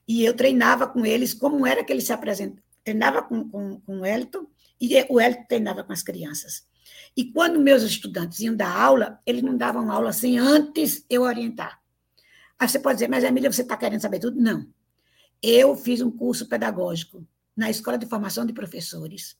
E 0.05 0.25
eu 0.25 0.35
treinava 0.35 0.85
com 0.85 1.05
eles 1.05 1.33
como 1.33 1.65
era 1.65 1.81
que 1.81 1.93
eles 1.93 2.03
se 2.03 2.11
apresentavam. 2.11 2.61
Treinava 2.83 3.21
com, 3.21 3.47
com, 3.49 3.79
com 3.79 3.99
o 4.01 4.05
Elton 4.05 4.45
e 4.81 4.93
o 5.09 5.21
Elton 5.21 5.45
treinava 5.47 5.83
com 5.85 5.93
as 5.93 6.03
crianças. 6.03 6.67
E 7.15 7.31
quando 7.31 7.59
meus 7.59 7.83
estudantes 7.83 8.41
iam 8.41 8.55
dar 8.55 8.75
aula, 8.75 9.21
eles 9.25 9.43
não 9.43 9.55
davam 9.55 9.89
aula 9.89 10.11
sem 10.11 10.37
antes 10.37 11.05
eu 11.09 11.21
orientar. 11.21 11.79
Aí 12.57 12.67
você 12.67 12.79
pode 12.79 12.95
dizer, 12.95 13.07
mas 13.07 13.23
Emília, 13.23 13.51
você 13.51 13.61
está 13.61 13.77
querendo 13.77 14.01
saber 14.01 14.19
tudo? 14.19 14.41
Não. 14.41 14.67
Eu 15.41 15.73
fiz 15.73 16.01
um 16.01 16.11
curso 16.11 16.49
pedagógico 16.49 17.25
na 17.59 17.69
Escola 17.69 17.97
de 17.97 18.05
Formação 18.05 18.45
de 18.45 18.53
Professores, 18.53 19.37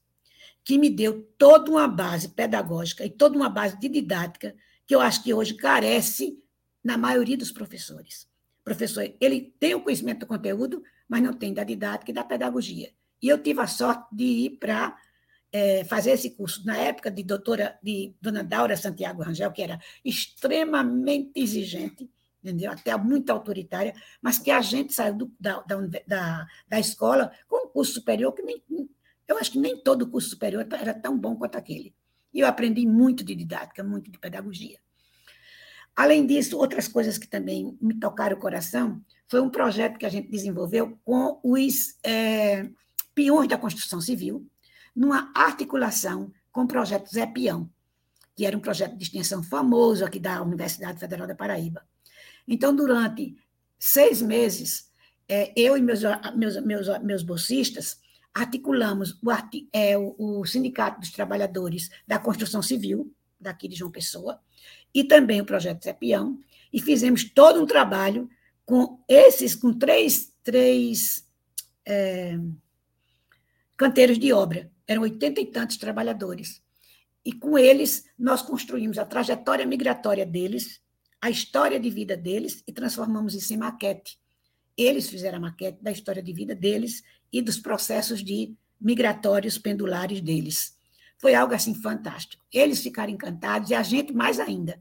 que 0.65 0.77
me 0.77 0.89
deu 0.89 1.23
toda 1.37 1.71
uma 1.71 1.87
base 1.87 2.27
pedagógica 2.27 3.05
e 3.05 3.09
toda 3.09 3.37
uma 3.37 3.49
base 3.49 3.79
de 3.79 3.87
didática 3.87 4.53
que 4.85 4.93
eu 4.93 4.99
acho 4.99 5.23
que 5.23 5.33
hoje 5.33 5.53
carece 5.53 6.37
na 6.83 6.97
maioria 6.97 7.37
dos 7.37 7.49
professores. 7.49 8.27
O 8.59 8.63
professor, 8.65 9.09
ele 9.21 9.55
tem 9.57 9.73
o 9.73 9.81
conhecimento 9.81 10.19
do 10.19 10.27
conteúdo, 10.27 10.83
mas 11.07 11.23
não 11.23 11.31
tem 11.31 11.53
da 11.53 11.63
didática 11.63 12.11
e 12.11 12.13
da 12.13 12.25
pedagogia. 12.25 12.91
E 13.21 13.29
eu 13.29 13.41
tive 13.41 13.61
a 13.61 13.67
sorte 13.67 14.13
de 14.13 14.25
ir 14.25 14.49
para 14.59 14.97
é, 15.49 15.85
fazer 15.85 16.11
esse 16.11 16.31
curso 16.31 16.65
na 16.65 16.75
época 16.75 17.09
de 17.09 17.23
doutora, 17.23 17.79
de 17.81 18.13
dona 18.21 18.43
Daura 18.43 18.75
Santiago 18.75 19.23
Rangel, 19.23 19.51
que 19.53 19.61
era 19.61 19.79
extremamente 20.03 21.31
exigente, 21.35 22.09
entendeu? 22.43 22.71
até 22.71 22.95
muito 22.97 23.29
autoritária, 23.29 23.93
mas 24.21 24.37
que 24.37 24.51
a 24.51 24.61
gente 24.61 24.93
saiu 24.93 25.15
do, 25.15 25.31
da, 25.39 25.63
da, 26.07 26.47
da 26.67 26.79
escola 26.79 27.31
com 27.47 27.67
um 27.67 27.69
curso 27.69 27.93
superior 27.93 28.33
que 28.33 28.41
nem, 28.41 28.63
eu 29.27 29.37
acho 29.37 29.51
que 29.51 29.59
nem 29.59 29.77
todo 29.81 30.09
curso 30.09 30.29
superior 30.29 30.67
era 30.71 30.93
tão 30.93 31.17
bom 31.17 31.35
quanto 31.35 31.57
aquele. 31.57 31.93
E 32.33 32.39
eu 32.39 32.47
aprendi 32.47 32.85
muito 32.85 33.23
de 33.23 33.35
didática, 33.35 33.83
muito 33.83 34.09
de 34.11 34.17
pedagogia. 34.17 34.79
Além 35.95 36.25
disso, 36.25 36.57
outras 36.57 36.87
coisas 36.87 37.17
que 37.17 37.27
também 37.27 37.77
me 37.81 37.93
tocaram 37.99 38.37
o 38.37 38.39
coração 38.39 39.03
foi 39.27 39.41
um 39.41 39.49
projeto 39.49 39.97
que 39.97 40.05
a 40.05 40.09
gente 40.09 40.29
desenvolveu 40.29 40.97
com 41.03 41.39
os 41.43 41.97
é, 42.03 42.69
peões 43.13 43.49
da 43.49 43.57
construção 43.57 43.99
civil, 43.99 44.47
numa 44.95 45.31
articulação 45.35 46.31
com 46.51 46.63
o 46.63 46.67
projeto 46.67 47.09
Zé 47.13 47.25
Peão, 47.25 47.69
que 48.35 48.45
era 48.45 48.57
um 48.57 48.61
projeto 48.61 48.95
de 48.95 49.03
extensão 49.03 49.43
famoso 49.43 50.05
aqui 50.05 50.19
da 50.19 50.41
Universidade 50.41 50.99
Federal 50.99 51.27
da 51.27 51.35
Paraíba. 51.35 51.85
Então, 52.49 52.75
durante 52.75 53.37
seis 53.77 54.21
meses, 54.23 54.91
é, 55.27 55.53
eu 55.55 55.77
e 55.77 55.81
meus, 55.81 56.01
meus, 56.35 56.65
meus, 56.65 56.99
meus 57.03 57.23
bolsistas 57.23 57.99
articulamos 58.33 59.19
o, 59.21 59.29
é, 59.71 59.95
o, 59.95 60.15
o 60.17 60.45
Sindicato 60.45 60.99
dos 60.99 61.11
Trabalhadores 61.11 61.89
da 62.07 62.17
Construção 62.17 62.63
Civil, 62.63 63.13
daqui 63.39 63.67
de 63.67 63.75
João 63.75 63.91
Pessoa, 63.91 64.41
e 64.93 65.03
também 65.03 65.39
o 65.39 65.45
Projeto 65.45 65.83
Zepião, 65.83 66.39
e 66.73 66.81
fizemos 66.81 67.23
todo 67.23 67.61
um 67.61 67.67
trabalho 67.67 68.27
com 68.65 69.03
esses, 69.07 69.55
com 69.55 69.71
três, 69.71 70.33
três 70.43 71.27
é, 71.85 72.37
canteiros 73.77 74.17
de 74.17 74.33
obra. 74.33 74.71
Eram 74.87 75.03
oitenta 75.03 75.39
e 75.39 75.45
tantos 75.45 75.77
trabalhadores. 75.77 76.63
E 77.23 77.31
com 77.31 77.57
eles, 77.57 78.05
nós 78.17 78.41
construímos 78.41 78.97
a 78.97 79.05
trajetória 79.05 79.65
migratória 79.65 80.25
deles, 80.25 80.81
a 81.21 81.29
história 81.29 81.79
de 81.79 81.89
vida 81.89 82.15
deles 82.15 82.63
e 82.67 82.71
transformamos 82.71 83.33
isso 83.33 83.53
em 83.53 83.57
maquete. 83.57 84.19
Eles 84.77 85.09
fizeram 85.09 85.37
a 85.37 85.41
maquete 85.41 85.83
da 85.83 85.91
história 85.91 86.23
de 86.23 86.31
vida 86.31 86.55
deles 86.55 87.03
e 87.31 87.41
dos 87.41 87.59
processos 87.59 88.23
de 88.23 88.55
migratórios 88.79 89.57
pendulares 89.57 90.21
deles. 90.21 90.77
Foi 91.17 91.35
algo 91.35 91.53
assim 91.53 91.75
fantástico. 91.75 92.41
Eles 92.51 92.81
ficaram 92.81 93.11
encantados 93.11 93.69
e 93.69 93.75
a 93.75 93.83
gente 93.83 94.13
mais 94.13 94.39
ainda. 94.39 94.79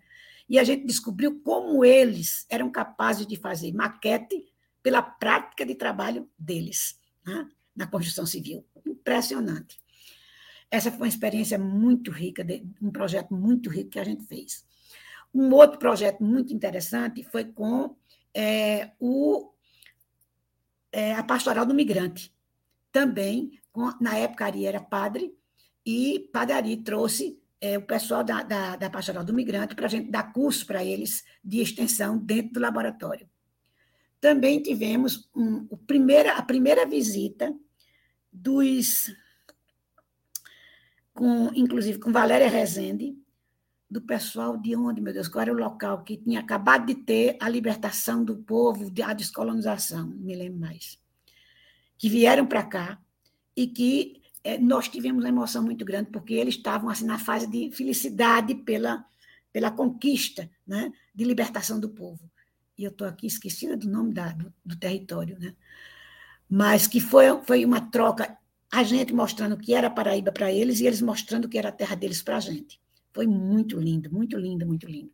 E 0.48 0.58
a 0.58 0.64
gente 0.64 0.86
descobriu 0.86 1.40
como 1.40 1.84
eles 1.84 2.46
eram 2.48 2.70
capazes 2.70 3.26
de 3.26 3.36
fazer 3.36 3.72
maquete 3.72 4.46
pela 4.82 5.02
prática 5.02 5.66
de 5.66 5.74
trabalho 5.74 6.30
deles 6.38 6.98
né? 7.26 7.48
na 7.74 7.86
construção 7.86 8.24
civil. 8.24 8.64
Impressionante. 8.86 9.78
Essa 10.70 10.90
foi 10.90 11.00
uma 11.00 11.08
experiência 11.08 11.58
muito 11.58 12.10
rica, 12.10 12.46
um 12.80 12.90
projeto 12.90 13.34
muito 13.34 13.68
rico 13.68 13.90
que 13.90 13.98
a 13.98 14.04
gente 14.04 14.24
fez. 14.24 14.64
Um 15.34 15.52
outro 15.52 15.78
projeto 15.78 16.22
muito 16.22 16.52
interessante 16.52 17.22
foi 17.22 17.44
com 17.44 17.96
é, 18.34 18.92
o, 18.98 19.52
é, 20.92 21.14
a 21.14 21.22
Pastoral 21.22 21.66
do 21.66 21.74
Migrante. 21.74 22.34
Também, 22.90 23.60
com, 23.70 23.92
na 24.00 24.16
época, 24.16 24.46
Ari 24.46 24.66
era 24.66 24.80
padre, 24.80 25.36
e 25.84 26.28
Padre 26.32 26.54
Ari 26.54 26.76
trouxe 26.78 27.40
é, 27.60 27.78
o 27.78 27.82
pessoal 27.82 28.22
da, 28.22 28.42
da, 28.42 28.76
da 28.76 28.90
Pastoral 28.90 29.24
do 29.24 29.32
Migrante 29.32 29.74
para 29.74 29.86
a 29.86 29.88
gente 29.88 30.10
dar 30.10 30.32
curso 30.32 30.66
para 30.66 30.84
eles 30.84 31.24
de 31.42 31.60
extensão 31.60 32.18
dentro 32.18 32.52
do 32.54 32.60
laboratório. 32.60 33.28
Também 34.20 34.60
tivemos 34.60 35.28
um, 35.34 35.66
o 35.70 35.76
primeira, 35.76 36.32
a 36.32 36.42
primeira 36.42 36.84
visita 36.86 37.54
dos, 38.32 39.14
com, 41.14 41.50
inclusive 41.54 41.98
com 41.98 42.12
Valéria 42.12 42.48
Rezende, 42.48 43.16
do 43.90 44.02
pessoal 44.02 44.56
de 44.56 44.76
onde, 44.76 45.00
meu 45.00 45.12
Deus, 45.12 45.28
qual 45.28 45.42
era 45.42 45.52
o 45.52 45.56
local 45.56 46.02
que 46.02 46.16
tinha 46.16 46.40
acabado 46.40 46.86
de 46.86 46.94
ter 46.94 47.36
a 47.40 47.48
libertação 47.48 48.22
do 48.22 48.36
povo, 48.36 48.92
a 49.02 49.12
descolonização, 49.14 50.06
não 50.06 50.16
me 50.18 50.36
lembro 50.36 50.60
mais, 50.60 50.98
que 51.96 52.08
vieram 52.08 52.46
para 52.46 52.62
cá 52.62 53.00
e 53.56 53.66
que 53.66 54.22
é, 54.44 54.58
nós 54.58 54.88
tivemos 54.88 55.24
uma 55.24 55.28
emoção 55.28 55.62
muito 55.62 55.84
grande, 55.84 56.10
porque 56.10 56.34
eles 56.34 56.54
estavam 56.56 56.90
assim 56.90 57.06
na 57.06 57.18
fase 57.18 57.46
de 57.46 57.70
felicidade 57.72 58.54
pela, 58.54 59.04
pela 59.52 59.70
conquista 59.70 60.50
né, 60.66 60.92
de 61.14 61.24
libertação 61.24 61.80
do 61.80 61.88
povo. 61.88 62.30
E 62.76 62.84
eu 62.84 62.90
estou 62.90 63.06
aqui 63.06 63.26
esquecida 63.26 63.76
do 63.76 63.88
nome 63.88 64.12
da, 64.12 64.32
do, 64.32 64.52
do 64.64 64.76
território, 64.76 65.38
né? 65.38 65.54
mas 66.48 66.86
que 66.86 67.00
foi, 67.00 67.26
foi 67.42 67.64
uma 67.64 67.80
troca, 67.80 68.38
a 68.70 68.82
gente 68.82 69.12
mostrando 69.12 69.56
que 69.56 69.74
era 69.74 69.90
Paraíba 69.90 70.30
para 70.30 70.52
eles 70.52 70.80
e 70.80 70.86
eles 70.86 71.02
mostrando 71.02 71.48
que 71.48 71.58
era 71.58 71.70
a 71.70 71.72
terra 71.72 71.96
deles 71.96 72.22
para 72.22 72.36
a 72.36 72.40
gente. 72.40 72.80
Foi 73.18 73.26
muito 73.26 73.80
lindo, 73.80 74.12
muito 74.12 74.38
lindo, 74.38 74.64
muito 74.64 74.86
lindo. 74.86 75.10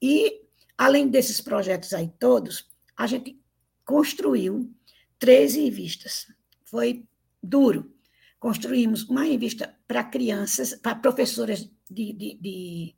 E, 0.00 0.46
além 0.78 1.08
desses 1.08 1.42
projetos 1.42 1.92
aí 1.92 2.10
todos, 2.18 2.70
a 2.96 3.06
gente 3.06 3.38
construiu 3.84 4.74
13 5.18 5.64
revistas. 5.64 6.26
Foi 6.64 7.04
duro. 7.42 7.94
Construímos 8.40 9.06
uma 9.10 9.24
revista 9.24 9.78
para 9.86 10.02
crianças, 10.02 10.74
para 10.76 10.94
professoras 10.94 11.70
de, 11.90 12.14
de, 12.14 12.38
de 12.40 12.94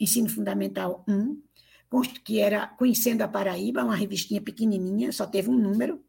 ensino 0.00 0.28
fundamental 0.28 1.04
1, 1.06 1.40
que 2.24 2.40
era 2.40 2.66
Conhecendo 2.66 3.22
a 3.22 3.28
Paraíba, 3.28 3.84
uma 3.84 3.94
revistinha 3.94 4.42
pequenininha, 4.42 5.12
só 5.12 5.24
teve 5.24 5.48
um 5.50 5.56
número. 5.56 6.04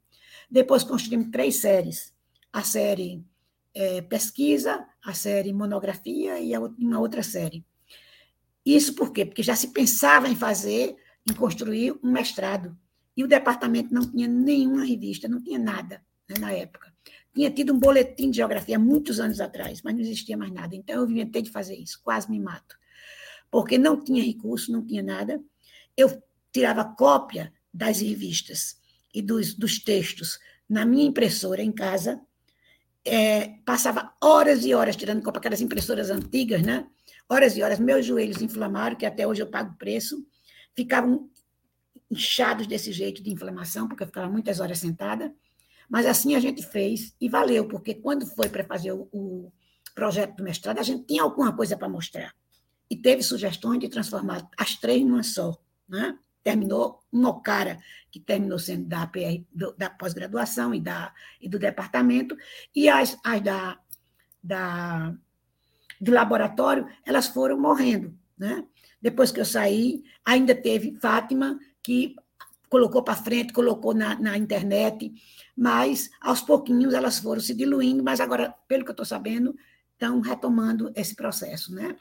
Depois 0.49 0.83
construímos 0.83 1.29
três 1.29 1.57
séries. 1.57 2.15
A 2.51 2.63
série 2.63 3.23
é, 3.77 4.01
Pesquisa, 4.01 4.83
a 5.05 5.13
série 5.13 5.53
Monografia 5.53 6.39
e 6.39 6.57
uma 6.57 6.99
outra 6.99 7.21
série. 7.21 7.63
Isso 8.65 8.95
por 8.95 9.13
quê? 9.13 9.23
Porque 9.23 9.43
já 9.43 9.55
se 9.55 9.67
pensava 9.67 10.27
em 10.27 10.35
fazer, 10.35 10.95
em 11.29 11.33
construir 11.33 11.93
um 12.03 12.11
mestrado. 12.11 12.75
E 13.15 13.23
o 13.23 13.27
departamento 13.27 13.93
não 13.93 14.09
tinha 14.09 14.27
nenhuma 14.27 14.83
revista, 14.83 15.27
não 15.27 15.41
tinha 15.41 15.59
nada 15.59 16.01
né, 16.27 16.35
na 16.39 16.51
época. 16.51 16.91
Tinha 17.33 17.51
tido 17.51 17.71
um 17.71 17.79
boletim 17.79 18.31
de 18.31 18.37
geografia 18.37 18.79
muitos 18.79 19.19
anos 19.19 19.39
atrás, 19.39 19.81
mas 19.83 19.93
não 19.93 20.01
existia 20.01 20.35
mais 20.35 20.51
nada. 20.51 20.75
Então 20.75 20.95
eu 20.95 21.09
inventei 21.09 21.43
de 21.43 21.51
fazer 21.51 21.75
isso, 21.75 22.01
quase 22.03 22.29
me 22.31 22.39
mato. 22.39 22.75
Porque 23.51 23.77
não 23.77 24.03
tinha 24.03 24.23
recurso, 24.23 24.71
não 24.71 24.83
tinha 24.83 25.03
nada. 25.03 25.39
Eu 25.95 26.21
tirava 26.51 26.83
cópia 26.83 27.53
das 27.71 28.01
revistas 28.01 28.79
e 29.13 29.21
dos, 29.21 29.53
dos 29.53 29.77
textos 29.77 30.39
na 30.67 30.83
minha 30.83 31.05
impressora 31.05 31.61
em 31.61 31.71
casa, 31.71 32.19
é, 33.07 33.59
passava 33.65 34.13
horas 34.21 34.65
e 34.65 34.73
horas 34.73 34.95
tirando 34.95 35.23
cópia, 35.23 35.39
aquelas 35.39 35.61
impressoras 35.61 36.09
antigas, 36.09 36.61
né? 36.61 36.87
Horas 37.29 37.57
e 37.57 37.63
horas, 37.63 37.79
meus 37.79 38.05
joelhos 38.05 38.41
inflamaram, 38.41 38.95
que 38.95 39.05
até 39.05 39.27
hoje 39.27 39.41
eu 39.41 39.47
pago 39.47 39.75
preço, 39.77 40.25
ficavam 40.75 41.29
inchados 42.09 42.67
desse 42.67 42.91
jeito 42.91 43.21
de 43.21 43.31
inflamação, 43.31 43.87
porque 43.87 44.03
eu 44.03 44.07
ficava 44.07 44.29
muitas 44.29 44.59
horas 44.59 44.79
sentada. 44.79 45.33
Mas 45.89 46.05
assim 46.05 46.35
a 46.35 46.39
gente 46.39 46.63
fez 46.63 47.15
e 47.19 47.29
valeu, 47.29 47.67
porque 47.67 47.93
quando 47.93 48.25
foi 48.25 48.49
para 48.49 48.63
fazer 48.63 48.91
o, 48.91 49.07
o, 49.11 49.51
projeto 49.95 50.35
do 50.35 50.43
mestrado, 50.43 50.77
a 50.77 50.83
gente 50.83 51.05
tinha 51.05 51.23
alguma 51.23 51.55
coisa 51.55 51.75
para 51.75 51.89
mostrar. 51.89 52.33
E 52.89 52.95
teve 52.95 53.23
sugestões 53.23 53.79
de 53.79 53.89
transformar 53.89 54.47
as 54.55 54.75
três 54.75 55.03
numa 55.03 55.23
só. 55.23 55.57
Né? 55.89 56.17
Terminou 56.47 57.03
uma 57.11 57.41
cara 57.41 57.77
que 58.09 58.21
terminou 58.21 58.57
sendo 58.57 58.85
da, 58.85 59.05
PR, 59.05 59.43
do, 59.53 59.73
da 59.73 59.89
pós-graduação 59.89 60.73
e, 60.73 60.79
da, 60.79 61.13
e 61.41 61.49
do 61.49 61.59
departamento, 61.59 62.37
e 62.73 62.87
as, 62.87 63.17
as 63.21 63.41
da, 63.41 63.77
da, 64.41 65.13
do 65.99 66.09
laboratório, 66.09 66.87
elas 67.05 67.27
foram 67.27 67.59
morrendo. 67.59 68.17
Né? 68.37 68.63
Depois 69.01 69.29
que 69.29 69.41
eu 69.41 69.45
saí, 69.45 70.05
ainda 70.23 70.55
teve 70.55 70.97
Fátima, 71.01 71.59
que 71.83 72.15
colocou 72.69 73.03
para 73.03 73.17
frente, 73.17 73.51
colocou 73.51 73.93
na, 73.93 74.17
na 74.17 74.37
internet, 74.37 75.13
mas 75.53 76.09
aos 76.21 76.39
pouquinhos 76.39 76.93
elas 76.93 77.19
foram 77.19 77.41
se 77.41 77.53
diluindo, 77.53 78.01
mas 78.01 78.21
agora, 78.21 78.55
pelo 78.69 78.85
que 78.85 78.91
eu 78.91 78.93
estou 78.93 79.05
sabendo, 79.05 79.53
estão 79.91 80.21
retomando 80.21 80.93
esse 80.95 81.13
processo, 81.13 81.75
né? 81.75 81.93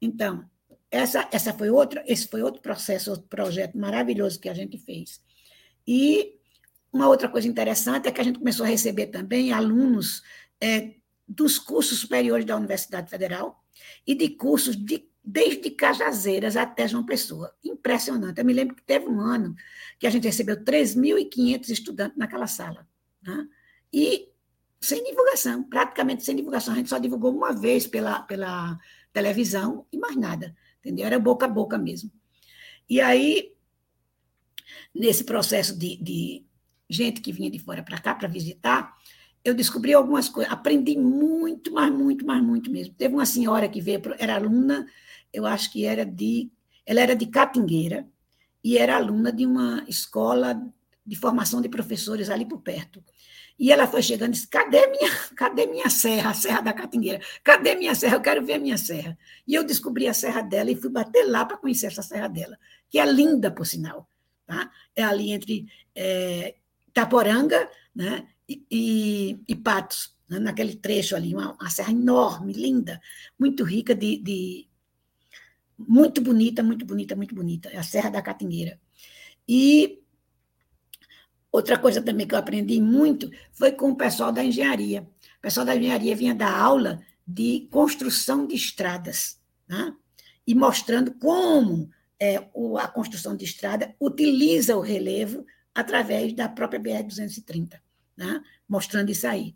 Então, 0.00 0.44
essa, 0.92 1.26
essa 1.32 1.54
foi 1.54 1.70
outra, 1.70 2.04
esse 2.06 2.28
foi 2.28 2.42
outro 2.42 2.60
processo, 2.60 3.10
outro 3.10 3.26
projeto 3.26 3.76
maravilhoso 3.78 4.38
que 4.38 4.48
a 4.48 4.54
gente 4.54 4.76
fez. 4.76 5.22
E 5.86 6.34
uma 6.92 7.08
outra 7.08 7.28
coisa 7.28 7.48
interessante 7.48 8.06
é 8.06 8.12
que 8.12 8.20
a 8.20 8.24
gente 8.24 8.38
começou 8.38 8.64
a 8.64 8.68
receber 8.68 9.06
também 9.06 9.52
alunos 9.52 10.22
é, 10.60 10.92
dos 11.26 11.58
cursos 11.58 11.98
superiores 11.98 12.44
da 12.44 12.56
Universidade 12.56 13.08
Federal 13.08 13.64
e 14.06 14.14
de 14.14 14.28
cursos 14.28 14.76
de 14.76 15.10
desde 15.24 15.70
Cajazeiras 15.70 16.56
até 16.56 16.86
João 16.86 17.06
Pessoa. 17.06 17.54
Impressionante. 17.64 18.38
Eu 18.38 18.44
me 18.44 18.52
lembro 18.52 18.74
que 18.74 18.82
teve 18.82 19.06
um 19.06 19.20
ano 19.20 19.54
que 19.98 20.06
a 20.06 20.10
gente 20.10 20.24
recebeu 20.24 20.62
3.500 20.62 21.68
estudantes 21.70 22.18
naquela 22.18 22.48
sala. 22.48 22.86
Né? 23.22 23.46
E 23.92 24.28
sem 24.80 25.02
divulgação, 25.04 25.62
praticamente 25.62 26.24
sem 26.24 26.34
divulgação. 26.34 26.74
A 26.74 26.76
gente 26.76 26.90
só 26.90 26.98
divulgou 26.98 27.32
uma 27.32 27.52
vez 27.52 27.86
pela, 27.86 28.20
pela 28.22 28.78
televisão 29.12 29.86
e 29.92 29.96
mais 29.96 30.16
nada. 30.16 30.54
Entendeu? 30.82 31.06
Era 31.06 31.18
boca 31.18 31.46
a 31.46 31.48
boca 31.48 31.78
mesmo. 31.78 32.10
E 32.90 33.00
aí, 33.00 33.54
nesse 34.94 35.24
processo 35.24 35.78
de, 35.78 35.96
de 35.96 36.44
gente 36.90 37.20
que 37.20 37.32
vinha 37.32 37.50
de 37.50 37.58
fora 37.58 37.82
para 37.82 38.00
cá 38.00 38.14
para 38.14 38.26
visitar, 38.28 38.94
eu 39.44 39.54
descobri 39.54 39.94
algumas 39.94 40.28
coisas, 40.28 40.52
aprendi 40.52 40.96
muito, 40.96 41.72
mas 41.72 41.92
muito, 41.92 42.26
mas 42.26 42.42
muito 42.42 42.70
mesmo. 42.70 42.94
Teve 42.94 43.14
uma 43.14 43.26
senhora 43.26 43.68
que 43.68 43.80
veio, 43.80 44.00
era 44.18 44.36
aluna 44.36 44.86
eu 45.32 45.46
acho 45.46 45.72
que 45.72 45.86
era 45.86 46.04
de. 46.04 46.50
Ela 46.84 47.00
era 47.00 47.16
de 47.16 47.26
Catingueira 47.26 48.06
e 48.62 48.76
era 48.76 48.96
aluna 48.96 49.32
de 49.32 49.46
uma 49.46 49.84
escola 49.88 50.60
de 51.04 51.16
formação 51.16 51.60
de 51.60 51.68
professores 51.68 52.28
ali 52.28 52.44
por 52.44 52.60
perto. 52.60 53.02
E 53.58 53.70
ela 53.70 53.86
foi 53.86 54.02
chegando 54.02 54.30
e 54.30 54.32
disse: 54.32 54.48
cadê 54.48 54.86
minha, 54.88 55.10
cadê 55.36 55.66
minha 55.66 55.88
serra, 55.88 56.30
a 56.30 56.34
Serra 56.34 56.60
da 56.60 56.72
Catingueira? 56.72 57.20
Cadê 57.44 57.74
minha 57.74 57.94
serra? 57.94 58.16
Eu 58.16 58.20
quero 58.20 58.44
ver 58.44 58.58
minha 58.58 58.76
serra. 58.76 59.16
E 59.46 59.54
eu 59.54 59.64
descobri 59.64 60.08
a 60.08 60.14
serra 60.14 60.42
dela 60.42 60.70
e 60.70 60.76
fui 60.76 60.90
bater 60.90 61.24
lá 61.24 61.44
para 61.44 61.56
conhecer 61.56 61.86
essa 61.86 62.02
serra 62.02 62.28
dela, 62.28 62.58
que 62.90 62.98
é 62.98 63.04
linda, 63.04 63.50
por 63.50 63.66
sinal. 63.66 64.08
Tá? 64.46 64.70
É 64.94 65.02
ali 65.02 65.32
entre 65.32 65.66
é, 65.94 66.56
Taporanga 66.92 67.68
né, 67.94 68.26
e, 68.48 68.64
e, 68.70 69.40
e 69.48 69.56
Patos, 69.56 70.14
né, 70.28 70.38
naquele 70.38 70.76
trecho 70.76 71.14
ali, 71.14 71.34
uma, 71.34 71.52
uma, 71.52 71.70
serra 71.70 71.92
enorme, 71.92 72.52
linda, 72.52 73.00
muito 73.38 73.64
rica 73.64 73.94
de, 73.94 74.18
de 74.18 74.68
muito 75.78 76.20
bonita, 76.20 76.62
muito 76.62 76.84
bonita, 76.84 77.16
muito 77.16 77.34
bonita. 77.34 77.68
É 77.70 77.78
a 77.78 77.82
Serra 77.82 78.10
da 78.10 78.22
Catingueira. 78.22 78.78
E 79.48 80.01
outra 81.52 81.78
coisa 81.78 82.00
também 82.00 82.26
que 82.26 82.34
eu 82.34 82.38
aprendi 82.38 82.80
muito 82.80 83.30
foi 83.52 83.70
com 83.70 83.90
o 83.90 83.96
pessoal 83.96 84.32
da 84.32 84.42
engenharia. 84.42 85.02
O 85.38 85.42
pessoal 85.42 85.66
da 85.66 85.76
engenharia 85.76 86.16
vinha 86.16 86.34
dar 86.34 86.58
aula 86.58 87.02
de 87.26 87.68
construção 87.70 88.46
de 88.46 88.54
estradas, 88.54 89.38
né? 89.68 89.94
e 90.46 90.54
mostrando 90.54 91.14
como 91.14 91.90
é, 92.18 92.36
a 92.36 92.88
construção 92.88 93.36
de 93.36 93.44
estrada 93.44 93.94
utiliza 94.00 94.76
o 94.76 94.80
relevo 94.80 95.44
através 95.74 96.32
da 96.32 96.48
própria 96.48 96.80
BR-230, 96.80 97.80
né? 98.16 98.42
mostrando 98.68 99.10
isso 99.10 99.26
aí. 99.26 99.54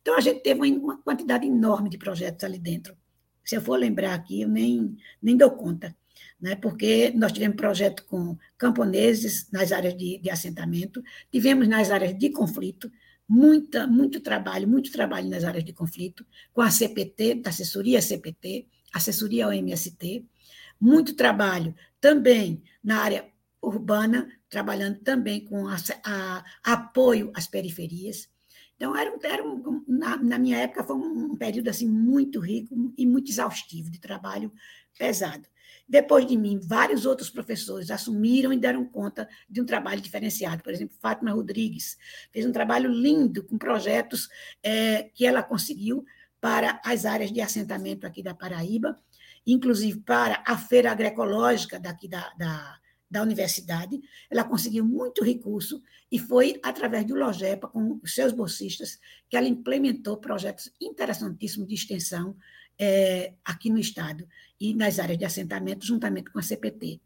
Então, 0.00 0.16
a 0.16 0.20
gente 0.20 0.40
teve 0.42 0.60
uma 0.60 0.98
quantidade 0.98 1.46
enorme 1.46 1.88
de 1.88 1.98
projetos 1.98 2.44
ali 2.44 2.58
dentro. 2.58 2.96
Se 3.44 3.56
eu 3.56 3.62
for 3.62 3.76
lembrar 3.76 4.14
aqui, 4.14 4.42
eu 4.42 4.48
nem, 4.48 4.96
nem 5.20 5.36
dou 5.36 5.50
conta, 5.50 5.96
né? 6.42 6.56
porque 6.56 7.12
nós 7.14 7.30
tivemos 7.30 7.56
projeto 7.56 8.04
com 8.06 8.36
camponeses 8.58 9.48
nas 9.52 9.70
áreas 9.70 9.96
de, 9.96 10.18
de 10.18 10.28
assentamento, 10.28 11.00
tivemos 11.30 11.68
nas 11.68 11.90
áreas 11.92 12.18
de 12.18 12.30
conflito, 12.30 12.90
muita, 13.28 13.86
muito 13.86 14.20
trabalho, 14.20 14.66
muito 14.66 14.90
trabalho 14.90 15.30
nas 15.30 15.44
áreas 15.44 15.64
de 15.64 15.72
conflito, 15.72 16.26
com 16.52 16.60
a 16.60 16.70
CPT, 16.70 17.36
da 17.36 17.50
assessoria 17.50 18.02
CPT, 18.02 18.66
assessoria 18.92 19.46
ao 19.46 19.52
MST, 19.52 20.26
muito 20.80 21.14
trabalho 21.14 21.74
também 22.00 22.60
na 22.82 22.98
área 22.98 23.24
urbana, 23.62 24.28
trabalhando 24.50 24.98
também 24.98 25.44
com 25.44 25.68
a, 25.68 25.76
a, 26.04 26.44
apoio 26.64 27.30
às 27.36 27.46
periferias, 27.46 28.28
então, 28.82 28.96
era, 28.96 29.16
era 29.22 29.46
um, 29.46 29.84
na, 29.86 30.16
na, 30.16 30.38
minha 30.40 30.58
época, 30.58 30.82
foi 30.82 30.96
um 30.96 31.36
período 31.36 31.68
assim, 31.68 31.86
muito 31.86 32.40
rico 32.40 32.92
e 32.98 33.06
muito 33.06 33.30
exaustivo, 33.30 33.88
de 33.88 34.00
trabalho 34.00 34.52
pesado. 34.98 35.46
Depois 35.92 36.26
de 36.26 36.38
mim, 36.38 36.58
vários 36.58 37.04
outros 37.04 37.28
professores 37.28 37.90
assumiram 37.90 38.50
e 38.50 38.58
deram 38.58 38.82
conta 38.82 39.28
de 39.46 39.60
um 39.60 39.66
trabalho 39.66 40.00
diferenciado. 40.00 40.62
Por 40.62 40.72
exemplo, 40.72 40.96
Fátima 40.98 41.32
Rodrigues 41.32 41.98
fez 42.32 42.46
um 42.46 42.50
trabalho 42.50 42.90
lindo 42.90 43.44
com 43.44 43.58
projetos 43.58 44.26
é, 44.62 45.10
que 45.12 45.26
ela 45.26 45.42
conseguiu 45.42 46.02
para 46.40 46.80
as 46.82 47.04
áreas 47.04 47.30
de 47.30 47.42
assentamento 47.42 48.06
aqui 48.06 48.22
da 48.22 48.34
Paraíba, 48.34 48.98
inclusive 49.46 50.00
para 50.00 50.42
a 50.46 50.56
feira 50.56 50.90
agroecológica 50.90 51.78
daqui 51.78 52.08
da, 52.08 52.32
da, 52.38 52.78
da 53.10 53.20
universidade. 53.20 54.00
Ela 54.30 54.44
conseguiu 54.44 54.86
muito 54.86 55.22
recurso 55.22 55.82
e 56.10 56.18
foi 56.18 56.58
através 56.62 57.04
do 57.04 57.14
Logepa, 57.14 57.68
com 57.68 58.00
os 58.02 58.14
seus 58.14 58.32
bolsistas, 58.32 58.98
que 59.28 59.36
ela 59.36 59.46
implementou 59.46 60.16
projetos 60.16 60.72
interessantíssimos 60.80 61.68
de 61.68 61.74
extensão 61.74 62.34
é, 62.78 63.34
aqui 63.44 63.70
no 63.70 63.78
Estado 63.78 64.26
e 64.60 64.74
nas 64.74 64.98
áreas 64.98 65.18
de 65.18 65.24
assentamento, 65.24 65.86
juntamente 65.86 66.30
com 66.30 66.38
a 66.38 66.42
CPT. 66.42 67.00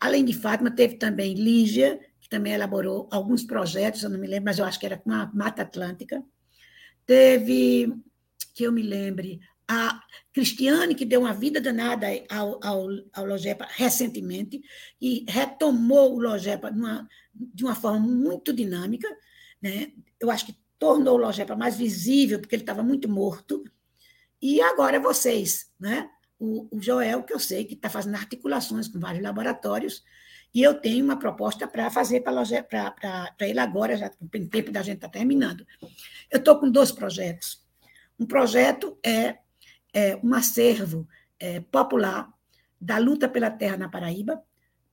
Além 0.00 0.24
de 0.24 0.32
Fátima, 0.32 0.70
teve 0.70 0.96
também 0.96 1.34
Lígia, 1.34 1.98
que 2.20 2.28
também 2.28 2.52
elaborou 2.52 3.08
alguns 3.10 3.44
projetos, 3.44 4.02
eu 4.02 4.10
não 4.10 4.18
me 4.18 4.26
lembro, 4.26 4.44
mas 4.46 4.58
eu 4.58 4.64
acho 4.64 4.78
que 4.78 4.86
era 4.86 4.98
com 4.98 5.12
a 5.12 5.30
Mata 5.32 5.62
Atlântica. 5.62 6.22
Teve, 7.06 7.92
que 8.54 8.64
eu 8.64 8.72
me 8.72 8.82
lembre, 8.82 9.40
a 9.66 10.00
Cristiane, 10.32 10.94
que 10.94 11.04
deu 11.04 11.20
uma 11.20 11.32
vida 11.32 11.60
danada 11.60 12.06
ao, 12.28 12.60
ao, 12.62 12.86
ao 13.12 13.24
Logepa 13.24 13.66
recentemente, 13.70 14.62
e 15.00 15.24
retomou 15.28 16.14
o 16.14 16.20
Logepa 16.20 16.70
numa, 16.70 17.08
de 17.34 17.64
uma 17.64 17.74
forma 17.74 18.00
muito 18.00 18.52
dinâmica. 18.52 19.08
Né? 19.60 19.92
Eu 20.20 20.30
acho 20.30 20.46
que 20.46 20.56
tornou 20.78 21.14
o 21.14 21.20
Logepa 21.20 21.56
mais 21.56 21.76
visível, 21.76 22.38
porque 22.38 22.54
ele 22.54 22.62
estava 22.62 22.82
muito 22.82 23.08
morto. 23.08 23.64
E 24.44 24.60
agora 24.60 25.00
vocês, 25.00 25.72
né? 25.80 26.10
o, 26.38 26.68
o 26.70 26.78
Joel, 26.78 27.22
que 27.22 27.32
eu 27.32 27.38
sei 27.38 27.64
que 27.64 27.72
está 27.72 27.88
fazendo 27.88 28.16
articulações 28.16 28.86
com 28.86 29.00
vários 29.00 29.22
laboratórios, 29.22 30.04
e 30.52 30.62
eu 30.62 30.74
tenho 30.74 31.02
uma 31.02 31.18
proposta 31.18 31.66
para 31.66 31.90
fazer 31.90 32.20
para 32.20 33.34
ele 33.40 33.58
agora, 33.58 33.96
já 33.96 34.10
o 34.20 34.28
tempo 34.28 34.70
da 34.70 34.82
gente 34.82 34.96
está 34.96 35.08
terminando. 35.08 35.66
Eu 36.30 36.38
estou 36.38 36.60
com 36.60 36.70
dois 36.70 36.92
projetos. 36.92 37.64
Um 38.20 38.26
projeto 38.26 38.98
é 39.02 39.38
é, 39.94 40.16
um 40.22 40.34
acervo 40.34 41.08
é, 41.38 41.60
popular 41.60 42.28
da 42.80 42.98
luta 42.98 43.28
pela 43.28 43.50
terra 43.50 43.76
na 43.76 43.88
Paraíba, 43.88 44.42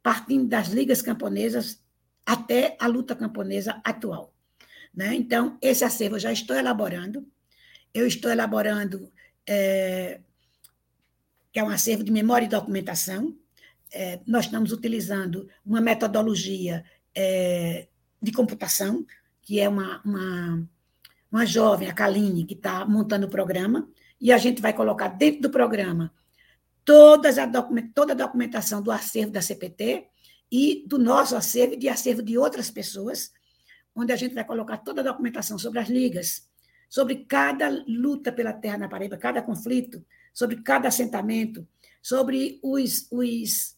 partindo 0.02 0.47
das 0.47 0.68
ligas 0.70 1.02
camponesas 1.02 1.84
até 2.26 2.78
a 2.80 2.88
luta 2.88 3.16
camponesa 3.16 3.82
atual. 3.84 4.34
Né? 4.93 5.16
Então, 5.16 5.58
esse 5.62 5.84
acervo 5.84 6.16
eu 6.16 6.20
já 6.20 6.32
estou 6.32 6.56
elaborando. 6.56 7.28
Eu 7.93 8.08
estou 8.08 8.32
elaborando, 8.32 9.12
é, 9.52 10.22
que 11.52 11.60
é 11.60 11.64
um 11.64 11.70
acervo 11.70 12.06
de 12.06 12.12
memória 12.12 12.45
e 12.45 12.49
documentação. 12.49 13.36
É, 13.91 14.22
nós 14.26 14.45
estamos 14.45 14.72
utilizando 14.72 15.49
uma 15.66 15.82
metodologia 15.82 16.86
é, 17.14 17.89
de 18.22 18.32
computação, 18.32 19.06
que 19.41 19.60
é 19.60 19.68
uma, 19.68 20.02
uma, 20.06 20.70
uma 21.30 21.45
jovem, 21.45 21.89
a 21.89 21.93
Kaline, 21.93 22.45
que 22.45 22.54
está 22.54 22.86
montando 22.86 23.28
o 23.28 23.30
programa, 23.30 23.89
e 24.22 24.32
a 24.32 24.38
gente 24.38 24.62
vai 24.62 24.72
colocar 24.72 25.10
dentro 25.10 25.41
do 25.41 25.49
programa 25.49 26.14
todas 26.86 27.38
a 27.38 27.45
toda 27.93 28.14
a 28.14 28.16
documentação 28.16 28.82
do 28.82 28.89
acervo 28.89 29.32
da 29.32 29.41
CPT 29.41 30.08
e 30.49 30.86
do 30.88 30.97
nosso 30.97 31.36
acervo 31.36 31.74
e 31.74 31.78
de 31.78 31.89
acervo 31.89 32.24
de 32.24 32.38
outras 32.38 32.72
pessoas, 32.72 33.32
onde 33.93 34.14
a 34.14 34.16
gente 34.16 34.34
vai 34.34 34.45
colocar 34.45 34.78
toda 34.78 35.02
a 35.02 35.04
documentação 35.04 35.58
sobre 35.60 35.80
as 35.80 35.89
ligas, 35.89 36.49
sobre 36.92 37.24
cada 37.24 37.70
luta 37.88 38.34
pela 38.34 38.52
terra 38.52 38.80
na 38.80 38.89
Paraíba, 38.89 39.16
cada 39.16 39.42
conflito, 39.42 40.06
sobre 40.34 40.62
cada 40.62 40.89
assentamento, 40.89 41.66
sobre 42.04 42.60
os, 42.62 43.08
os 43.10 43.78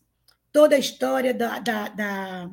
toda 0.51 0.75
a 0.75 0.79
história 0.79 1.31
da, 1.31 1.59
da, 1.59 1.89
da 1.89 2.51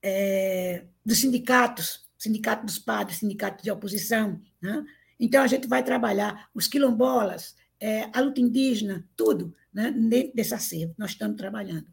é, 0.00 0.84
dos 1.04 1.18
sindicatos, 1.18 2.08
sindicato 2.16 2.64
dos 2.64 2.78
padres, 2.78 3.18
sindicato 3.18 3.64
de 3.64 3.72
oposição. 3.72 4.40
Né? 4.62 4.84
Então, 5.18 5.42
a 5.42 5.48
gente 5.48 5.66
vai 5.66 5.82
trabalhar 5.82 6.48
os 6.54 6.68
quilombolas, 6.68 7.56
é, 7.80 8.08
a 8.12 8.20
luta 8.20 8.40
indígena, 8.40 9.04
tudo 9.16 9.52
né? 9.72 9.90
dentro 9.90 10.32
desse 10.36 10.54
acervo. 10.54 10.94
Nós 10.96 11.10
estamos 11.10 11.36
trabalhando. 11.36 11.88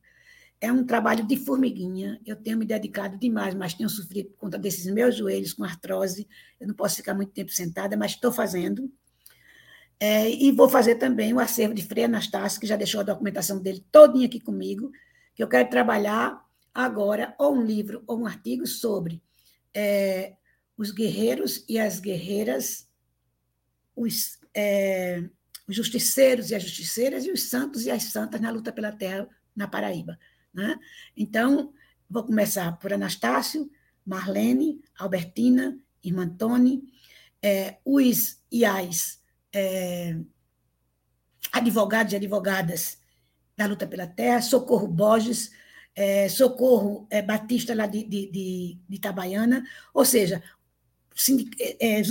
É 0.61 0.71
um 0.71 0.85
trabalho 0.85 1.25
de 1.25 1.35
formiguinha, 1.35 2.21
eu 2.23 2.35
tenho 2.35 2.57
me 2.57 2.65
dedicado 2.65 3.17
demais, 3.17 3.55
mas 3.55 3.73
tenho 3.73 3.89
sofrido 3.89 4.29
por 4.29 4.37
conta 4.37 4.59
desses 4.59 4.85
meus 4.93 5.17
joelhos 5.17 5.53
com 5.53 5.63
artrose, 5.63 6.27
eu 6.59 6.67
não 6.67 6.75
posso 6.75 6.97
ficar 6.97 7.15
muito 7.15 7.31
tempo 7.31 7.51
sentada, 7.51 7.97
mas 7.97 8.11
estou 8.11 8.31
fazendo. 8.31 8.91
É, 9.99 10.29
e 10.29 10.51
vou 10.51 10.69
fazer 10.69 10.95
também 10.95 11.33
o 11.33 11.39
acervo 11.39 11.73
de 11.73 11.83
Frei 11.83 12.05
Anastácio, 12.05 12.59
que 12.59 12.67
já 12.67 12.75
deixou 12.75 13.01
a 13.01 13.03
documentação 13.03 13.59
dele 13.59 13.85
todinha 13.91 14.27
aqui 14.27 14.39
comigo, 14.39 14.91
que 15.35 15.43
eu 15.43 15.47
quero 15.47 15.69
trabalhar 15.69 16.43
agora 16.73 17.35
ou 17.39 17.55
um 17.55 17.63
livro 17.63 18.03
ou 18.07 18.19
um 18.19 18.25
artigo 18.25 18.65
sobre 18.65 19.21
é, 19.73 20.35
os 20.77 20.91
guerreiros 20.91 21.63
e 21.67 21.79
as 21.79 21.99
guerreiras, 21.99 22.87
os, 23.95 24.39
é, 24.55 25.23
os 25.67 25.75
justiceiros 25.75 26.49
e 26.49 26.55
as 26.55 26.63
justiceiras 26.63 27.25
e 27.25 27.31
os 27.31 27.43
santos 27.43 27.85
e 27.85 27.91
as 27.91 28.03
santas 28.03 28.41
na 28.41 28.49
luta 28.49 28.71
pela 28.71 28.91
terra 28.91 29.27
na 29.55 29.67
Paraíba. 29.67 30.17
Né? 30.53 30.77
Então, 31.15 31.73
vou 32.09 32.23
começar 32.23 32.77
por 32.77 32.91
Anastácio, 32.91 33.69
Marlene, 34.05 34.81
Albertina, 34.97 35.77
Irmã 36.03 36.27
Tony, 36.27 36.83
é, 37.41 37.77
os 37.85 38.39
e 38.51 38.65
as 38.65 39.21
é, 39.53 40.17
advogados 41.51 42.13
e 42.13 42.15
advogadas 42.15 42.99
da 43.55 43.65
luta 43.65 43.87
pela 43.87 44.07
terra, 44.07 44.41
Socorro 44.41 44.87
Borges, 44.87 45.51
é, 45.95 46.29
Socorro 46.29 47.07
é, 47.09 47.21
Batista 47.21 47.75
lá 47.75 47.85
de, 47.85 48.03
de, 48.03 48.31
de, 48.31 48.79
de, 48.87 48.95
Itabaiana, 48.95 49.63
ou 49.93 50.05
seja, 50.05 50.41
é, 51.59 51.99
é, 51.99 52.01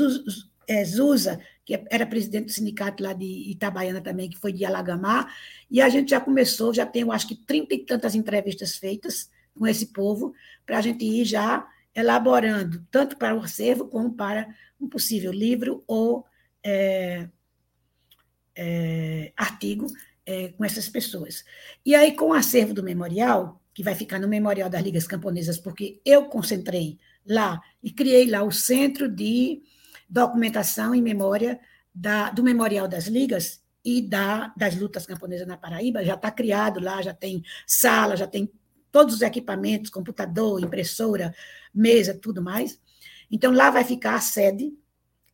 é, 0.69 0.85
Zusa, 0.85 1.41
que 1.71 1.87
era 1.89 2.05
presidente 2.05 2.47
do 2.47 2.51
sindicato 2.51 3.01
lá 3.01 3.13
de 3.13 3.25
Itabaiana 3.25 4.01
também, 4.01 4.29
que 4.29 4.37
foi 4.37 4.53
de 4.53 4.65
Alagamar, 4.65 5.33
e 5.71 5.81
a 5.81 5.89
gente 5.89 6.11
já 6.11 6.21
começou, 6.21 6.75
já 6.75 6.85
tem, 6.85 7.03
eu 7.03 7.13
acho 7.13 7.29
que, 7.29 7.37
trinta 7.37 7.75
e 7.75 7.79
tantas 7.79 8.17
entrevistas 8.17 8.75
feitas 8.75 9.31
com 9.57 9.69
esse 9.69 9.87
povo, 9.87 10.35
para 10.67 10.79
a 10.79 10.81
gente 10.81 11.05
ir 11.05 11.25
já 11.25 11.65
elaborando, 11.95 12.85
tanto 12.91 13.17
para 13.17 13.37
o 13.37 13.41
acervo 13.41 13.87
como 13.87 14.13
para 14.13 14.53
um 14.81 14.89
possível 14.89 15.31
livro 15.31 15.85
ou 15.87 16.27
é, 16.65 17.29
é, 18.57 19.33
artigo 19.37 19.87
é, 20.27 20.49
com 20.49 20.65
essas 20.65 20.89
pessoas. 20.89 21.45
E 21.87 21.95
aí, 21.95 22.17
com 22.17 22.31
o 22.31 22.35
acervo 22.35 22.75
do 22.75 22.83
memorial, 22.83 23.63
que 23.73 23.85
vai 23.85 23.95
ficar 23.95 24.19
no 24.19 24.27
Memorial 24.27 24.69
das 24.69 24.83
Ligas 24.83 25.07
Camponesas, 25.07 25.57
porque 25.57 26.01
eu 26.05 26.25
concentrei 26.25 26.99
lá 27.25 27.61
e 27.81 27.93
criei 27.93 28.29
lá 28.29 28.43
o 28.43 28.51
Centro 28.51 29.09
de 29.09 29.63
Documentação 30.11 30.95
e 30.95 31.01
Memória 31.01 31.61
da, 31.95 32.31
do 32.31 32.43
Memorial 32.43 32.89
das 32.89 33.07
Ligas 33.07 33.63
e 33.85 34.03
da, 34.03 34.53
das 34.57 34.77
lutas 34.77 35.07
camponesas 35.07 35.47
na 35.47 35.57
Paraíba, 35.57 36.05
já 36.05 36.15
está 36.15 36.31
criado 36.31 36.81
lá, 36.81 37.01
já 37.01 37.15
tem 37.15 37.43
sala, 37.67 38.17
já 38.17 38.27
tem 38.27 38.51
todos 38.93 39.15
os 39.15 39.23
equipamentos, 39.23 39.91
computador, 39.91 40.61
impressora, 40.61 41.35
mesa, 41.73 42.13
tudo 42.13 42.43
mais. 42.43 42.79
Então, 43.31 43.53
lá 43.53 43.71
vai 43.71 43.85
ficar 43.85 44.17
a 44.17 44.21
sede 44.21 44.77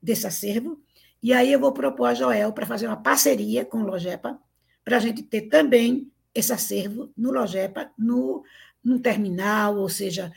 desse 0.01 0.27
acervo, 0.27 0.81
e 1.22 1.33
aí 1.33 1.53
eu 1.53 1.59
vou 1.59 1.72
propor 1.72 2.07
a 2.07 2.14
Joel 2.14 2.53
para 2.53 2.66
fazer 2.66 2.87
uma 2.87 2.97
parceria 2.97 3.64
com 3.64 3.79
o 3.79 3.87
Logepa, 3.87 4.39
para 4.85 4.99
a 4.99 5.01
gente 5.01 5.22
ter 5.22 5.43
também 5.43 6.12
esse 6.35 6.53
acervo 6.53 7.11
no 7.16 7.33
Logepa, 7.33 7.91
no, 7.99 8.45
no 8.85 9.01
terminal, 9.01 9.77
ou 9.79 9.89
seja, 9.89 10.31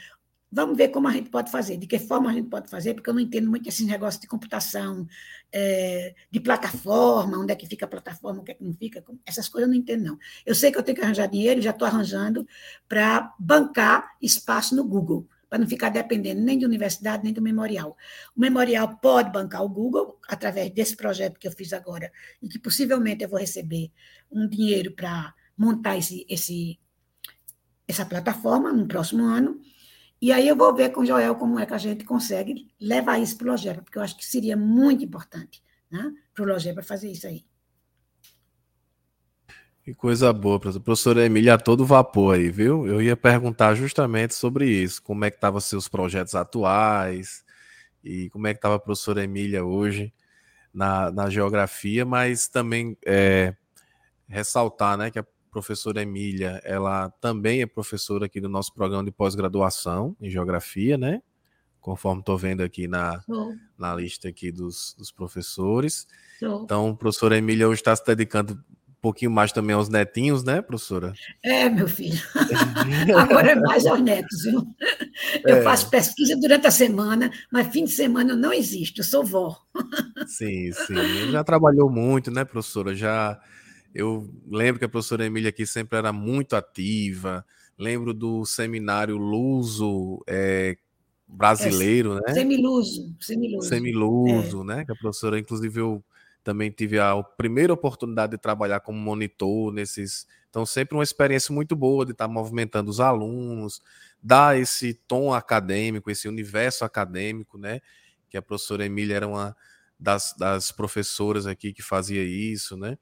vamos 0.52 0.78
ver 0.78 0.89
como 0.89 1.08
a 1.08 1.12
gente 1.12 1.30
pode 1.30 1.52
fazer, 1.52 1.78
de 1.78 1.86
que 1.86 2.00
forma 2.00 2.30
a 2.30 2.34
gente 2.34 2.50
pode 2.50 2.70
fazer, 2.70 2.93
porque 2.93 3.10
eu 3.10 3.14
não 3.14 3.22
entendo 3.22 3.50
muito 3.50 3.68
esses 3.70 3.86
negócios 3.86 4.20
de 4.20 4.28
computação, 4.28 5.08
é, 5.52 6.16
de 6.30 6.39
plataforma, 6.39 7.38
onde 7.38 7.54
é 7.54 7.56
que 7.56 7.68
fica 7.68 7.86
a 7.86 7.88
plataforma, 7.88 8.41
o 8.41 8.43
que 8.43 8.52
é 8.52 8.56
que 8.56 8.64
não 8.64 8.74
fica, 8.74 9.04
essas 9.26 9.47
coisas 9.47 9.68
eu 9.68 9.74
não 9.74 9.80
entendo, 9.80 10.06
não. 10.06 10.20
Eu 10.45 10.56
sei 10.56 10.72
que 10.72 10.78
eu 10.78 10.84
tenho 10.84 10.97
que 10.97 11.04
arranjar 11.04 11.28
dinheiro, 11.28 11.62
já 11.62 11.72
estou 11.72 11.88
arranjando 11.88 12.47
para 12.88 13.34
bancar 13.39 14.16
espaço 14.22 14.76
no 14.76 14.84
Google, 14.84 15.28
para 15.50 15.60
não 15.60 15.68
ficar 15.68 15.89
dependendo 15.89 16.41
nem 16.41 16.58
de 16.58 16.66
universidade, 16.66 17.24
nem 17.24 17.34
do 17.34 17.41
memorial. 17.41 17.97
O 18.36 18.39
memorial 18.39 18.97
pode 18.97 19.32
bancar 19.32 19.64
o 19.64 19.70
Google, 19.70 20.20
através 20.28 20.72
desse 20.72 20.95
projeto 20.95 21.39
que 21.39 21.47
eu 21.47 21.52
fiz 21.52 21.74
agora, 21.74 22.12
e 22.41 22.47
que 22.47 22.60
possivelmente 22.60 23.24
eu 23.24 23.30
vou 23.30 23.39
receber 23.39 23.91
um 24.32 24.47
dinheiro 24.47 24.91
para 24.91 25.34
montar 25.58 25.97
esse, 25.97 26.26
esse, 26.30 26.80
essa 27.88 28.06
plataforma 28.06 28.72
no 28.72 28.88
próximo 28.88 29.26
ano. 29.26 29.60
E 30.22 30.32
aí 30.34 30.47
eu 30.47 30.55
vou 30.55 30.76
ver 30.76 30.89
com 30.89 31.01
o 31.01 31.05
Joel 31.05 31.36
como 31.36 31.59
é 31.59 31.65
que 31.65 31.74
a 31.74 31.78
gente 31.78 32.03
consegue 32.03 32.67
levar 32.80 33.20
isso 33.20 33.38
para 33.38 33.47
o 33.47 33.51
Logepa, 33.51 33.82
porque 33.82 33.97
eu 33.97 34.01
acho 34.01 34.17
que 34.17 34.26
seria 34.26 34.57
muito 34.57 35.03
importante 35.03 35.63
né, 35.89 36.11
para 36.34 36.43
o 36.43 36.47
Logepa 36.47 36.84
fazer 36.84 37.09
isso 37.09 37.26
aí. 37.26 37.45
Que 39.82 39.95
coisa 39.95 40.32
boa, 40.34 40.59
professor. 40.59 40.82
Professora 40.82 41.26
Emília, 41.26 41.57
todo 41.57 41.86
vapor 41.86 42.36
aí, 42.36 42.49
viu? 42.49 42.86
Eu 42.86 43.01
ia 43.01 43.15
perguntar 43.15 43.74
justamente 43.76 44.36
sobre 44.36 44.70
isso, 44.70 45.01
como 45.01 45.24
é 45.24 45.32
que 45.32 45.38
estavam 45.38 45.59
seus 45.59 45.88
projetos 45.88 46.36
atuais 46.36 47.43
e 48.03 48.30
como 48.30 48.45
é 48.45 48.53
que 48.53 48.57
estava 48.57 48.76
a 48.76 48.80
professora 48.80 49.24
Emília 49.24 49.63
hoje 49.63 50.13
na, 50.74 51.09
na 51.11 51.30
geografia, 51.30 52.05
mas 52.05 52.47
também 52.47 52.97
é, 53.05 53.55
ressaltar 54.28 54.97
né, 54.97 55.09
que 55.09 55.20
a 55.20 55.26
professora 55.50 56.02
Emília, 56.02 56.62
ela 56.64 57.10
também 57.22 57.62
é 57.62 57.66
professora 57.66 58.26
aqui 58.26 58.39
do 58.39 58.50
nosso 58.50 58.74
programa 58.74 59.04
de 59.04 59.12
pós-graduação 59.12 60.16
em 60.22 60.30
Geografia, 60.30 60.97
né? 60.97 61.22
Conforme 61.80 62.22
estou 62.22 62.38
vendo 62.38 62.62
aqui 62.62 62.88
na, 62.88 63.24
na 63.78 63.95
lista 63.95 64.28
aqui 64.28 64.52
dos, 64.52 64.95
dos 64.97 65.12
professores. 65.12 66.08
Então, 66.41 66.89
a 66.89 66.95
professora 66.95 67.38
Emília 67.38 67.68
hoje 67.68 67.82
está 67.82 67.95
se 67.95 68.06
dedicando 68.06 68.54
um 68.54 69.02
pouquinho 69.02 69.32
mais 69.32 69.54
também 69.54 69.74
aos 69.74 69.88
netinhos, 69.88 70.43
né, 70.43 70.62
professora? 70.62 71.14
É, 71.41 71.70
meu 71.70 71.88
filho. 71.88 72.20
Agora 73.18 73.52
é 73.52 73.56
mais 73.56 73.86
aos 73.86 74.02
netos, 74.02 74.43
viu? 74.43 74.76
Eu 75.45 75.58
é. 75.58 75.62
faço 75.62 75.89
pesquisa 75.89 76.36
durante 76.36 76.68
a 76.68 76.72
semana, 76.72 77.32
mas 77.50 77.70
fim 77.70 77.86
de 77.86 77.91
semana 77.91 78.34
eu 78.34 78.38
não 78.38 78.52
existo, 78.52 79.00
eu 79.00 79.06
sou 79.06 79.24
vó. 79.24 79.58
Sim, 80.28 80.72
sim. 80.74 81.32
Já 81.32 81.45
trabalhou 81.45 81.89
muito, 81.89 82.30
né, 82.30 82.43
professora? 82.43 82.93
Já 82.93 83.39
eu 83.94 84.30
lembro 84.48 84.80
que 84.80 84.86
a 84.86 84.90
professora 84.90 85.26
Emília 85.26 85.50
aqui 85.50 85.66
sempre 85.66 85.98
era 85.98 86.14
muito 86.14 86.56
ativa. 86.56 87.46
Lembro 87.78 88.14
do 88.14 88.46
seminário 88.46 89.18
Luso 89.18 90.24
é, 90.28 90.78
brasileiro, 91.28 92.18
é, 92.18 92.22
né? 92.28 92.34
Semiluso. 92.34 93.16
Semiluso, 93.20 93.68
semiluso 93.68 94.62
é. 94.62 94.66
né? 94.66 94.86
Que 94.86 94.92
a 94.92 94.96
professora, 94.96 95.40
inclusive, 95.40 95.80
eu 95.80 96.04
também 96.44 96.72
tive 96.72 97.00
a 97.00 97.22
primeira 97.22 97.74
oportunidade 97.74 98.32
de 98.32 98.38
trabalhar 98.38 98.80
como 98.80 99.00
monitor 99.00 99.72
nesses. 99.72 100.28
Então, 100.50 100.66
sempre 100.66 100.96
uma 100.96 101.04
experiência 101.04 101.54
muito 101.54 101.76
boa 101.76 102.06
de 102.06 102.12
estar 102.12 102.28
movimentando 102.28 102.90
os 102.90 103.00
alunos, 103.00 103.82
dar 104.22 104.60
esse 104.60 104.94
tom 104.94 105.34
acadêmico, 105.34 106.10
esse 106.10 106.28
universo 106.28 106.84
acadêmico, 106.84 107.58
né? 107.58 107.80
Que 108.30 108.38
a 108.38 108.42
professora 108.42 108.86
Emília 108.86 109.16
era 109.16 109.28
uma 109.28 109.56
das, 110.00 110.34
das 110.38 110.72
professoras 110.72 111.46
aqui 111.46 111.74
que 111.74 111.82
fazia 111.82 112.24
isso, 112.24 112.76
né? 112.78 112.98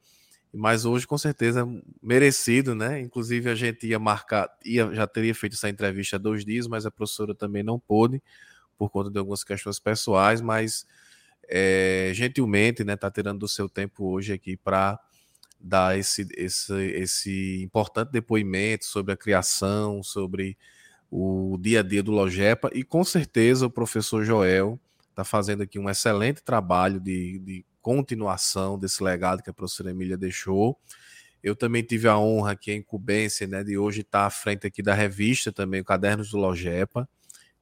Mas 0.54 0.86
hoje 0.86 1.06
com 1.06 1.18
certeza 1.18 1.68
merecido, 2.02 2.74
né? 2.74 3.00
Inclusive 3.00 3.50
a 3.50 3.56
gente 3.56 3.88
ia 3.88 4.00
marcar, 4.00 4.50
ia, 4.66 4.94
já 4.94 5.06
teria 5.08 5.36
feito 5.36 5.54
essa 5.54 5.70
entrevista 5.70 6.16
há 6.16 6.20
dois 6.20 6.46
dias, 6.46 6.68
mas 6.68 6.86
a 6.86 6.92
professora 6.92 7.36
também 7.36 7.64
não 7.64 7.80
pôde 7.80 8.22
por 8.78 8.90
conta 8.90 9.10
de 9.10 9.18
algumas 9.18 9.44
questões 9.44 9.80
pessoais, 9.80 10.42
mas 10.42 10.86
é, 11.48 12.12
gentilmente, 12.14 12.84
né, 12.84 12.96
tá 12.96 13.10
tirando 13.10 13.40
do 13.40 13.48
seu 13.48 13.68
tempo 13.68 14.06
hoje 14.06 14.34
aqui 14.34 14.56
para 14.56 15.00
dar 15.60 15.98
esse, 15.98 16.28
esse, 16.36 16.74
esse 16.74 17.64
importante 17.64 18.12
depoimento 18.12 18.86
sobre 18.86 19.14
a 19.14 19.18
criação, 19.18 20.04
sobre 20.04 20.58
o 21.10 21.58
dia 21.60 21.80
a 21.80 21.84
dia 21.84 22.04
do 22.04 22.12
Logepa, 22.12 22.70
e 22.74 22.84
com 22.84 23.04
certeza 23.04 23.66
o 23.66 23.72
professor 23.72 24.24
Joel 24.24 24.80
está 25.10 25.24
fazendo 25.24 25.64
aqui 25.64 25.80
um 25.80 25.90
excelente 25.90 26.44
trabalho 26.44 27.00
de, 27.00 27.40
de 27.40 27.66
continuação 27.88 28.78
desse 28.78 29.02
legado 29.02 29.42
que 29.42 29.50
a 29.50 29.54
professora 29.54 29.92
Emília 29.92 30.18
deixou. 30.18 30.78
Eu 31.42 31.56
também 31.56 31.82
tive 31.82 32.10
a 32.10 32.18
honra 32.18 32.52
aqui, 32.52 32.70
a 32.70 32.76
incumbência, 32.76 33.48
né, 33.48 33.64
de 33.64 33.78
hoje 33.78 34.02
estar 34.02 34.26
à 34.26 34.30
frente 34.30 34.68
aqui 34.68 34.84
da 34.84 34.94
revista 34.94 35.54
também, 35.54 35.80
o 35.80 35.86
Cadernos 35.86 36.32
do 36.32 36.38
Logepa. 36.38 37.08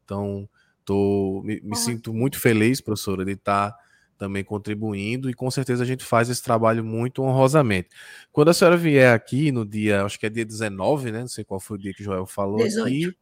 Então, 0.03 0.49
tô, 0.83 1.43
me, 1.45 1.61
me 1.61 1.75
sinto 1.75 2.11
muito 2.11 2.39
feliz, 2.39 2.81
professora, 2.81 3.23
de 3.23 3.33
estar 3.33 3.75
também 4.17 4.43
contribuindo 4.43 5.29
e 5.29 5.33
com 5.35 5.51
certeza 5.51 5.83
a 5.83 5.85
gente 5.85 6.03
faz 6.03 6.27
esse 6.27 6.41
trabalho 6.41 6.83
muito 6.83 7.21
honrosamente. 7.21 7.89
Quando 8.31 8.49
a 8.49 8.53
senhora 8.55 8.77
vier 8.77 9.13
aqui 9.13 9.51
no 9.51 9.63
dia, 9.63 10.05
acho 10.05 10.19
que 10.19 10.25
é 10.25 10.29
dia 10.29 10.45
19, 10.45 11.11
né? 11.11 11.19
Não 11.19 11.27
sei 11.27 11.43
qual 11.43 11.59
foi 11.59 11.77
o 11.77 11.79
dia 11.79 11.93
que 11.93 12.01
o 12.01 12.05
Joel 12.05 12.25
falou 12.25 12.57
18. 12.57 12.87
aqui. 12.87 13.17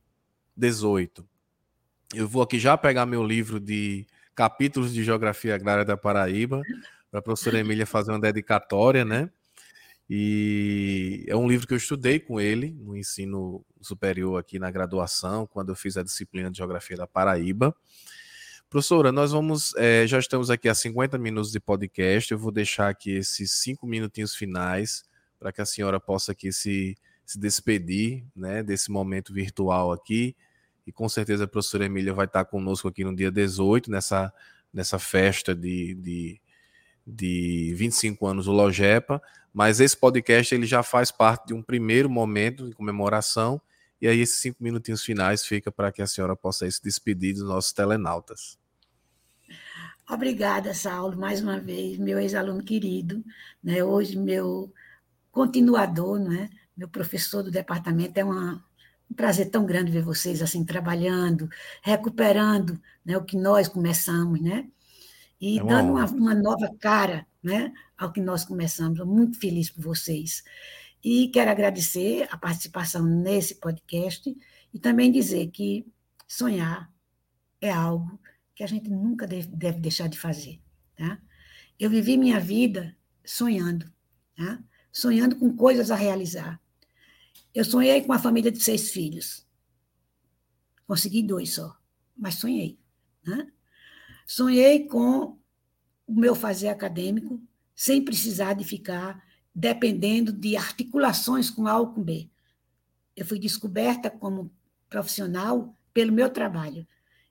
18. 0.55 1.27
Eu 2.15 2.29
vou 2.29 2.41
aqui 2.41 2.57
já 2.57 2.77
pegar 2.77 3.05
meu 3.05 3.25
livro 3.25 3.59
de 3.59 4.07
capítulos 4.35 4.93
de 4.93 5.03
Geografia 5.03 5.55
Agrária 5.55 5.85
da 5.85 5.97
Paraíba, 5.97 6.61
para 7.09 7.19
a 7.19 7.23
professora 7.23 7.59
Emília 7.59 7.85
fazer 7.85 8.11
uma 8.11 8.19
dedicatória, 8.19 9.05
né? 9.05 9.29
E 10.09 11.25
é 11.27 11.35
um 11.35 11.47
livro 11.47 11.65
que 11.65 11.73
eu 11.73 11.77
estudei 11.77 12.19
com 12.19 12.39
ele 12.39 12.71
no 12.79 12.95
ensino 12.95 13.65
superior 13.81 14.39
aqui 14.39 14.59
na 14.59 14.69
graduação, 14.69 15.47
quando 15.47 15.69
eu 15.69 15.75
fiz 15.75 15.95
a 15.97 16.03
disciplina 16.03 16.51
de 16.51 16.57
Geografia 16.57 16.97
da 16.97 17.07
Paraíba. 17.07 17.75
Professora, 18.69 19.11
nós 19.11 19.31
vamos, 19.31 19.75
é, 19.75 20.05
já 20.07 20.17
estamos 20.17 20.49
aqui 20.49 20.67
a 20.67 20.73
50 20.73 21.17
minutos 21.17 21.51
de 21.51 21.59
podcast, 21.59 22.31
eu 22.31 22.39
vou 22.39 22.51
deixar 22.51 22.89
aqui 22.89 23.11
esses 23.11 23.51
cinco 23.51 23.85
minutinhos 23.85 24.35
finais 24.35 25.05
para 25.39 25.51
que 25.51 25.61
a 25.61 25.65
senhora 25.65 25.99
possa 25.99 26.31
aqui 26.31 26.51
se, 26.51 26.97
se 27.25 27.39
despedir, 27.39 28.25
né, 28.35 28.63
desse 28.63 28.91
momento 28.91 29.31
virtual 29.33 29.91
aqui, 29.91 30.35
e 30.85 30.91
com 30.91 31.07
certeza 31.07 31.45
a 31.45 31.47
professora 31.47 31.85
Emília 31.85 32.13
vai 32.13 32.25
estar 32.25 32.45
conosco 32.45 32.87
aqui 32.87 33.03
no 33.03 33.15
dia 33.15 33.31
18, 33.31 33.89
nessa, 33.89 34.33
nessa 34.73 34.99
festa 34.99 35.55
de, 35.55 35.93
de, 35.95 36.41
de 37.05 37.73
25 37.75 38.25
anos 38.27 38.45
do 38.45 38.51
Logepa, 38.51 39.21
mas 39.53 39.79
esse 39.79 39.95
podcast 39.95 40.53
ele 40.53 40.65
já 40.65 40.83
faz 40.83 41.11
parte 41.11 41.47
de 41.47 41.53
um 41.53 41.61
primeiro 41.61 42.09
momento 42.09 42.67
de 42.67 42.75
comemoração, 42.75 43.61
e 44.01 44.07
aí 44.07 44.19
esses 44.19 44.39
cinco 44.39 44.61
minutinhos 44.61 45.03
finais 45.03 45.45
fica 45.45 45.71
para 45.71 45.91
que 45.91 46.01
a 46.01 46.07
senhora 46.07 46.35
possa 46.35 46.69
se 46.69 46.81
despedir 46.83 47.33
dos 47.33 47.43
nossos 47.43 47.71
telenautas. 47.71 48.57
Obrigada, 50.09 50.73
Saulo, 50.73 51.17
mais 51.17 51.41
uma 51.41 51.59
vez, 51.59 51.97
meu 51.97 52.19
ex-aluno 52.19 52.61
querido, 52.61 53.23
né? 53.63 53.81
hoje 53.81 54.17
meu 54.17 54.73
continuador, 55.31 56.19
né? 56.19 56.49
meu 56.75 56.89
professor 56.89 57.41
do 57.41 57.49
departamento, 57.49 58.19
é 58.19 58.23
uma, 58.23 58.63
um 59.13 59.15
prazer 59.15 59.51
tão 59.51 59.63
grande 59.63 59.91
ver 59.91 60.01
vocês 60.01 60.41
assim 60.41 60.65
trabalhando, 60.65 61.47
recuperando 61.83 62.81
né, 63.05 63.15
o 63.15 63.23
que 63.23 63.37
nós 63.37 63.67
começamos, 63.67 64.41
né? 64.41 64.67
E 65.39 65.59
é 65.59 65.63
dando 65.63 65.91
uma, 65.91 66.05
uma, 66.05 66.33
nova 66.33 66.73
cara 66.79 67.27
né, 67.41 67.71
ao 67.95 68.11
que 68.11 68.19
nós 68.19 68.43
começamos. 68.43 68.93
Estou 68.93 69.05
muito 69.05 69.39
feliz 69.39 69.69
por 69.69 69.83
vocês. 69.83 70.43
E 71.03 71.27
quero 71.27 71.51
agradecer 71.51 72.27
a 72.31 72.37
participação 72.37 73.05
nesse 73.05 73.55
podcast 73.55 74.35
e 74.73 74.79
também 74.79 75.11
dizer 75.11 75.51
que 75.51 75.85
sonhar 76.27 76.91
é 77.61 77.69
algo 77.69 78.19
que 78.55 78.63
a 78.63 78.67
gente 78.67 78.89
nunca 78.89 79.27
deve, 79.27 79.47
deve 79.47 79.79
deixar 79.79 80.07
de 80.07 80.17
fazer. 80.17 80.59
Tá? 80.97 81.19
Eu 81.79 81.89
vivi 81.89 82.17
minha 82.17 82.39
vida 82.39 82.95
sonhando, 83.23 83.91
tá? 84.35 84.59
sonhando 84.91 85.35
com 85.35 85.55
coisas 85.55 85.91
a 85.91 85.95
realizar. 85.95 86.62
Eu 87.53 87.63
sonhei 87.63 88.01
com 88.01 88.07
uma 88.07 88.19
família 88.19 88.51
de 88.51 88.61
seis 88.61 88.89
filhos. 88.91 89.45
Consegui 90.87 91.21
dois 91.21 91.53
só, 91.53 91.77
mas 92.17 92.35
sonhei. 92.35 92.79
Né? 93.25 93.51
Sonhei 94.25 94.87
com 94.87 95.37
o 96.07 96.13
meu 96.13 96.35
fazer 96.35 96.67
acadêmico, 96.67 97.41
sem 97.75 98.03
precisar 98.03 98.53
de 98.53 98.63
ficar 98.63 99.23
dependendo 99.53 100.33
de 100.33 100.57
articulações 100.57 101.49
com 101.49 101.67
A 101.67 101.77
ou 101.79 101.93
com 101.93 102.03
B. 102.03 102.29
Eu 103.15 103.25
fui 103.25 103.37
descoberta 103.37 104.09
como 104.09 104.51
profissional 104.89 105.77
pelo 105.93 106.11
meu 106.11 106.29
trabalho. 106.29 106.87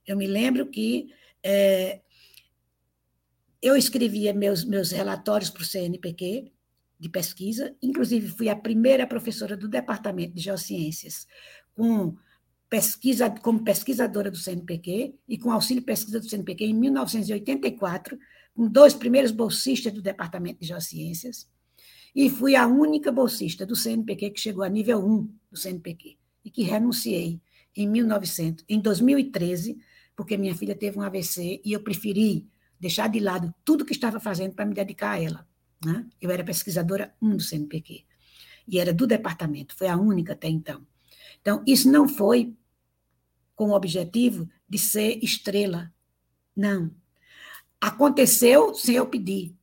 Eu 0.07 0.16
me 0.16 0.27
lembro 0.27 0.66
que 0.66 1.12
é, 1.43 2.01
eu 3.61 3.77
escrevia 3.77 4.33
meus, 4.33 4.64
meus 4.64 4.91
relatórios 4.93 5.51
para 5.51 5.62
o 5.62 5.66
CNPq 5.66 6.53
de 7.03 7.09
pesquisa, 7.09 7.74
inclusive 7.82 8.28
fui 8.28 8.48
a 8.48 8.55
primeira 8.55 9.07
professora 9.07 9.57
do 9.57 9.68
Departamento 9.68 10.34
de 10.34 10.40
Geociências 10.40 11.26
com 11.74 12.14
pesquisa, 12.70 13.28
como 13.28 13.64
pesquisadora 13.64 14.30
do 14.30 14.36
CNPq 14.36 15.12
e 15.28 15.36
com 15.36 15.50
auxílio 15.50 15.82
pesquisa 15.82 16.20
do 16.20 16.28
CNPq 16.28 16.64
em 16.64 16.74
1984, 16.74 18.16
com 18.55 18.68
dois 18.68 18.94
primeiros 18.94 19.32
bolsistas 19.32 19.92
do 19.92 20.00
Departamento 20.00 20.61
de 20.61 20.68
Geociências, 20.68 21.48
e 22.14 22.30
fui 22.30 22.55
a 22.55 22.68
única 22.68 23.11
bolsista 23.11 23.66
do 23.66 23.74
CNPq 23.74 24.30
que 24.30 24.40
chegou 24.40 24.62
a 24.62 24.68
nível 24.68 25.05
1 25.05 25.28
do 25.50 25.59
CNPq 25.59 26.16
e 26.44 26.50
que 26.50 26.62
renunciei 26.62 27.40
em 27.74 27.88
1900, 27.88 28.64
em 28.68 28.78
2013, 28.78 29.76
porque 30.14 30.36
minha 30.36 30.55
filha 30.55 30.76
teve 30.76 30.98
um 30.98 31.03
AVC 31.03 31.61
e 31.64 31.72
eu 31.72 31.80
preferi 31.82 32.46
deixar 32.78 33.09
de 33.09 33.18
lado 33.18 33.53
tudo 33.64 33.84
que 33.84 33.92
estava 33.92 34.20
fazendo 34.20 34.55
para 34.55 34.66
me 34.66 34.74
dedicar 34.74 35.12
a 35.12 35.20
ela. 35.20 35.51
Né? 35.85 36.07
Eu 36.20 36.30
era 36.30 36.45
pesquisadora 36.45 37.14
1 37.20 37.37
do 37.37 37.43
CNPq 37.43 38.05
e 38.68 38.78
era 38.78 38.93
do 38.93 39.07
departamento, 39.07 39.76
foi 39.76 39.89
a 39.89 39.97
única 39.97 40.33
até 40.33 40.49
então. 40.49 40.87
Então, 41.41 41.62
isso 41.66 41.91
não 41.91 42.09
foi 42.09 42.55
com 43.57 43.70
o 43.70 43.74
objetivo 43.74 44.49
de 44.68 44.78
ser 44.78 45.18
estrela, 45.22 45.93
não. 46.55 46.91
Aconteceu 47.80 48.74
sem 48.74 48.95
eu 48.95 49.07
pedir, 49.07 49.57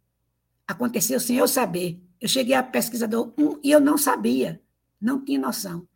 aconteceu 0.67 1.19
sem 1.19 1.37
eu 1.37 1.47
saber. 1.47 2.01
Eu 2.19 2.27
cheguei 2.27 2.53
a 2.53 2.61
pesquisador 2.61 3.33
1 3.37 3.59
e 3.63 3.71
eu 3.71 3.79
não 3.79 3.97
sabia, 3.97 4.61
não 4.99 5.23
tinha 5.23 5.39
noção. 5.39 5.87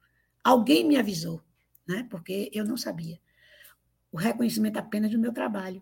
Alguém 0.42 0.88
me 0.88 0.96
avisou, 0.98 1.44
né? 1.86 2.08
porque 2.10 2.50
eu 2.54 2.66
não 2.66 2.78
sabia 2.78 3.20
o 4.14 4.18
reconhecimento 4.18 4.78
apenas 4.78 5.10
do 5.12 5.18
meu 5.18 5.34
trabalho. 5.34 5.82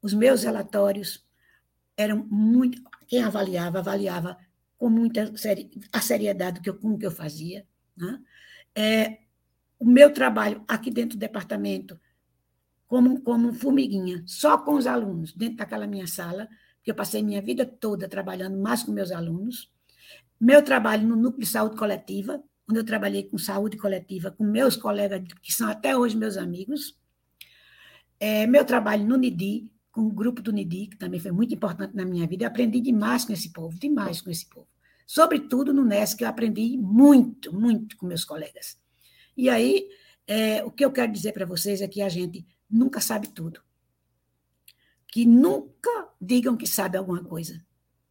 Os 0.00 0.14
meus 0.14 0.44
relatórios 0.44 1.26
eram 1.96 2.24
muito. 2.30 2.80
Quem 3.10 3.24
avaliava, 3.24 3.80
avaliava 3.80 4.38
com 4.78 4.88
muita 4.88 5.36
seri, 5.36 5.68
a 5.92 6.00
seriedade 6.00 6.60
que 6.60 6.70
eu, 6.70 6.78
com 6.78 6.96
que 6.96 7.04
eu 7.04 7.10
fazia. 7.10 7.66
Né? 7.96 8.22
É, 8.72 9.18
o 9.80 9.84
meu 9.84 10.12
trabalho 10.12 10.62
aqui 10.68 10.92
dentro 10.92 11.18
do 11.18 11.20
departamento, 11.20 11.98
como, 12.86 13.20
como 13.20 13.52
formiguinha, 13.52 14.22
só 14.26 14.56
com 14.58 14.74
os 14.74 14.86
alunos, 14.86 15.32
dentro 15.32 15.56
daquela 15.56 15.88
minha 15.88 16.06
sala, 16.06 16.48
que 16.84 16.90
eu 16.92 16.94
passei 16.94 17.20
minha 17.20 17.42
vida 17.42 17.66
toda 17.66 18.08
trabalhando 18.08 18.56
mais 18.56 18.84
com 18.84 18.92
meus 18.92 19.10
alunos. 19.10 19.72
Meu 20.40 20.62
trabalho 20.62 21.04
no 21.04 21.16
núcleo 21.16 21.40
de 21.40 21.50
saúde 21.50 21.76
coletiva, 21.76 22.40
onde 22.70 22.78
eu 22.78 22.84
trabalhei 22.84 23.24
com 23.24 23.36
saúde 23.38 23.76
coletiva 23.76 24.30
com 24.30 24.44
meus 24.44 24.76
colegas, 24.76 25.20
que 25.42 25.52
são 25.52 25.68
até 25.68 25.96
hoje 25.96 26.16
meus 26.16 26.36
amigos. 26.36 26.96
É, 28.20 28.46
meu 28.46 28.64
trabalho 28.64 29.04
no 29.04 29.16
NIDI, 29.16 29.68
com 29.90 30.02
o 30.02 30.10
grupo 30.10 30.40
do 30.40 30.52
NIDI, 30.52 30.88
que 30.88 30.96
também 30.96 31.18
foi 31.18 31.32
muito 31.32 31.54
importante 31.54 31.94
na 31.94 32.04
minha 32.04 32.26
vida, 32.26 32.44
eu 32.44 32.48
aprendi 32.48 32.80
demais 32.80 33.24
com 33.24 33.32
esse 33.32 33.52
povo, 33.52 33.78
demais 33.78 34.20
com 34.20 34.30
esse 34.30 34.48
povo. 34.48 34.68
Sobretudo 35.06 35.72
no 35.72 35.84
NESC, 35.84 36.22
eu 36.22 36.28
aprendi 36.28 36.78
muito, 36.78 37.52
muito 37.52 37.96
com 37.96 38.06
meus 38.06 38.24
colegas. 38.24 38.78
E 39.36 39.48
aí, 39.48 39.88
é, 40.26 40.62
o 40.62 40.70
que 40.70 40.84
eu 40.84 40.92
quero 40.92 41.10
dizer 41.10 41.32
para 41.32 41.44
vocês 41.44 41.80
é 41.80 41.88
que 41.88 42.00
a 42.00 42.08
gente 42.08 42.46
nunca 42.70 43.00
sabe 43.00 43.28
tudo. 43.28 43.60
Que 45.08 45.26
nunca 45.26 46.08
digam 46.20 46.56
que 46.56 46.66
sabe 46.66 46.96
alguma 46.96 47.24
coisa, 47.24 47.60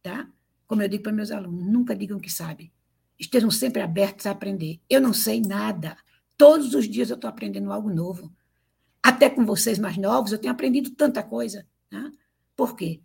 tá? 0.02 0.30
Como 0.66 0.82
eu 0.82 0.88
digo 0.88 1.02
para 1.02 1.12
meus 1.12 1.30
alunos, 1.30 1.64
nunca 1.64 1.96
digam 1.96 2.20
que 2.20 2.30
sabe. 2.30 2.70
Estejam 3.18 3.50
sempre 3.50 3.80
abertos 3.80 4.26
a 4.26 4.32
aprender. 4.32 4.80
Eu 4.88 5.00
não 5.00 5.14
sei 5.14 5.40
nada. 5.40 5.96
Todos 6.36 6.74
os 6.74 6.86
dias 6.86 7.08
eu 7.08 7.16
estou 7.16 7.30
aprendendo 7.30 7.72
algo 7.72 7.88
novo. 7.88 8.30
Até 9.02 9.30
com 9.30 9.44
vocês 9.44 9.78
mais 9.78 9.96
novos, 9.96 10.32
eu 10.32 10.38
tenho 10.38 10.52
aprendido 10.52 10.90
tanta 10.90 11.22
coisa. 11.22 11.66
Né? 11.90 12.10
Por 12.54 12.76
quê? 12.76 13.00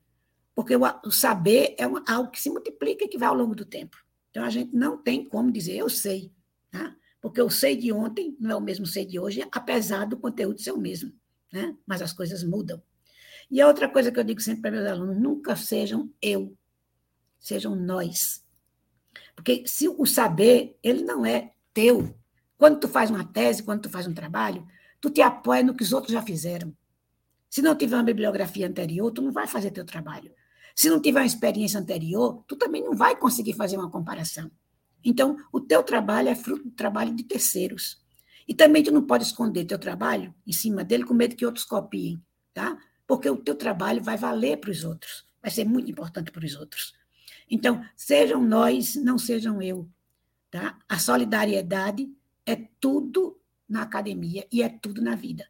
Porque 0.54 0.76
o, 0.76 1.12
saber 1.12 1.76
é 1.78 1.84
algo 1.84 2.32
que 2.32 2.42
se 2.42 2.50
multiplica 2.50 3.06
e 3.06 3.08
que 3.08 3.18
vai 3.18 3.28
ao 3.28 3.36
longo 3.36 3.56
do 3.56 3.66
tempo. 3.66 3.98
Então, 4.30 4.44
a 4.44 4.50
gente 4.50 4.76
não 4.76 4.98
tem 4.98 5.24
como 5.24 5.52
dizer, 5.52 5.78
eu 5.78 5.90
sei. 5.90 6.32
Né? 6.72 6.96
Porque 7.22 7.42
o 7.42 7.50
sei 7.50 7.76
de 7.76 7.92
ontem 7.92 8.36
não 8.40 8.52
é 8.52 8.56
o 8.56 8.62
mesmo 8.62 8.86
sei 8.86 9.06
de 9.06 9.20
hoje, 9.20 9.46
apesar 9.52 10.06
do 10.06 10.18
conteúdo 10.18 10.62
ser 10.62 10.72
o 10.72 10.78
mesmo. 10.78 11.14
Né? 11.52 11.76
Mas 11.86 12.02
as 12.02 12.14
coisas 12.14 12.44
mudam. 12.44 12.82
E 13.50 13.62
a 13.62 13.68
outra 13.68 13.88
coisa 13.88 14.12
que 14.12 14.20
eu 14.20 14.24
digo 14.24 14.42
sempre 14.42 14.62
para 14.62 14.72
meus 14.72 14.88
alunos: 14.88 15.18
nunca 15.18 15.56
sejam 15.56 16.12
eu, 16.22 16.56
sejam 17.40 17.76
nós. 17.76 18.44
Porque 19.36 19.64
se 19.68 19.88
o 19.88 20.06
saber, 20.06 20.78
ele 20.82 21.04
não 21.04 21.26
é 21.26 21.54
teu. 21.74 22.16
Quando 22.58 22.80
tu 22.80 22.88
faz 22.88 23.10
uma 23.10 23.26
tese, 23.26 23.64
quando 23.64 23.82
tu 23.82 23.90
faz 23.90 24.08
um 24.08 24.14
trabalho, 24.14 24.66
tu 25.06 25.12
te 25.12 25.22
apoia 25.22 25.62
no 25.62 25.76
que 25.76 25.84
os 25.84 25.94
outros 25.94 26.12
já 26.12 26.22
fizeram. 26.24 26.76
Se 27.48 27.62
não 27.62 27.76
tiver 27.76 27.96
uma 27.96 28.04
bibliografia 28.04 28.68
anterior, 28.68 29.12
tu 29.12 29.22
não 29.22 29.32
vai 29.32 29.46
fazer 29.46 29.70
teu 29.70 29.86
trabalho. 29.86 30.32
Se 30.76 30.90
não 30.90 31.00
tiver 31.00 31.20
uma 31.20 31.28
experiência 31.28 31.80
anterior, 31.80 32.44
tu 32.48 32.56
também 32.56 32.84
não 32.84 32.96
vai 32.96 33.16
conseguir 33.16 33.54
fazer 33.54 33.78
uma 33.78 33.92
comparação. 33.92 34.50
Então, 35.04 35.38
o 35.52 35.62
teu 35.62 35.84
trabalho 35.84 36.30
é 36.30 36.34
fruto 36.34 36.64
do 36.64 36.72
trabalho 36.72 37.14
de 37.14 37.24
terceiros. 37.24 38.04
E 38.48 38.56
também 38.56 38.84
tu 38.84 38.92
não 38.92 39.04
pode 39.04 39.26
esconder 39.26 39.66
teu 39.66 39.78
trabalho 39.78 40.34
em 40.46 40.52
cima 40.52 40.84
dele 40.84 41.04
com 41.04 41.14
medo 41.14 41.36
que 41.36 41.46
outros 41.46 41.66
copiem, 41.66 42.20
tá? 42.52 42.76
Porque 43.06 43.30
o 43.30 43.38
teu 43.38 43.54
trabalho 43.54 44.02
vai 44.02 44.18
valer 44.18 44.58
para 44.58 44.72
os 44.72 44.84
outros, 44.84 45.24
vai 45.40 45.52
ser 45.52 45.66
muito 45.66 45.90
importante 45.92 46.32
para 46.32 46.44
os 46.44 46.56
outros. 46.56 46.96
Então, 47.48 47.86
sejam 47.96 48.42
nós, 48.42 48.96
não 48.96 49.20
sejam 49.20 49.62
eu, 49.62 49.88
tá? 50.50 50.80
A 50.90 50.98
solidariedade 50.98 52.12
é 52.44 52.56
tudo 52.80 53.40
na 53.68 53.84
academia 53.84 54.48
e 54.52 54.62
é 54.62 54.70
tudo 54.70 55.02
na 55.02 55.16
vida. 55.16 55.48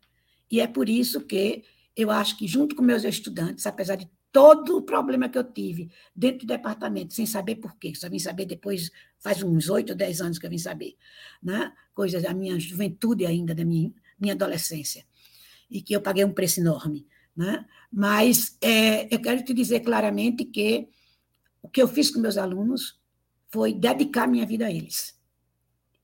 E 0.49 0.59
é 0.59 0.67
por 0.67 0.89
isso 0.89 1.21
que 1.21 1.63
eu 1.95 2.11
acho 2.11 2.37
que, 2.37 2.47
junto 2.47 2.75
com 2.75 2.81
meus 2.81 3.03
estudantes, 3.03 3.65
apesar 3.65 3.95
de 3.95 4.09
todo 4.31 4.77
o 4.77 4.81
problema 4.81 5.29
que 5.29 5.37
eu 5.37 5.43
tive 5.43 5.89
dentro 6.13 6.39
do 6.39 6.47
departamento, 6.47 7.13
sem 7.13 7.25
saber 7.25 7.55
por 7.55 7.77
quê, 7.77 7.93
só 7.95 8.09
vim 8.09 8.19
saber 8.19 8.45
depois, 8.45 8.91
faz 9.17 9.41
uns 9.41 9.69
oito 9.69 9.91
ou 9.91 9.95
dez 9.95 10.19
anos 10.19 10.37
que 10.37 10.45
eu 10.45 10.49
vim 10.49 10.57
saber, 10.57 10.97
né? 11.41 11.71
coisas 11.93 12.21
da 12.21 12.33
minha 12.33 12.59
juventude 12.59 13.25
ainda, 13.25 13.55
da 13.55 13.63
minha, 13.63 13.93
minha 14.19 14.33
adolescência, 14.33 15.05
e 15.71 15.81
que 15.81 15.95
eu 15.95 16.01
paguei 16.01 16.25
um 16.25 16.33
preço 16.33 16.59
enorme. 16.59 17.07
Né? 17.33 17.65
Mas 17.89 18.57
é, 18.61 19.13
eu 19.13 19.21
quero 19.21 19.41
te 19.41 19.53
dizer 19.53 19.79
claramente 19.79 20.43
que 20.43 20.89
o 21.61 21.69
que 21.69 21.81
eu 21.81 21.87
fiz 21.87 22.11
com 22.11 22.19
meus 22.19 22.37
alunos 22.37 22.99
foi 23.49 23.73
dedicar 23.73 24.27
minha 24.27 24.45
vida 24.45 24.65
a 24.65 24.71
eles. 24.71 25.14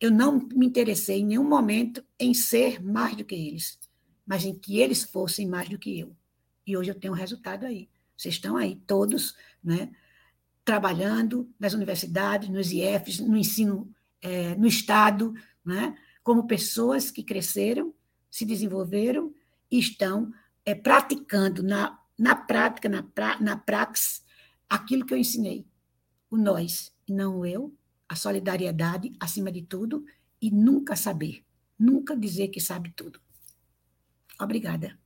Eu 0.02 0.10
não 0.10 0.40
me 0.40 0.66
interessei 0.66 1.20
em 1.20 1.26
nenhum 1.28 1.48
momento 1.48 2.04
em 2.20 2.34
ser 2.34 2.84
mais 2.84 3.16
do 3.16 3.24
que 3.24 3.36
eles, 3.36 3.78
mas 4.26 4.44
em 4.44 4.58
que 4.58 4.80
eles 4.80 5.04
fossem 5.04 5.48
mais 5.48 5.70
do 5.70 5.78
que 5.78 6.00
eu. 6.00 6.16
E 6.66 6.76
hoje 6.76 6.90
eu 6.90 7.00
tenho 7.00 7.14
um 7.14 7.16
resultado 7.16 7.68
aí. 7.68 7.88
Vocês 8.18 8.34
estão 8.34 8.58
aí 8.58 8.82
todos, 8.88 9.36
né, 9.64 9.92
trabalhando 10.66 11.48
nas 11.60 11.74
universidades, 11.74 12.50
nos 12.50 12.72
IFs, 12.72 13.20
no 13.20 13.38
ensino, 13.38 13.94
é, 14.20 14.56
no 14.56 14.66
Estado, 14.66 15.36
né, 15.64 15.96
como 16.24 16.48
pessoas 16.48 17.12
que 17.12 17.22
cresceram, 17.22 17.94
se 18.30 18.44
desenvolveram 18.44 19.32
e 19.70 19.78
estão 19.78 20.34
é, 20.66 20.74
praticando 20.74 21.62
na, 21.62 22.00
na 22.18 22.36
prática, 22.36 22.90
na, 22.90 23.04
pra, 23.04 23.40
na 23.40 23.56
praxis, 23.56 24.24
aquilo 24.68 25.06
que 25.06 25.14
eu 25.14 25.18
ensinei. 25.20 25.64
O 26.28 26.38
nós, 26.38 26.92
não 27.08 27.40
o 27.40 27.46
eu, 27.46 27.72
a 28.12 28.16
solidariedade 28.18 29.14
acima 29.22 29.50
de 29.50 29.62
tudo, 29.62 30.06
e 30.42 30.52
nunca 30.52 30.98
saber, 30.98 31.46
nunca 31.80 32.14
dizer 32.14 32.50
que 32.50 32.60
sabe 32.60 32.92
tudo. 32.94 33.22
Obrigada. 34.38 35.00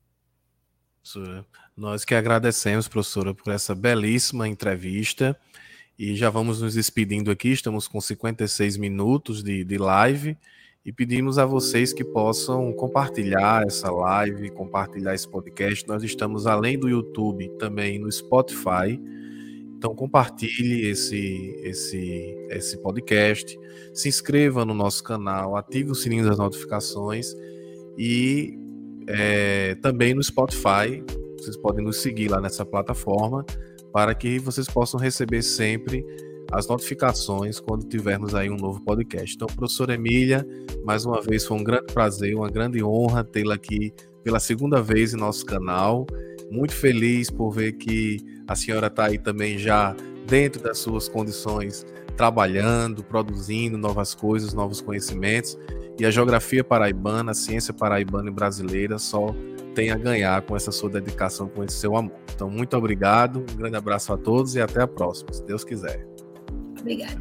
Professora, 1.03 1.45
nós 1.77 2.03
que 2.03 2.15
agradecemos, 2.15 2.87
professora, 2.87 3.31
por 3.31 3.53
essa 3.53 3.75
belíssima 3.75 4.47
entrevista. 4.47 5.39
E 5.99 6.15
já 6.15 6.31
vamos 6.31 6.61
nos 6.61 6.73
despedindo 6.73 7.29
aqui, 7.29 7.49
estamos 7.49 7.87
com 7.87 8.01
56 8.01 8.75
minutos 8.75 9.43
de, 9.43 9.63
de 9.63 9.77
live. 9.77 10.35
E 10.83 10.91
pedimos 10.91 11.37
a 11.37 11.45
vocês 11.45 11.93
que 11.93 12.03
possam 12.03 12.73
compartilhar 12.73 13.67
essa 13.67 13.91
live, 13.91 14.49
compartilhar 14.49 15.13
esse 15.13 15.27
podcast. 15.27 15.87
Nós 15.87 16.01
estamos 16.01 16.47
além 16.47 16.75
do 16.75 16.89
YouTube, 16.89 17.49
também 17.59 17.99
no 17.99 18.11
Spotify. 18.11 18.99
Então 19.85 19.93
compartilhe 19.93 20.89
esse, 20.89 21.59
esse, 21.61 22.35
esse 22.49 22.75
podcast, 22.81 23.55
se 23.93 24.09
inscreva 24.09 24.65
no 24.65 24.73
nosso 24.73 25.03
canal, 25.03 25.55
ative 25.55 25.91
o 25.91 25.95
sininho 25.95 26.25
das 26.25 26.39
notificações 26.39 27.35
e 27.95 28.57
é, 29.07 29.75
também 29.75 30.15
no 30.15 30.23
Spotify. 30.23 31.03
Vocês 31.37 31.55
podem 31.55 31.85
nos 31.85 31.97
seguir 32.01 32.29
lá 32.29 32.41
nessa 32.41 32.65
plataforma 32.65 33.45
para 33.93 34.15
que 34.15 34.39
vocês 34.39 34.65
possam 34.65 34.99
receber 34.99 35.43
sempre 35.43 36.03
as 36.51 36.67
notificações 36.67 37.59
quando 37.59 37.87
tivermos 37.87 38.33
aí 38.33 38.49
um 38.49 38.57
novo 38.57 38.83
podcast. 38.83 39.35
Então, 39.35 39.47
professora 39.55 39.93
Emília, 39.93 40.43
mais 40.83 41.05
uma 41.05 41.21
vez 41.21 41.45
foi 41.45 41.57
um 41.57 41.63
grande 41.63 41.93
prazer, 41.93 42.35
uma 42.35 42.49
grande 42.49 42.83
honra 42.83 43.23
tê-la 43.23 43.53
aqui 43.53 43.93
pela 44.23 44.39
segunda 44.39 44.81
vez 44.81 45.13
em 45.13 45.17
nosso 45.17 45.45
canal. 45.45 46.07
Muito 46.49 46.73
feliz 46.73 47.29
por 47.29 47.51
ver 47.51 47.73
que 47.73 48.17
a 48.47 48.55
senhora 48.55 48.87
está 48.87 49.05
aí 49.05 49.17
também 49.17 49.57
já 49.57 49.95
dentro 50.27 50.61
das 50.61 50.79
suas 50.79 51.07
condições, 51.07 51.85
trabalhando, 52.15 53.03
produzindo 53.03 53.77
novas 53.77 54.13
coisas, 54.13 54.53
novos 54.53 54.81
conhecimentos. 54.81 55.57
E 55.99 56.05
a 56.05 56.11
geografia 56.11 56.63
paraibana, 56.63 57.31
a 57.31 57.33
ciência 57.33 57.73
paraibana 57.73 58.29
e 58.29 58.33
brasileira 58.33 58.97
só 58.97 59.33
tem 59.73 59.91
a 59.91 59.97
ganhar 59.97 60.41
com 60.41 60.55
essa 60.55 60.71
sua 60.71 60.89
dedicação, 60.89 61.47
com 61.47 61.63
esse 61.63 61.75
seu 61.77 61.95
amor. 61.95 62.15
Então, 62.33 62.49
muito 62.49 62.75
obrigado, 62.75 63.39
um 63.39 63.57
grande 63.57 63.75
abraço 63.75 64.13
a 64.13 64.17
todos 64.17 64.55
e 64.55 64.61
até 64.61 64.81
a 64.81 64.87
próxima, 64.87 65.31
se 65.33 65.43
Deus 65.43 65.63
quiser. 65.63 66.05
Obrigada. 66.79 67.19